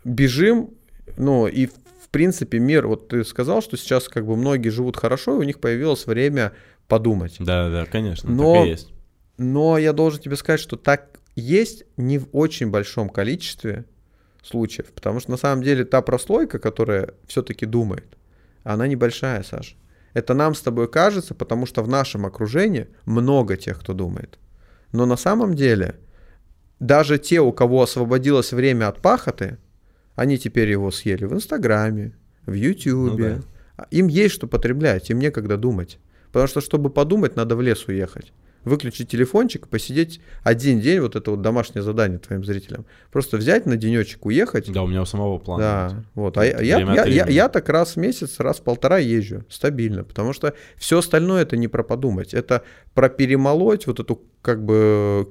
[0.06, 0.72] бежим,
[1.18, 5.36] ну и в принципе мир, вот ты сказал, что сейчас как бы многие живут хорошо,
[5.36, 6.54] и у них появилось время
[6.88, 7.36] подумать.
[7.40, 8.90] Да, да, конечно, но, есть.
[9.38, 13.86] Но я должен тебе сказать, что так есть не в очень большом количестве
[14.44, 18.18] случаев, потому что на самом деле та прослойка, которая все-таки думает,
[18.64, 19.76] она небольшая, Саша.
[20.14, 24.40] Это нам с тобой кажется, потому что в нашем окружении много тех, кто думает.
[24.92, 25.96] Но на самом деле
[26.80, 29.58] даже те, у кого освободилось время от пахоты,
[30.16, 32.14] они теперь его съели в Инстаграме,
[32.46, 33.36] в Ютьюбе.
[33.36, 33.44] Ну,
[33.78, 33.88] да.
[33.92, 35.98] Им есть что потреблять, им некогда думать.
[36.28, 38.34] Потому что, чтобы подумать, надо в лес уехать
[38.64, 42.86] выключить телефончик, посидеть один день, вот это вот домашнее задание твоим зрителям.
[43.12, 44.72] Просто взять на денечек, уехать.
[44.72, 45.62] Да, у меня у самого плана.
[45.62, 46.38] Да, вот.
[46.38, 50.34] А я, я, я, я так раз в месяц, раз в полтора езжу стабильно, потому
[50.34, 52.64] что все остальное это не про подумать, это
[52.94, 55.30] про перемолоть вот эту как бы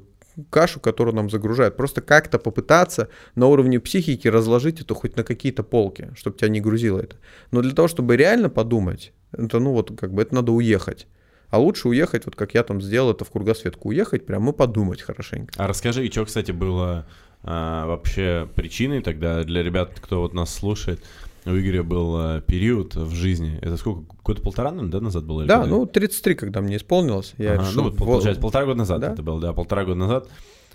[0.51, 1.77] кашу, которую нам загружают.
[1.77, 6.61] Просто как-то попытаться на уровне психики разложить это хоть на какие-то полки, чтобы тебя не
[6.61, 7.17] грузило это.
[7.51, 11.07] Но для того, чтобы реально подумать, это ну вот как бы это надо уехать.
[11.51, 15.03] А лучше уехать, вот как я там сделал это в Кругосветку, уехать прямо и подумать
[15.03, 15.53] хорошенько.
[15.57, 17.07] А расскажи, и что, кстати, было
[17.43, 21.03] а, вообще причиной тогда для ребят, кто вот нас слушает,
[21.47, 23.59] у Игоря был а, период в жизни.
[23.63, 24.05] Это сколько?
[24.23, 25.45] Года полтора, да, назад было?
[25.45, 27.35] Да, ну 33, когда мне исполнилось.
[27.37, 29.13] Я ага, решил, ну, получается, полтора года назад да?
[29.13, 30.29] это было, да, полтора года назад.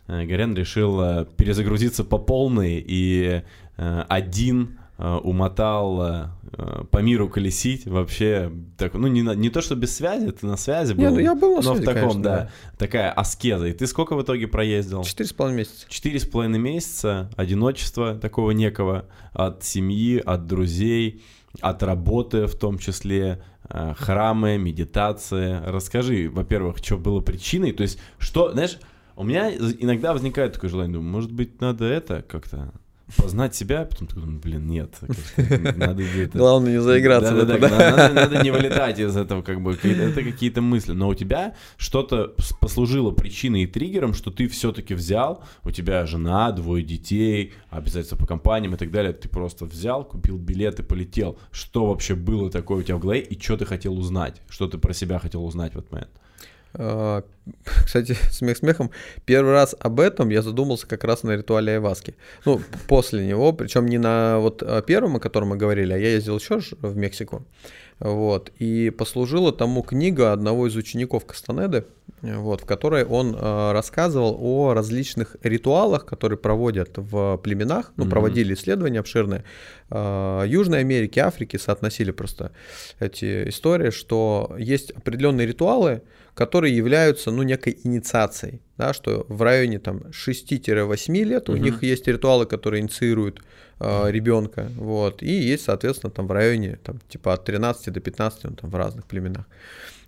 [0.08, 3.44] Э, Горян решил э, перезагрузиться по полной и
[3.78, 9.94] э, один умотал э, по миру колесить вообще так ну не не то что без
[9.94, 12.24] связи ты на связи был не, ну я был на но связи, в таком конечно,
[12.24, 12.52] да, да.
[12.78, 13.68] такая аскеза.
[13.68, 15.04] И ты сколько в итоге проездил?
[15.04, 15.86] Четыре с половиной месяца.
[15.90, 21.22] Четыре с половиной месяца одиночества такого некого от семьи от друзей
[21.60, 25.60] от работы в том числе э, храмы медитации.
[25.66, 28.80] Расскажи во-первых что было причиной то есть что знаешь
[29.18, 32.72] у меня иногда возникает такое желание думаю может быть надо это как-то
[33.18, 34.96] познать себя, а потом такой, блин, нет,
[35.76, 36.38] надо где-то...
[36.38, 37.70] Главное не заиграться да, в это, да?
[37.70, 42.36] Надо, надо не вылетать из этого, как бы, это какие-то мысли, но у тебя что-то
[42.60, 48.26] послужило причиной и триггером, что ты все-таки взял, у тебя жена, двое детей, обязательства по
[48.26, 51.38] компаниям и так далее, ты просто взял, купил билет и полетел.
[51.52, 54.78] Что вообще было такое у тебя в голове и что ты хотел узнать, что ты
[54.78, 56.12] про себя хотел узнать в этот момент?
[56.78, 57.24] А,
[57.86, 58.92] кстати, смех смехом,
[59.26, 62.16] первый раз об этом я задумался как раз на ритуале Айваски.
[62.46, 66.10] Ну, после него, причем не на вот а, первом, о котором мы говорили, а я
[66.10, 67.46] ездил еще в Мексику.
[68.00, 68.52] Вот.
[68.60, 71.86] И послужила тому книга одного из учеников Кастанеды,
[72.22, 78.10] вот, в которой он э, рассказывал о различных ритуалах, которые проводят в племенах, ну, mm-hmm.
[78.10, 79.46] проводили исследования обширные,
[79.90, 82.52] Южной Америки, Африки, соотносили просто
[83.00, 86.02] эти истории, что есть определенные ритуалы,
[86.36, 91.54] которые являются, ну, некой инициацией, да, что в районе там 6-8 лет mm-hmm.
[91.54, 93.42] у них есть ритуалы, которые инициируют
[93.80, 98.44] э, ребенка, вот, и есть, соответственно, там в районе, там, типа от 13 до 15,
[98.44, 99.48] ну, там, в разных племенах.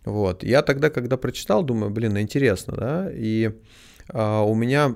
[0.04, 0.44] Вот.
[0.44, 3.52] Я тогда, когда прочитал, думаю, блин, интересно, да, и
[4.10, 4.96] а, у меня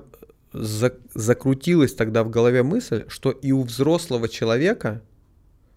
[0.52, 5.02] за, закрутилась тогда в голове мысль, что и у взрослого человека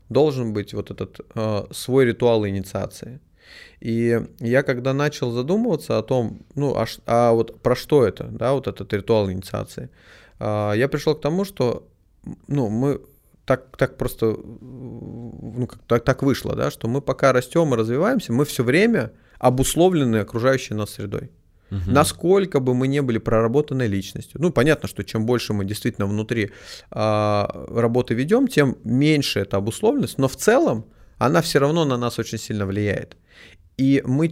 [0.09, 3.19] должен быть вот этот а, свой ритуал инициации.
[3.79, 8.53] И я когда начал задумываться о том, ну, а, а вот про что это, да,
[8.53, 9.89] вот этот ритуал инициации,
[10.39, 11.87] а, я пришел к тому, что,
[12.47, 13.01] ну, мы
[13.45, 18.33] так, так просто, ну, как, так, так вышло, да, что мы пока растем и развиваемся,
[18.33, 21.29] мы все время обусловлены окружающей нас средой.
[21.71, 21.79] Угу.
[21.87, 24.39] Насколько бы мы не были проработанной личностью.
[24.41, 26.51] Ну, понятно, что чем больше мы действительно внутри
[26.91, 30.85] э, работы ведем, тем меньше эта обусловленность, но в целом
[31.17, 33.17] она все равно на нас очень сильно влияет.
[33.77, 34.31] И мы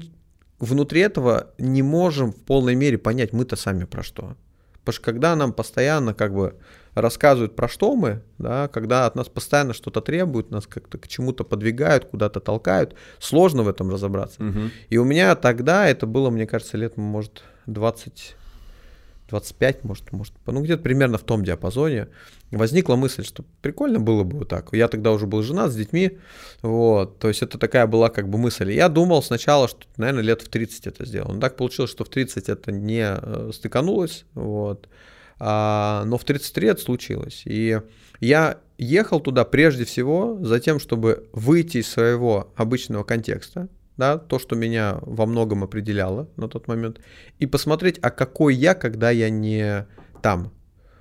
[0.59, 4.35] внутри этого не можем в полной мере понять, мы-то сами про что.
[4.79, 6.55] Потому что когда нам постоянно как бы
[6.93, 11.43] рассказывают про что мы, да, когда от нас постоянно что-то требуют, нас как-то к чему-то
[11.43, 14.43] подвигают, куда-то толкают, сложно в этом разобраться.
[14.43, 14.59] Угу.
[14.89, 18.35] И у меня тогда, это было, мне кажется, лет, может, 20,
[19.29, 22.09] 25, может, может, ну где-то примерно в том диапазоне,
[22.51, 24.69] возникла мысль, что прикольно было бы вот так.
[24.73, 26.19] Я тогда уже был женат с детьми,
[26.61, 28.71] вот, то есть это такая была как бы мысль.
[28.71, 31.33] Я думал сначала, что, наверное, лет в 30 это сделал.
[31.33, 34.87] Но так получилось, что в 30 это не э, стыканулось, вот.
[35.39, 37.41] А, но в 33 это случилось.
[37.45, 37.79] И
[38.19, 43.67] я ехал туда прежде всего за тем, чтобы выйти из своего обычного контекста,
[43.97, 46.99] да, то, что меня во многом определяло на тот момент,
[47.39, 49.87] и посмотреть, а какой я, когда я не
[50.21, 50.51] там.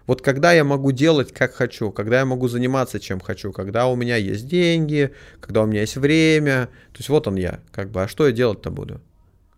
[0.06, 3.96] Вот когда я могу делать, как хочу, когда я могу заниматься, чем хочу, когда у
[3.96, 8.02] меня есть деньги, когда у меня есть время, то есть вот он я, как бы,
[8.02, 9.00] а что я делать-то буду?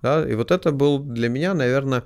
[0.02, 0.28] Да?
[0.28, 2.04] И вот это был для меня, наверное,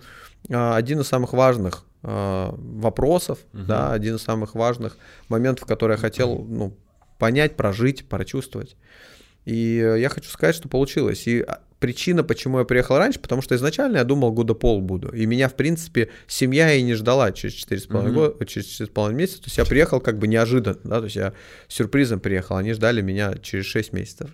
[0.51, 3.65] а, один из самых важных а, вопросов, угу.
[3.65, 4.97] да, один из самых важных
[5.29, 6.77] моментов, которые я хотел ну,
[7.19, 8.77] понять, прожить, прочувствовать.
[9.45, 11.27] И я хочу сказать, что получилось.
[11.27, 15.09] И а, причина, почему я приехал раньше, потому что изначально я думал, года пол буду.
[15.09, 18.13] И меня, в принципе, семья и не ждала через 4,5 mm-hmm.
[18.13, 19.39] года, через 4,5 месяца.
[19.39, 21.33] То есть я приехал как бы неожиданно, да, то есть я
[21.69, 22.57] сюрпризом приехал.
[22.57, 24.31] Они ждали меня через 6 месяцев.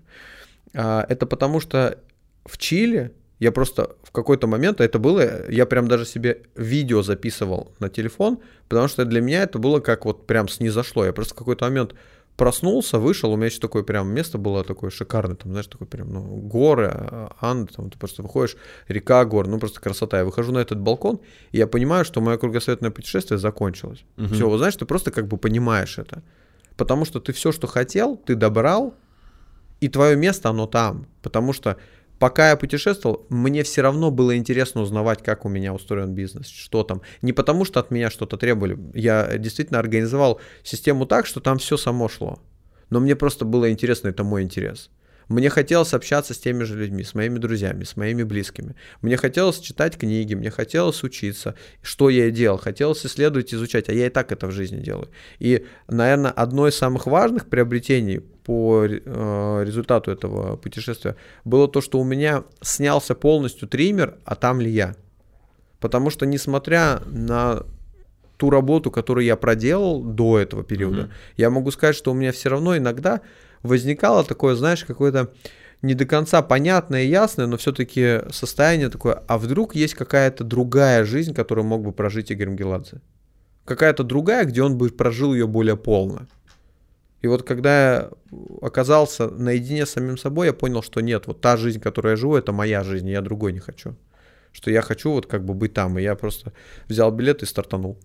[0.72, 1.98] Это потому что
[2.44, 7.02] в Чили я просто в какой-то момент, а это было, я прям даже себе видео
[7.02, 11.05] записывал на телефон, потому что для меня это было как вот прям снизошло.
[11.05, 11.94] Я просто в какой-то момент
[12.36, 16.12] проснулся, вышел, у меня еще такое прям место было такое шикарное, там, знаешь, такое прям,
[16.12, 18.56] ну, горы, а, Анды, там, ты просто выходишь,
[18.89, 20.19] река, гор, ну, просто красота.
[20.19, 21.20] Я выхожу на этот балкон,
[21.52, 24.05] и я понимаю, что мое кругосветное путешествие закончилось.
[24.16, 24.35] Угу.
[24.35, 26.23] Все, вот знаешь, ты просто как бы понимаешь это.
[26.77, 28.94] Потому что ты все, что хотел, ты добрал,
[29.81, 31.06] и твое место, оно там.
[31.23, 31.77] Потому что
[32.18, 36.82] пока я путешествовал, мне все равно было интересно узнавать, как у меня устроен бизнес, что
[36.82, 37.02] там.
[37.22, 38.78] Не потому, что от меня что-то требовали.
[38.94, 42.38] Я действительно организовал систему так, что там все само шло.
[42.90, 44.90] Но мне просто было интересно, это мой интерес.
[45.28, 48.74] Мне хотелось общаться с теми же людьми, с моими друзьями, с моими близкими.
[49.00, 51.54] Мне хотелось читать книги, мне хотелось учиться.
[51.82, 52.58] Что я и делал?
[52.58, 55.08] Хотелось исследовать, изучать, а я и так это в жизни делаю.
[55.38, 61.98] И, наверное, одно из самых важных приобретений по э, результату этого путешествия было то, что
[61.98, 64.94] у меня снялся полностью триммер, а там ли я.
[65.80, 67.62] Потому что, несмотря на
[68.36, 71.34] ту работу, которую я проделал до этого периода, mm-hmm.
[71.36, 73.22] я могу сказать, что у меня все равно иногда
[73.62, 75.32] возникало такое, знаешь, какое-то
[75.80, 81.04] не до конца понятное и ясное, но все-таки состояние такое, а вдруг есть какая-то другая
[81.04, 83.00] жизнь, которую мог бы прожить Игорь Мгеладзе?
[83.64, 86.26] Какая-то другая, где он бы прожил ее более полно.
[87.24, 88.10] И вот когда я
[88.60, 92.36] оказался наедине с самим собой, я понял, что нет, вот та жизнь, которую я живу,
[92.36, 93.96] это моя жизнь, я другой не хочу.
[94.52, 96.52] Что я хочу вот как бы быть там, и я просто
[96.86, 97.98] взял билет и стартанул.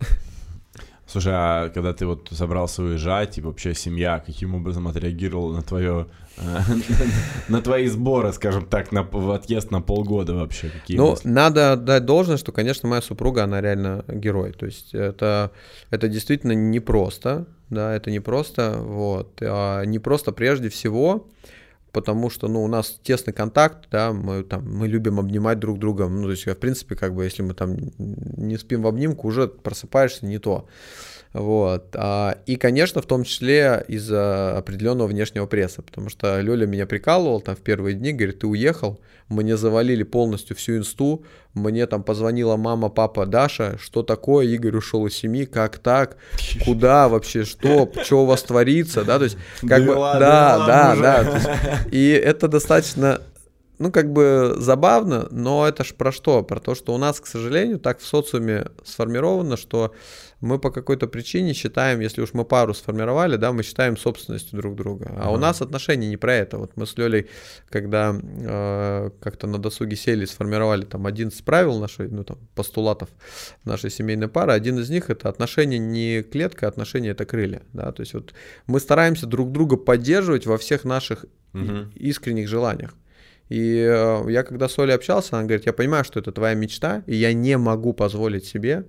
[1.05, 6.07] Слушай, а когда ты вот собрался уезжать, и вообще семья каким образом отреагировала на твое
[6.37, 6.57] э,
[7.49, 10.69] на твои сборы, скажем так, на отъезд на полгода вообще?
[10.69, 14.53] Какие ну, надо дать должность, что, конечно, моя супруга, она реально герой.
[14.53, 15.51] То есть это,
[15.89, 19.41] это действительно непросто, да, это непросто, вот.
[19.41, 21.27] А не просто прежде всего
[21.91, 26.07] потому что, ну, у нас тесный контакт, да, мы там, мы любим обнимать друг друга,
[26.07, 29.47] ну, то есть, в принципе, как бы, если мы там не спим в обнимку, уже
[29.47, 30.67] просыпаешься не то.
[31.33, 31.95] Вот.
[31.95, 37.39] А, и, конечно, в том числе из-за определенного внешнего пресса, потому что Лёля меня прикалывал
[37.41, 41.23] там в первые дни, говорит, ты уехал, мне завалили полностью всю инсту,
[41.53, 46.17] мне там позвонила мама, папа, Даша, что такое, Игорь ушел из семьи, как так,
[46.65, 49.37] куда вообще, что, что у вас творится, да, то есть,
[49.67, 51.41] как бы, да, да, да,
[51.91, 53.21] и это достаточно
[53.77, 56.43] ну, как бы забавно, но это ж про что?
[56.43, 59.93] Про то, что у нас, к сожалению, так в социуме сформировано, что
[60.41, 64.75] мы по какой-то причине считаем, если уж мы пару сформировали, да, мы считаем собственностью друг
[64.75, 65.11] друга.
[65.17, 65.33] А uh-huh.
[65.33, 66.57] у нас отношения не про это.
[66.57, 67.27] Вот мы с Лёлей,
[67.69, 73.09] когда э, как-то на досуге сели, сформировали там 11 правил нашей, ну там, постулатов
[73.65, 78.01] нашей семейной пары, один из них это отношения не клетка, отношения это крылья, да, то
[78.01, 78.33] есть вот
[78.67, 81.93] мы стараемся друг друга поддерживать во всех наших uh-huh.
[81.95, 82.95] искренних желаниях.
[83.49, 87.03] И э, я когда с Олей общался, она говорит, я понимаю, что это твоя мечта,
[87.07, 88.85] и я не могу позволить себе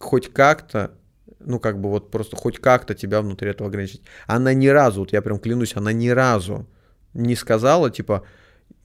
[0.00, 0.92] хоть как-то,
[1.38, 4.02] ну, как бы вот просто хоть как-то тебя внутри этого ограничить.
[4.26, 6.66] Она ни разу, вот я прям клянусь, она ни разу
[7.12, 8.24] не сказала, типа,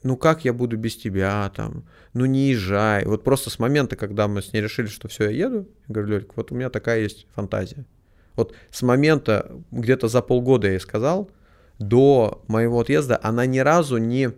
[0.03, 3.05] ну как я буду без тебя там, ну не езжай.
[3.05, 6.11] Вот просто с момента, когда мы с ней решили, что все, я еду, я говорю,
[6.11, 7.85] Лёлик, вот у меня такая есть фантазия.
[8.35, 11.31] Вот с момента, где-то за полгода я ей сказал,
[11.79, 14.31] до моего отъезда она ни разу не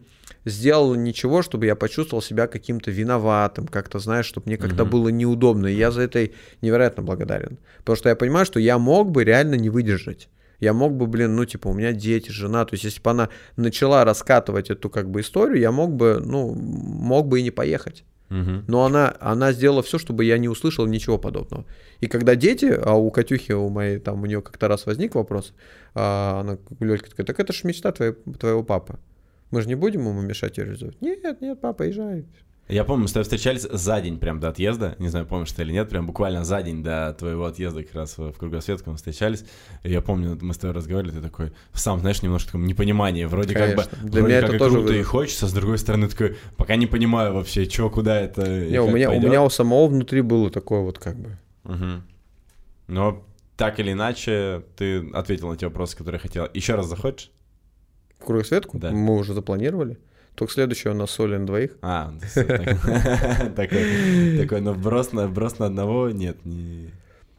[0.46, 4.90] сделала ничего, чтобы я почувствовал себя каким-то виноватым, как-то, знаешь, чтобы мне как-то mm-hmm.
[4.90, 5.68] было неудобно.
[5.68, 6.30] И я за это
[6.62, 7.58] невероятно благодарен.
[7.80, 10.30] Потому что я понимаю, что я мог бы реально не выдержать.
[10.60, 12.66] Я мог бы, блин, ну, типа, у меня дети, жена.
[12.66, 16.54] То есть, если бы она начала раскатывать эту, как бы, историю, я мог бы, ну,
[16.56, 18.04] мог бы и не поехать.
[18.30, 18.64] Угу.
[18.68, 21.66] Но она, она сделала все, чтобы я не услышал ничего подобного.
[22.02, 25.54] И когда дети, а у Катюхи, у моей, там, у нее как-то раз возник вопрос,
[25.94, 28.98] а она, Лёлька такая, так это же мечта твоей, твоего папы.
[29.52, 31.02] Мы же не будем ему мешать реализовать.
[31.02, 32.26] Нет, нет, папа, езжай.
[32.68, 34.96] Я помню, мы с тобой встречались за день прям до отъезда.
[35.00, 38.18] Не знаю, помнишь ты или нет, прям буквально за день до твоего отъезда как раз
[38.18, 39.46] в Кругосветском мы встречались.
[39.84, 43.28] И я помню, мы с тобой разговаривали, ты такой, сам, знаешь, немножко таком непонимание.
[43.28, 43.84] Вроде Конечно.
[43.84, 45.00] как бы, Для вроде меня как это тоже круто вы...
[45.00, 48.92] и хочется, с другой стороны такой, пока не понимаю вообще, что, куда это Не, у
[48.92, 51.38] меня, у меня у самого внутри было такое вот как бы.
[51.64, 52.04] Угу.
[52.88, 53.24] Но
[53.56, 56.50] так или иначе, ты ответил на те вопросы, которые хотел.
[56.54, 57.32] Еще раз захочешь?
[58.26, 58.78] Кругосветку?
[58.78, 58.92] Да.
[58.92, 59.98] Мы уже запланировали.
[60.36, 61.78] Только следующее у нас соли на двоих.
[61.82, 62.14] А,
[63.56, 65.12] такой, но на вброс
[65.58, 66.38] на одного нет.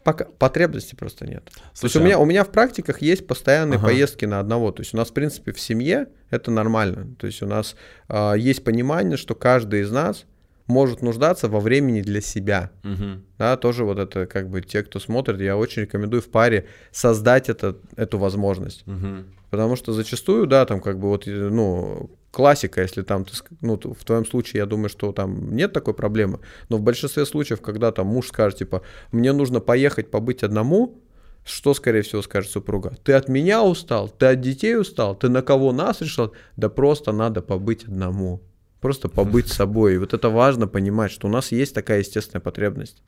[0.02, 1.44] Пока потребности просто нет.
[1.78, 4.72] То есть у меня, а у меня в практиках есть постоянные поездки на одного.
[4.72, 7.14] То есть у нас, в принципе, в семье это нормально.
[7.18, 7.76] То есть у нас
[8.08, 10.24] а, есть понимание, что каждый из нас
[10.66, 12.70] может нуждаться во времени для себя.
[12.84, 13.22] Угу.
[13.38, 17.48] Да, тоже вот это как бы те, кто смотрит, я очень рекомендую в паре создать
[17.48, 18.86] это, эту возможность.
[18.86, 19.24] Угу.
[19.50, 24.04] Потому что зачастую, да, там как бы вот, ну, классика, если там, ты, ну, в
[24.04, 28.08] твоем случае, я думаю, что там нет такой проблемы, но в большинстве случаев, когда там
[28.08, 31.00] муж скажет, типа, мне нужно поехать побыть одному,
[31.44, 32.94] что, скорее всего, скажет супруга?
[33.02, 34.10] Ты от меня устал?
[34.10, 35.16] Ты от детей устал?
[35.16, 36.34] Ты на кого нас решил?
[36.56, 38.42] Да просто надо побыть одному.
[38.80, 39.94] Просто побыть собой.
[39.94, 43.02] И вот это важно понимать, что у нас есть такая естественная потребность.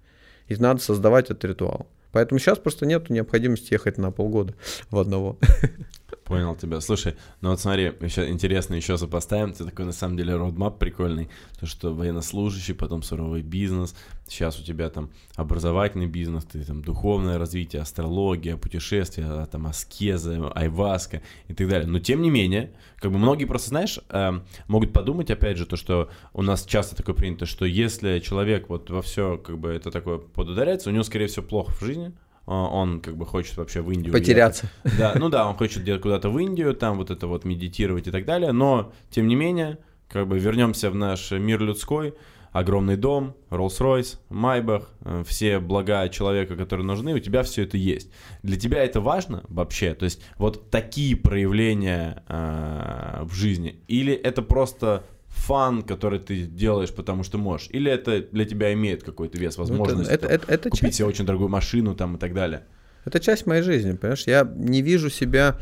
[0.48, 1.90] И надо создавать этот ритуал.
[2.12, 4.54] Поэтому сейчас просто нет необходимости ехать на полгода
[4.90, 5.38] в одного.
[6.24, 6.80] Понял тебя.
[6.80, 9.50] Слушай, ну вот смотри, еще интересно еще сопоставим.
[9.50, 11.28] Это такой на самом деле родмап прикольный.
[11.58, 13.94] То, что военнослужащий, потом суровый бизнес.
[14.28, 20.40] Сейчас у тебя там образовательный бизнес, ты там духовное развитие, астрология, путешествия, а, там аскезы,
[20.54, 21.88] айваска и так далее.
[21.88, 25.76] Но тем не менее, как бы многие просто, знаешь, э, могут подумать, опять же, то,
[25.76, 29.90] что у нас часто такое принято, что если человек вот во все как бы это
[29.90, 32.12] такое подударяется, у него, скорее всего, плохо в жизни,
[32.50, 34.70] он как бы хочет вообще в Индию потеряться.
[34.84, 34.98] Уехать.
[34.98, 38.10] Да, ну да, он хочет где-то куда-то в Индию, там вот это вот медитировать и
[38.10, 39.78] так далее, но тем не менее,
[40.08, 42.14] как бы вернемся в наш мир людской,
[42.52, 48.10] огромный дом, Rolls-Royce, Майбах, э, все блага человека, которые нужны, у тебя все это есть.
[48.42, 49.94] Для тебя это важно вообще?
[49.94, 53.80] То есть вот такие проявления э, в жизни?
[53.86, 55.04] Или это просто
[55.40, 57.68] фан, который ты делаешь, потому что можешь?
[57.70, 60.98] Или это для тебя имеет какой-то вес, ну, возможность это, это, это, это купить часть...
[60.98, 62.66] себе очень дорогую машину там и так далее?
[63.04, 64.24] Это часть моей жизни, понимаешь?
[64.26, 65.58] Я не вижу себя,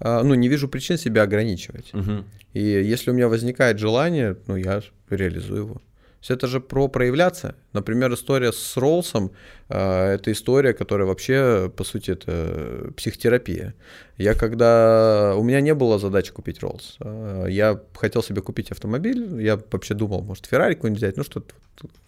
[0.00, 1.92] а, ну, не вижу причин себя ограничивать.
[1.92, 2.24] Угу.
[2.54, 4.80] И если у меня возникает желание, ну, я
[5.10, 5.82] реализую его.
[6.20, 7.54] Все это же про проявляться.
[7.72, 9.30] Например, история с Роллсом
[9.68, 13.74] э, это история, которая вообще, по сути, это психотерапия.
[14.16, 15.34] Я когда...
[15.36, 16.96] У меня не было задачи купить Роллс.
[17.00, 19.40] Э, я хотел себе купить автомобиль.
[19.40, 21.16] Я вообще думал, может, Феррари какой-нибудь взять.
[21.16, 21.54] Ну, что-то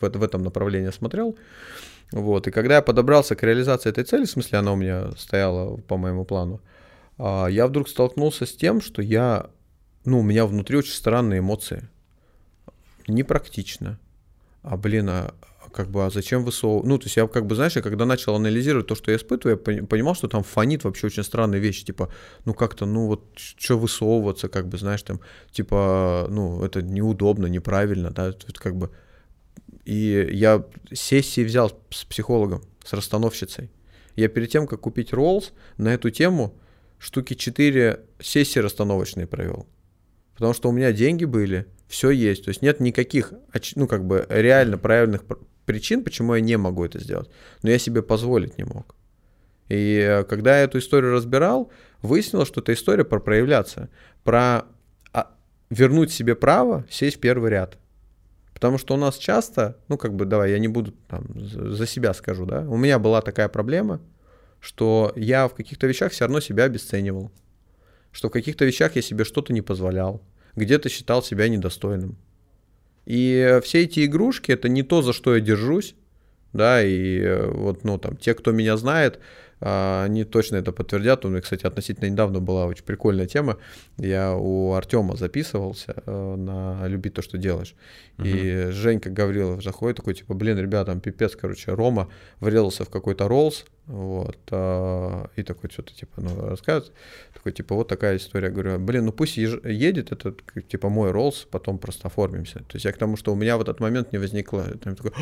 [0.00, 1.36] в, в этом направлении смотрел.
[2.10, 2.48] Вот.
[2.48, 5.96] И когда я подобрался к реализации этой цели, в смысле, она у меня стояла по
[5.96, 6.60] моему плану,
[7.18, 9.50] э, я вдруг столкнулся с тем, что я
[10.04, 11.88] ну, у меня внутри очень странные эмоции.
[13.14, 13.98] Непрактично.
[14.62, 15.34] А, блин, а
[15.72, 16.86] как бы, а зачем высовывать?
[16.86, 19.60] Ну, то есть я как бы, знаешь, я когда начал анализировать то, что я испытываю,
[19.66, 22.12] я понимал, что там фонит вообще очень странные вещи, типа,
[22.44, 25.20] ну, как-то, ну, вот, что высовываться, как бы, знаешь, там,
[25.52, 28.90] типа, ну, это неудобно, неправильно, да, тут как бы...
[29.84, 33.70] И я сессии взял с психологом, с расстановщицей.
[34.16, 36.54] Я перед тем, как купить Rolls, на эту тему
[36.98, 39.66] штуки 4 сессии расстановочные провел.
[40.40, 42.44] Потому что у меня деньги были, все есть.
[42.44, 43.34] То есть нет никаких,
[43.74, 45.24] ну, как бы реально правильных
[45.66, 47.28] причин, почему я не могу это сделать.
[47.62, 48.94] Но я себе позволить не мог.
[49.68, 53.90] И э, когда я эту историю разбирал, выяснилось, что эта история про проявляться,
[54.24, 54.64] про
[55.12, 55.30] а,
[55.68, 57.76] вернуть себе право сесть в первый ряд.
[58.54, 62.14] Потому что у нас часто, ну как бы, давай, я не буду там за себя
[62.14, 64.00] скажу, да, у меня была такая проблема,
[64.58, 67.30] что я в каких-то вещах все равно себя обесценивал,
[68.12, 70.22] что в каких-то вещах я себе что-то не позволял,
[70.56, 72.16] где-то считал себя недостойным.
[73.06, 75.94] И все эти игрушки это не то, за что я держусь,
[76.52, 79.20] да, и э, вот, ну, там, те, кто меня знает,
[79.60, 81.24] они точно это подтвердят.
[81.24, 83.58] У меня, кстати, относительно недавно была очень прикольная тема.
[83.98, 87.74] Я у Артема записывался э, на «Люби то, что делаешь».
[88.18, 88.68] Uh-huh.
[88.68, 92.08] И Женька Гаврилов заходит такой, типа, блин, ребята, там пипец, короче, Рома
[92.40, 96.92] врезался в какой-то Роллс, вот, а, и такой что-то, типа, ну, рассказывает,
[97.34, 98.46] такой, типа, вот такая история.
[98.46, 100.32] Я говорю, блин, ну пусть едет, это,
[100.68, 102.60] типа, мой Роллс, потом просто оформимся.
[102.60, 105.12] То есть я к тому, что у меня в этот момент не возникло, там, такой,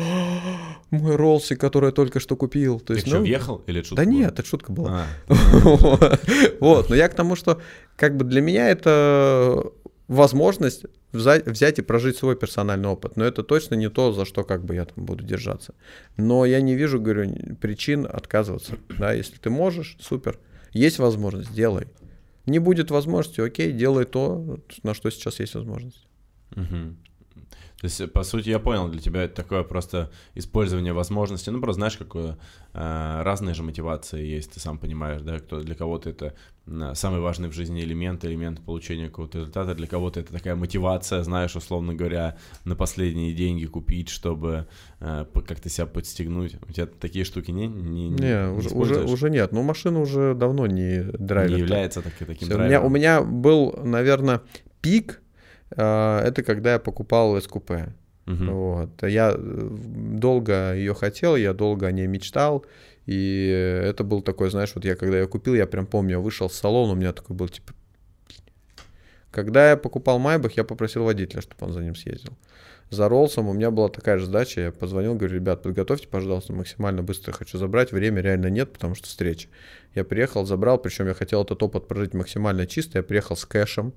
[0.91, 2.79] мой Роллс, который я только что купил.
[2.79, 4.13] То есть, Ты ну, что, въехал или шутка Да была?
[4.29, 5.05] Нет, это шутка была.
[5.27, 6.17] А.
[6.59, 7.61] Вот, но я к тому, что,
[7.95, 9.71] как бы, для меня это
[10.07, 13.15] возможность взять и прожить свой персональный опыт.
[13.15, 15.73] Но это точно не то, за что как бы я там буду держаться.
[16.17, 18.73] Но я не вижу, говорю, причин отказываться.
[18.97, 20.39] Да, если ты можешь, супер.
[20.71, 21.87] Есть возможность, делай.
[22.45, 26.07] Не будет возможности, окей, делай то, на что сейчас есть возможность.
[26.55, 26.95] Угу.
[27.81, 31.49] То есть, по сути, я понял, для тебя это такое просто использование возможности.
[31.49, 32.37] Ну, просто знаешь, какое
[32.73, 36.35] э, разные же мотивации есть, ты сам понимаешь, да, кто для кого-то это
[36.93, 41.55] самый важный в жизни элемент, элемент получения какого-то результата, для кого-то это такая мотивация, знаешь,
[41.55, 44.67] условно говоря, на последние деньги купить, чтобы
[44.99, 46.57] э, как-то себя подстегнуть.
[46.67, 49.53] У тебя такие штуки не не, не, не уже, уже, уже нет.
[49.53, 51.55] Ну, машина уже давно не драйвер.
[51.55, 52.85] Не является так, таким Все, драйвером.
[52.85, 54.41] У меня, у меня был, наверное,
[54.81, 55.21] пик
[55.71, 57.71] это когда я покупал СКП.
[58.29, 58.45] Угу.
[58.45, 59.03] Вот.
[59.03, 62.65] Я э, долго ее хотел, я долго о ней мечтал.
[63.07, 63.47] И
[63.83, 66.53] это был такой, знаешь, вот я когда ее купил, я прям помню, я вышел в
[66.53, 67.73] салон, у меня такой был типа...
[69.31, 72.37] Когда я покупал Майбах, я попросил водителя, чтобы он за ним съездил.
[72.91, 77.03] За Роллсом у меня была такая же задача, я позвонил, говорю, ребят, подготовьте, пожалуйста, максимально
[77.03, 79.47] быстро хочу забрать, время реально нет, потому что встреча.
[79.93, 83.93] Я приехал, забрал, причем я хотел этот опыт прожить максимально чисто, я приехал с кэшем,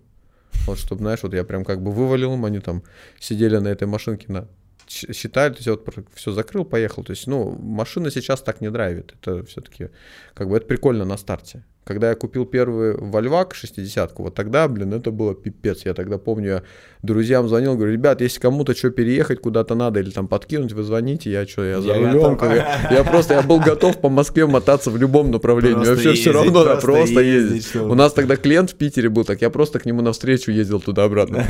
[0.67, 2.83] вот, чтобы, знаешь, вот я прям как бы вывалил им, они там
[3.21, 4.49] сидели на этой машинке на
[4.89, 7.03] считали, то есть я вот все закрыл, поехал.
[7.05, 9.15] То есть, ну, машина сейчас так не драйвит.
[9.21, 9.89] Это все-таки,
[10.35, 11.65] как бы, это прикольно на старте.
[11.85, 15.85] Когда я купил первый Вольвак 60 вот тогда, блин, это было пипец.
[15.85, 16.63] Я тогда помню, я
[17.03, 21.31] друзьям звонил, говорю, ребят, если кому-то что переехать куда-то надо или там подкинуть, вы звоните,
[21.31, 22.39] я что, я за рулем.
[22.41, 25.75] Я, я просто, я был готов по Москве мотаться в любом направлении.
[25.75, 27.65] Просто Вообще ездить, все равно, просто, да, просто ездить.
[27.65, 27.77] ездить.
[27.77, 31.45] У нас тогда клиент в Питере был, так я просто к нему навстречу ездил туда-обратно,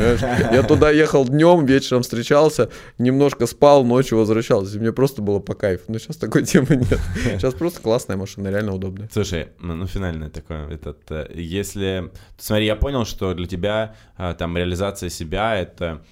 [0.50, 4.78] Я туда ехал днем, вечером встречался, немножко спал, ночью возвращался.
[4.78, 5.84] Мне просто было по кайфу.
[5.88, 6.98] Но сейчас такой темы нет.
[7.36, 9.10] Сейчас просто классная машина, реально удобная.
[9.12, 11.10] Слушай, ну финально прикольный такой этот.
[11.10, 16.02] Э, если, смотри, я понял, что для тебя э, там реализация себя это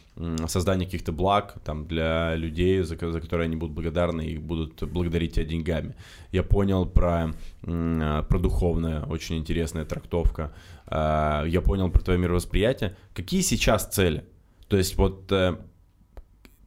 [0.47, 5.35] создание каких-то благ там для людей, за, за которые они будут благодарны и будут благодарить
[5.35, 5.95] тебя деньгами.
[6.33, 7.33] Я понял про,
[7.63, 10.53] э, про духовное, очень интересная трактовка.
[10.91, 12.97] Я понял про твое мировосприятие.
[13.15, 14.25] Какие сейчас цели?
[14.69, 15.33] То есть вот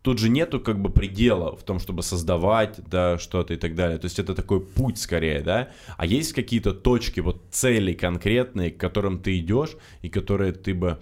[0.04, 3.98] тут же нету как бы предела в том, чтобы создавать, да, что-то и так далее.
[3.98, 5.70] То есть это такой путь скорее, да.
[5.98, 11.00] А есть какие-то точки, вот цели конкретные, к которым ты идешь и которые ты бы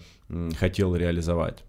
[0.58, 1.64] хотел реализовать?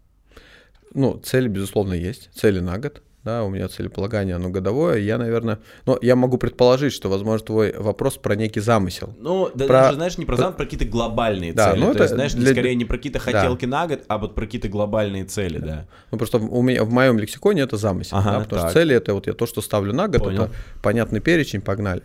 [0.95, 2.31] Ну, цели, безусловно, есть.
[2.35, 6.93] Цели на год да, у меня целеполагание, оно годовое, я, наверное, но я могу предположить,
[6.93, 9.15] что, возможно, твой вопрос про некий замысел.
[9.19, 9.75] Ну, да, про...
[9.75, 12.33] даже, знаешь, не про замысел, про какие-то глобальные да, цели, ну, то это есть, знаешь,
[12.33, 12.51] для...
[12.51, 13.71] скорее не про какие-то хотелки да.
[13.71, 15.67] на год, а вот про какие-то глобальные цели, да.
[15.67, 15.87] да.
[16.11, 18.71] Ну, просто у меня, в моем лексиконе это замысел, ага, да, потому так.
[18.71, 20.45] что цели это вот я то, что ставлю на год, Понял.
[20.45, 22.03] это понятный перечень, погнали.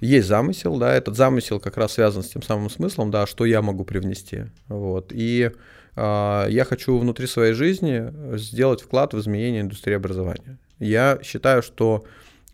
[0.00, 3.62] Есть замысел, да, этот замысел как раз связан с тем самым смыслом, да, что я
[3.62, 5.52] могу привнести, вот, и
[5.96, 10.58] я хочу внутри своей жизни сделать вклад в изменение индустрии образования.
[10.78, 12.04] Я считаю, что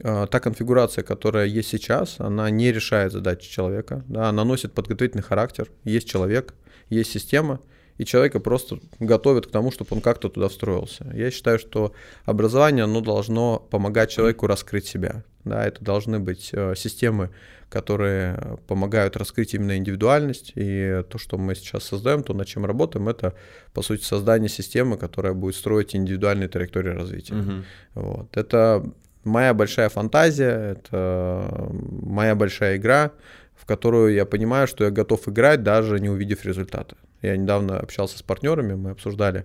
[0.02, 5.22] а, та конфигурация, которая есть сейчас, она не решает задачи человека, да, она носит подготовительный
[5.22, 5.68] характер.
[5.84, 6.54] Есть человек,
[6.88, 7.60] есть система,
[7.98, 11.08] и человека просто готовят к тому, чтобы он как-то туда встроился.
[11.14, 11.92] Я считаю, что
[12.24, 15.24] образование, оно должно помогать человеку раскрыть себя.
[15.44, 17.30] Да, это должны быть э, системы,
[17.68, 20.52] которые помогают раскрыть именно индивидуальность.
[20.54, 23.34] И то, что мы сейчас создаем, то, над чем работаем, это,
[23.72, 27.34] по сути, создание системы, которая будет строить индивидуальные траектории развития.
[27.34, 27.52] Угу.
[27.94, 28.36] Вот.
[28.36, 28.84] Это
[29.24, 31.70] моя большая фантазия, это
[32.02, 33.12] моя большая игра,
[33.56, 36.96] в которую я понимаю, что я готов играть, даже не увидев результата.
[37.22, 39.44] Я недавно общался с партнерами, мы обсуждали,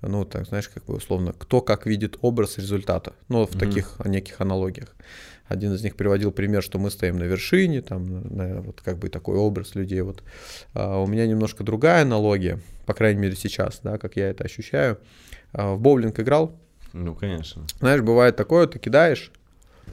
[0.00, 3.58] ну, так, знаешь, как бы условно, кто как видит образ результата, ну, в mm-hmm.
[3.58, 4.94] таких неких аналогиях.
[5.52, 9.08] Один из них приводил пример, что мы стоим на вершине, там, на, вот как бы
[9.08, 10.00] такой образ людей.
[10.00, 10.22] Вот.
[10.74, 14.98] А у меня немножко другая аналогия, по крайней мере сейчас, да, как я это ощущаю.
[15.52, 16.58] А в боулинг играл?
[16.92, 17.66] Ну, конечно.
[17.78, 19.30] Знаешь, бывает такое, ты кидаешь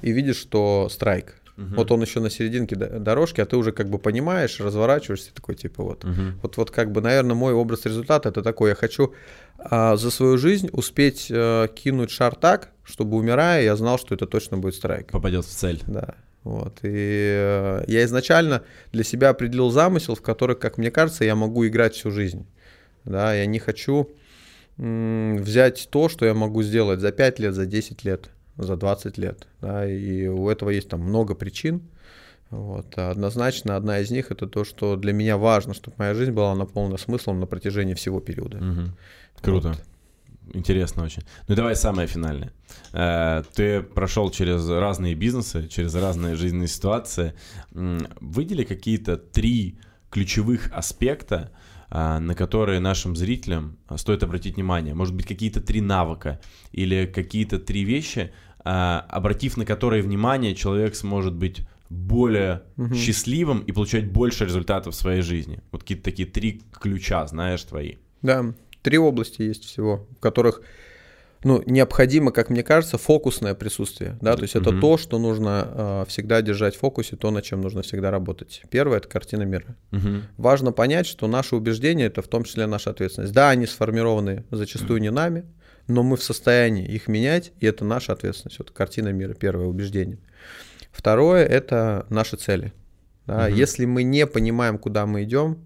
[0.02, 1.39] и видишь, что страйк.
[1.60, 1.76] Угу.
[1.76, 5.84] Вот он еще на серединке дорожки, а ты уже как бы понимаешь, разворачиваешься, такой типа
[5.84, 6.06] вот.
[6.06, 6.22] Угу.
[6.42, 9.14] Вот, вот как бы, наверное, мой образ результата это такой, я хочу
[9.58, 14.26] а, за свою жизнь успеть а, кинуть шар так, чтобы умирая, я знал, что это
[14.26, 15.12] точно будет страйк.
[15.12, 15.82] Попадет в цель.
[15.86, 16.16] Да.
[16.44, 16.80] Вот.
[16.84, 18.64] И э, я изначально
[18.94, 22.48] для себя определил замысел, в который, как мне кажется, я могу играть всю жизнь.
[23.04, 24.10] Да, я не хочу
[24.78, 28.30] м- взять то, что я могу сделать за 5 лет, за 10 лет
[28.60, 29.48] за 20 лет.
[29.62, 31.82] Да, и у этого есть там много причин.
[32.50, 32.88] Вот.
[32.98, 36.56] А однозначно одна из них это то, что для меня важно, чтобы моя жизнь была
[36.56, 38.58] наполнена смыслом на протяжении всего периода.
[38.58, 38.82] Угу.
[39.42, 39.68] Круто.
[39.70, 39.84] Вот.
[40.54, 41.24] Интересно очень.
[41.48, 42.52] Ну и давай самое финальное.
[42.92, 47.34] Э, ты прошел через разные бизнесы, через разные жизненные ситуации.
[47.72, 49.78] Выдели какие-то три
[50.10, 51.52] ключевых аспекта,
[51.92, 54.94] а, на которые нашим зрителям стоит обратить внимание.
[54.94, 56.40] Может быть, какие-то три навыка
[56.72, 58.32] или какие-то три вещи,
[58.72, 62.94] обратив на которые внимание, человек сможет быть более угу.
[62.94, 65.60] счастливым и получать больше результатов в своей жизни.
[65.72, 67.96] Вот какие-то такие три ключа, знаешь, твои.
[68.22, 70.62] Да, три области есть всего, в которых
[71.44, 74.18] ну, необходимо, как мне кажется, фокусное присутствие.
[74.22, 74.36] Да?
[74.36, 74.82] То есть это mm-hmm.
[74.82, 78.62] то, что нужно э, всегда держать в фокусе, то, над чем нужно всегда работать.
[78.70, 79.78] Первое это картина мира.
[79.92, 80.22] Mm-hmm.
[80.38, 83.34] Важно понять, что наши убеждения это в том числе наша ответственность.
[83.34, 85.46] Да, они сформированы зачастую не нами,
[85.90, 88.60] но мы в состоянии их менять, и это наша ответственность.
[88.60, 90.20] Вот картина мира, первое убеждение.
[90.92, 92.74] Второе это наши цели.
[93.26, 93.50] Да?
[93.50, 93.56] Mm-hmm.
[93.56, 95.60] Если мы не понимаем, куда мы идем,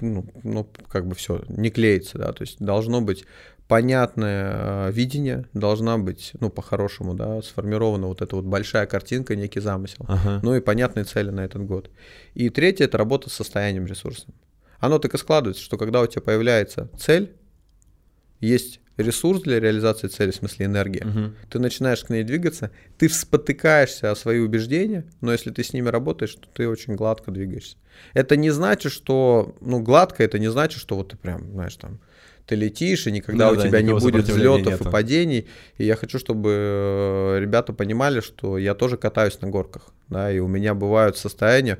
[0.00, 3.24] ну, ну, как бы все, не клеится, да, то есть должно быть
[3.66, 9.60] понятное э, видение, должна быть, ну, по-хорошему, да, сформирована вот эта вот большая картинка, некий
[9.60, 10.40] замысел, ага.
[10.42, 11.90] ну и понятные цели на этот год.
[12.34, 14.36] И третье— это работа с состоянием ресурсным.
[14.78, 17.34] Оно так и складывается, что когда у тебя появляется цель,
[18.40, 21.34] есть ресурс для реализации цели, в смысле энергия, угу.
[21.50, 25.88] ты начинаешь к ней двигаться, ты спотыкаешься о свои убеждения, но если ты с ними
[25.88, 27.76] работаешь, то ты очень гладко двигаешься.
[28.14, 32.00] Это не значит, что, ну, гладко, это не значит, что вот ты прям, знаешь, там,
[32.46, 34.88] ты летишь, и никогда да, у тебя не будет взлетов нету.
[34.88, 35.48] и падений.
[35.78, 40.38] И я хочу, чтобы э, ребята понимали, что я тоже катаюсь на горках, да, и
[40.38, 41.78] у меня бывают состояния,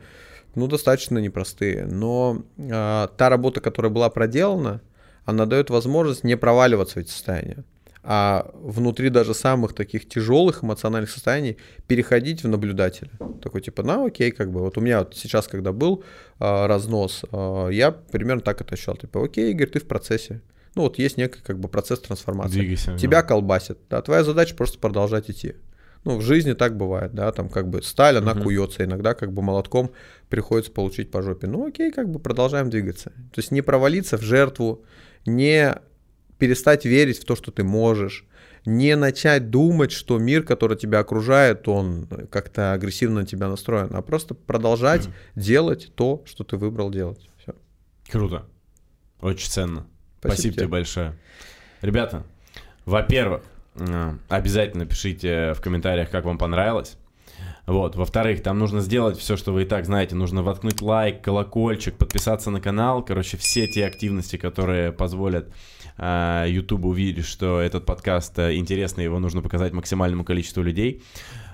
[0.54, 1.86] ну, достаточно непростые.
[1.86, 4.80] Но э, та работа, которая была проделана,
[5.26, 7.64] она дает возможность не проваливаться в эти состояния
[8.08, 11.56] а внутри даже самых таких тяжелых эмоциональных состояний
[11.88, 13.10] переходить в наблюдателя.
[13.42, 16.04] Такой типа, ну окей, как бы, вот у меня вот сейчас, когда был
[16.38, 20.40] э, разнос, э, я примерно так это ощущал, типа, окей, Игорь, ты в процессе.
[20.76, 22.60] Ну вот есть некий как бы процесс трансформации.
[22.60, 23.28] Двигайся, Тебя да.
[23.28, 23.78] колбасит.
[23.90, 25.56] Да, твоя задача просто продолжать идти.
[26.04, 28.42] Ну, в жизни так бывает, да, там как бы сталь, она uh-huh.
[28.44, 29.90] куется, иногда как бы молотком
[30.28, 31.48] приходится получить по жопе.
[31.48, 33.10] Ну, окей, как бы продолжаем двигаться.
[33.10, 34.84] То есть не провалиться в жертву,
[35.26, 35.74] не
[36.38, 38.24] перестать верить в то, что ты можешь,
[38.64, 44.02] не начать думать, что мир, который тебя окружает, он как-то агрессивно на тебя настроен, а
[44.02, 45.40] просто продолжать uh-huh.
[45.40, 47.28] делать то, что ты выбрал делать.
[47.38, 47.54] Все.
[48.10, 48.44] Круто.
[49.20, 49.86] Очень ценно.
[50.18, 51.18] Спасибо, Спасибо тебе большое.
[51.80, 52.24] Ребята,
[52.84, 53.42] во-первых,
[53.76, 56.96] э, обязательно пишите в комментариях, как вам понравилось.
[57.66, 57.96] Вот.
[57.96, 60.14] Во-вторых, там нужно сделать все, что вы и так знаете.
[60.14, 63.04] Нужно воткнуть лайк, колокольчик, подписаться на канал.
[63.04, 65.52] Короче, все те активности, которые позволят
[65.98, 71.02] э, YouTube увидеть, что этот подкаст э, интересный, его нужно показать максимальному количеству людей.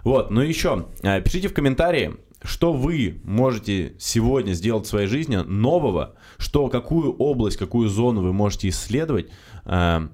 [0.05, 0.31] Вот.
[0.31, 0.87] Ну и еще,
[1.25, 7.57] пишите в комментарии, что вы можете сегодня сделать в своей жизни нового, что, какую область,
[7.57, 9.29] какую зону вы можете исследовать,
[9.65, 10.09] э,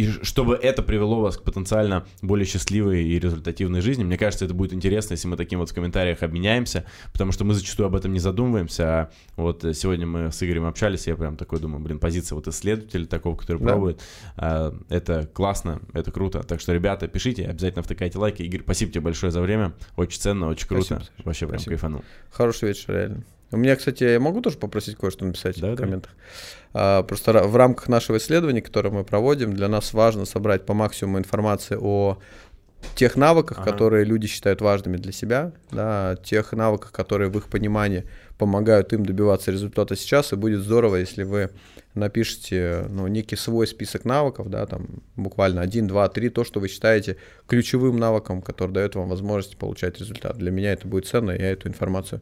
[0.00, 4.02] и чтобы это привело вас к потенциально более счастливой и результативной жизни.
[4.02, 7.52] Мне кажется, это будет интересно, если мы таким вот в комментариях обменяемся, потому что мы
[7.52, 8.84] зачастую об этом не задумываемся.
[8.84, 13.04] А вот сегодня мы с Игорем общались, я прям такой думаю, блин, позиция вот исследователя
[13.04, 13.72] такого, который да.
[13.72, 14.00] пробует,
[14.38, 16.42] э, это классно, это круто.
[16.42, 18.42] Так что, ребята, пишите, обязательно втыкайте лайки.
[18.42, 20.84] Игорь, спасибо тебе большое за время, очень ценно, очень круто.
[20.84, 21.48] Спасибо, Вообще спасибо.
[21.48, 22.04] прям кайфанул.
[22.30, 23.24] Хороший вечер, реально.
[23.52, 26.12] У меня, кстати, я могу тоже попросить кое-что написать да, в комментах.
[26.72, 27.02] Да.
[27.02, 31.76] Просто в рамках нашего исследования, которое мы проводим, для нас важно собрать по максимуму информации
[31.80, 32.18] о
[32.94, 33.72] тех навыках, ага.
[33.72, 38.06] которые люди считают важными для себя, да, тех навыках, которые в их понимании
[38.38, 41.50] помогают им добиваться результата сейчас, и будет здорово, если вы
[41.94, 46.68] напишите ну, некий свой список навыков, да, там буквально один, два, три, то, что вы
[46.68, 50.38] считаете ключевым навыком, который дает вам возможность получать результат.
[50.38, 52.20] Для меня это будет ценно, я эту информацию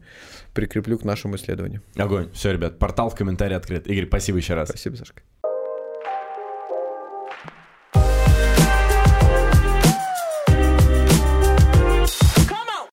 [0.54, 1.82] прикреплю к нашему исследованию.
[1.96, 2.30] Огонь.
[2.32, 3.86] Все, ребят, портал в комментарии открыт.
[3.86, 4.70] Игорь, спасибо еще раз.
[4.70, 5.22] Спасибо, Сашка.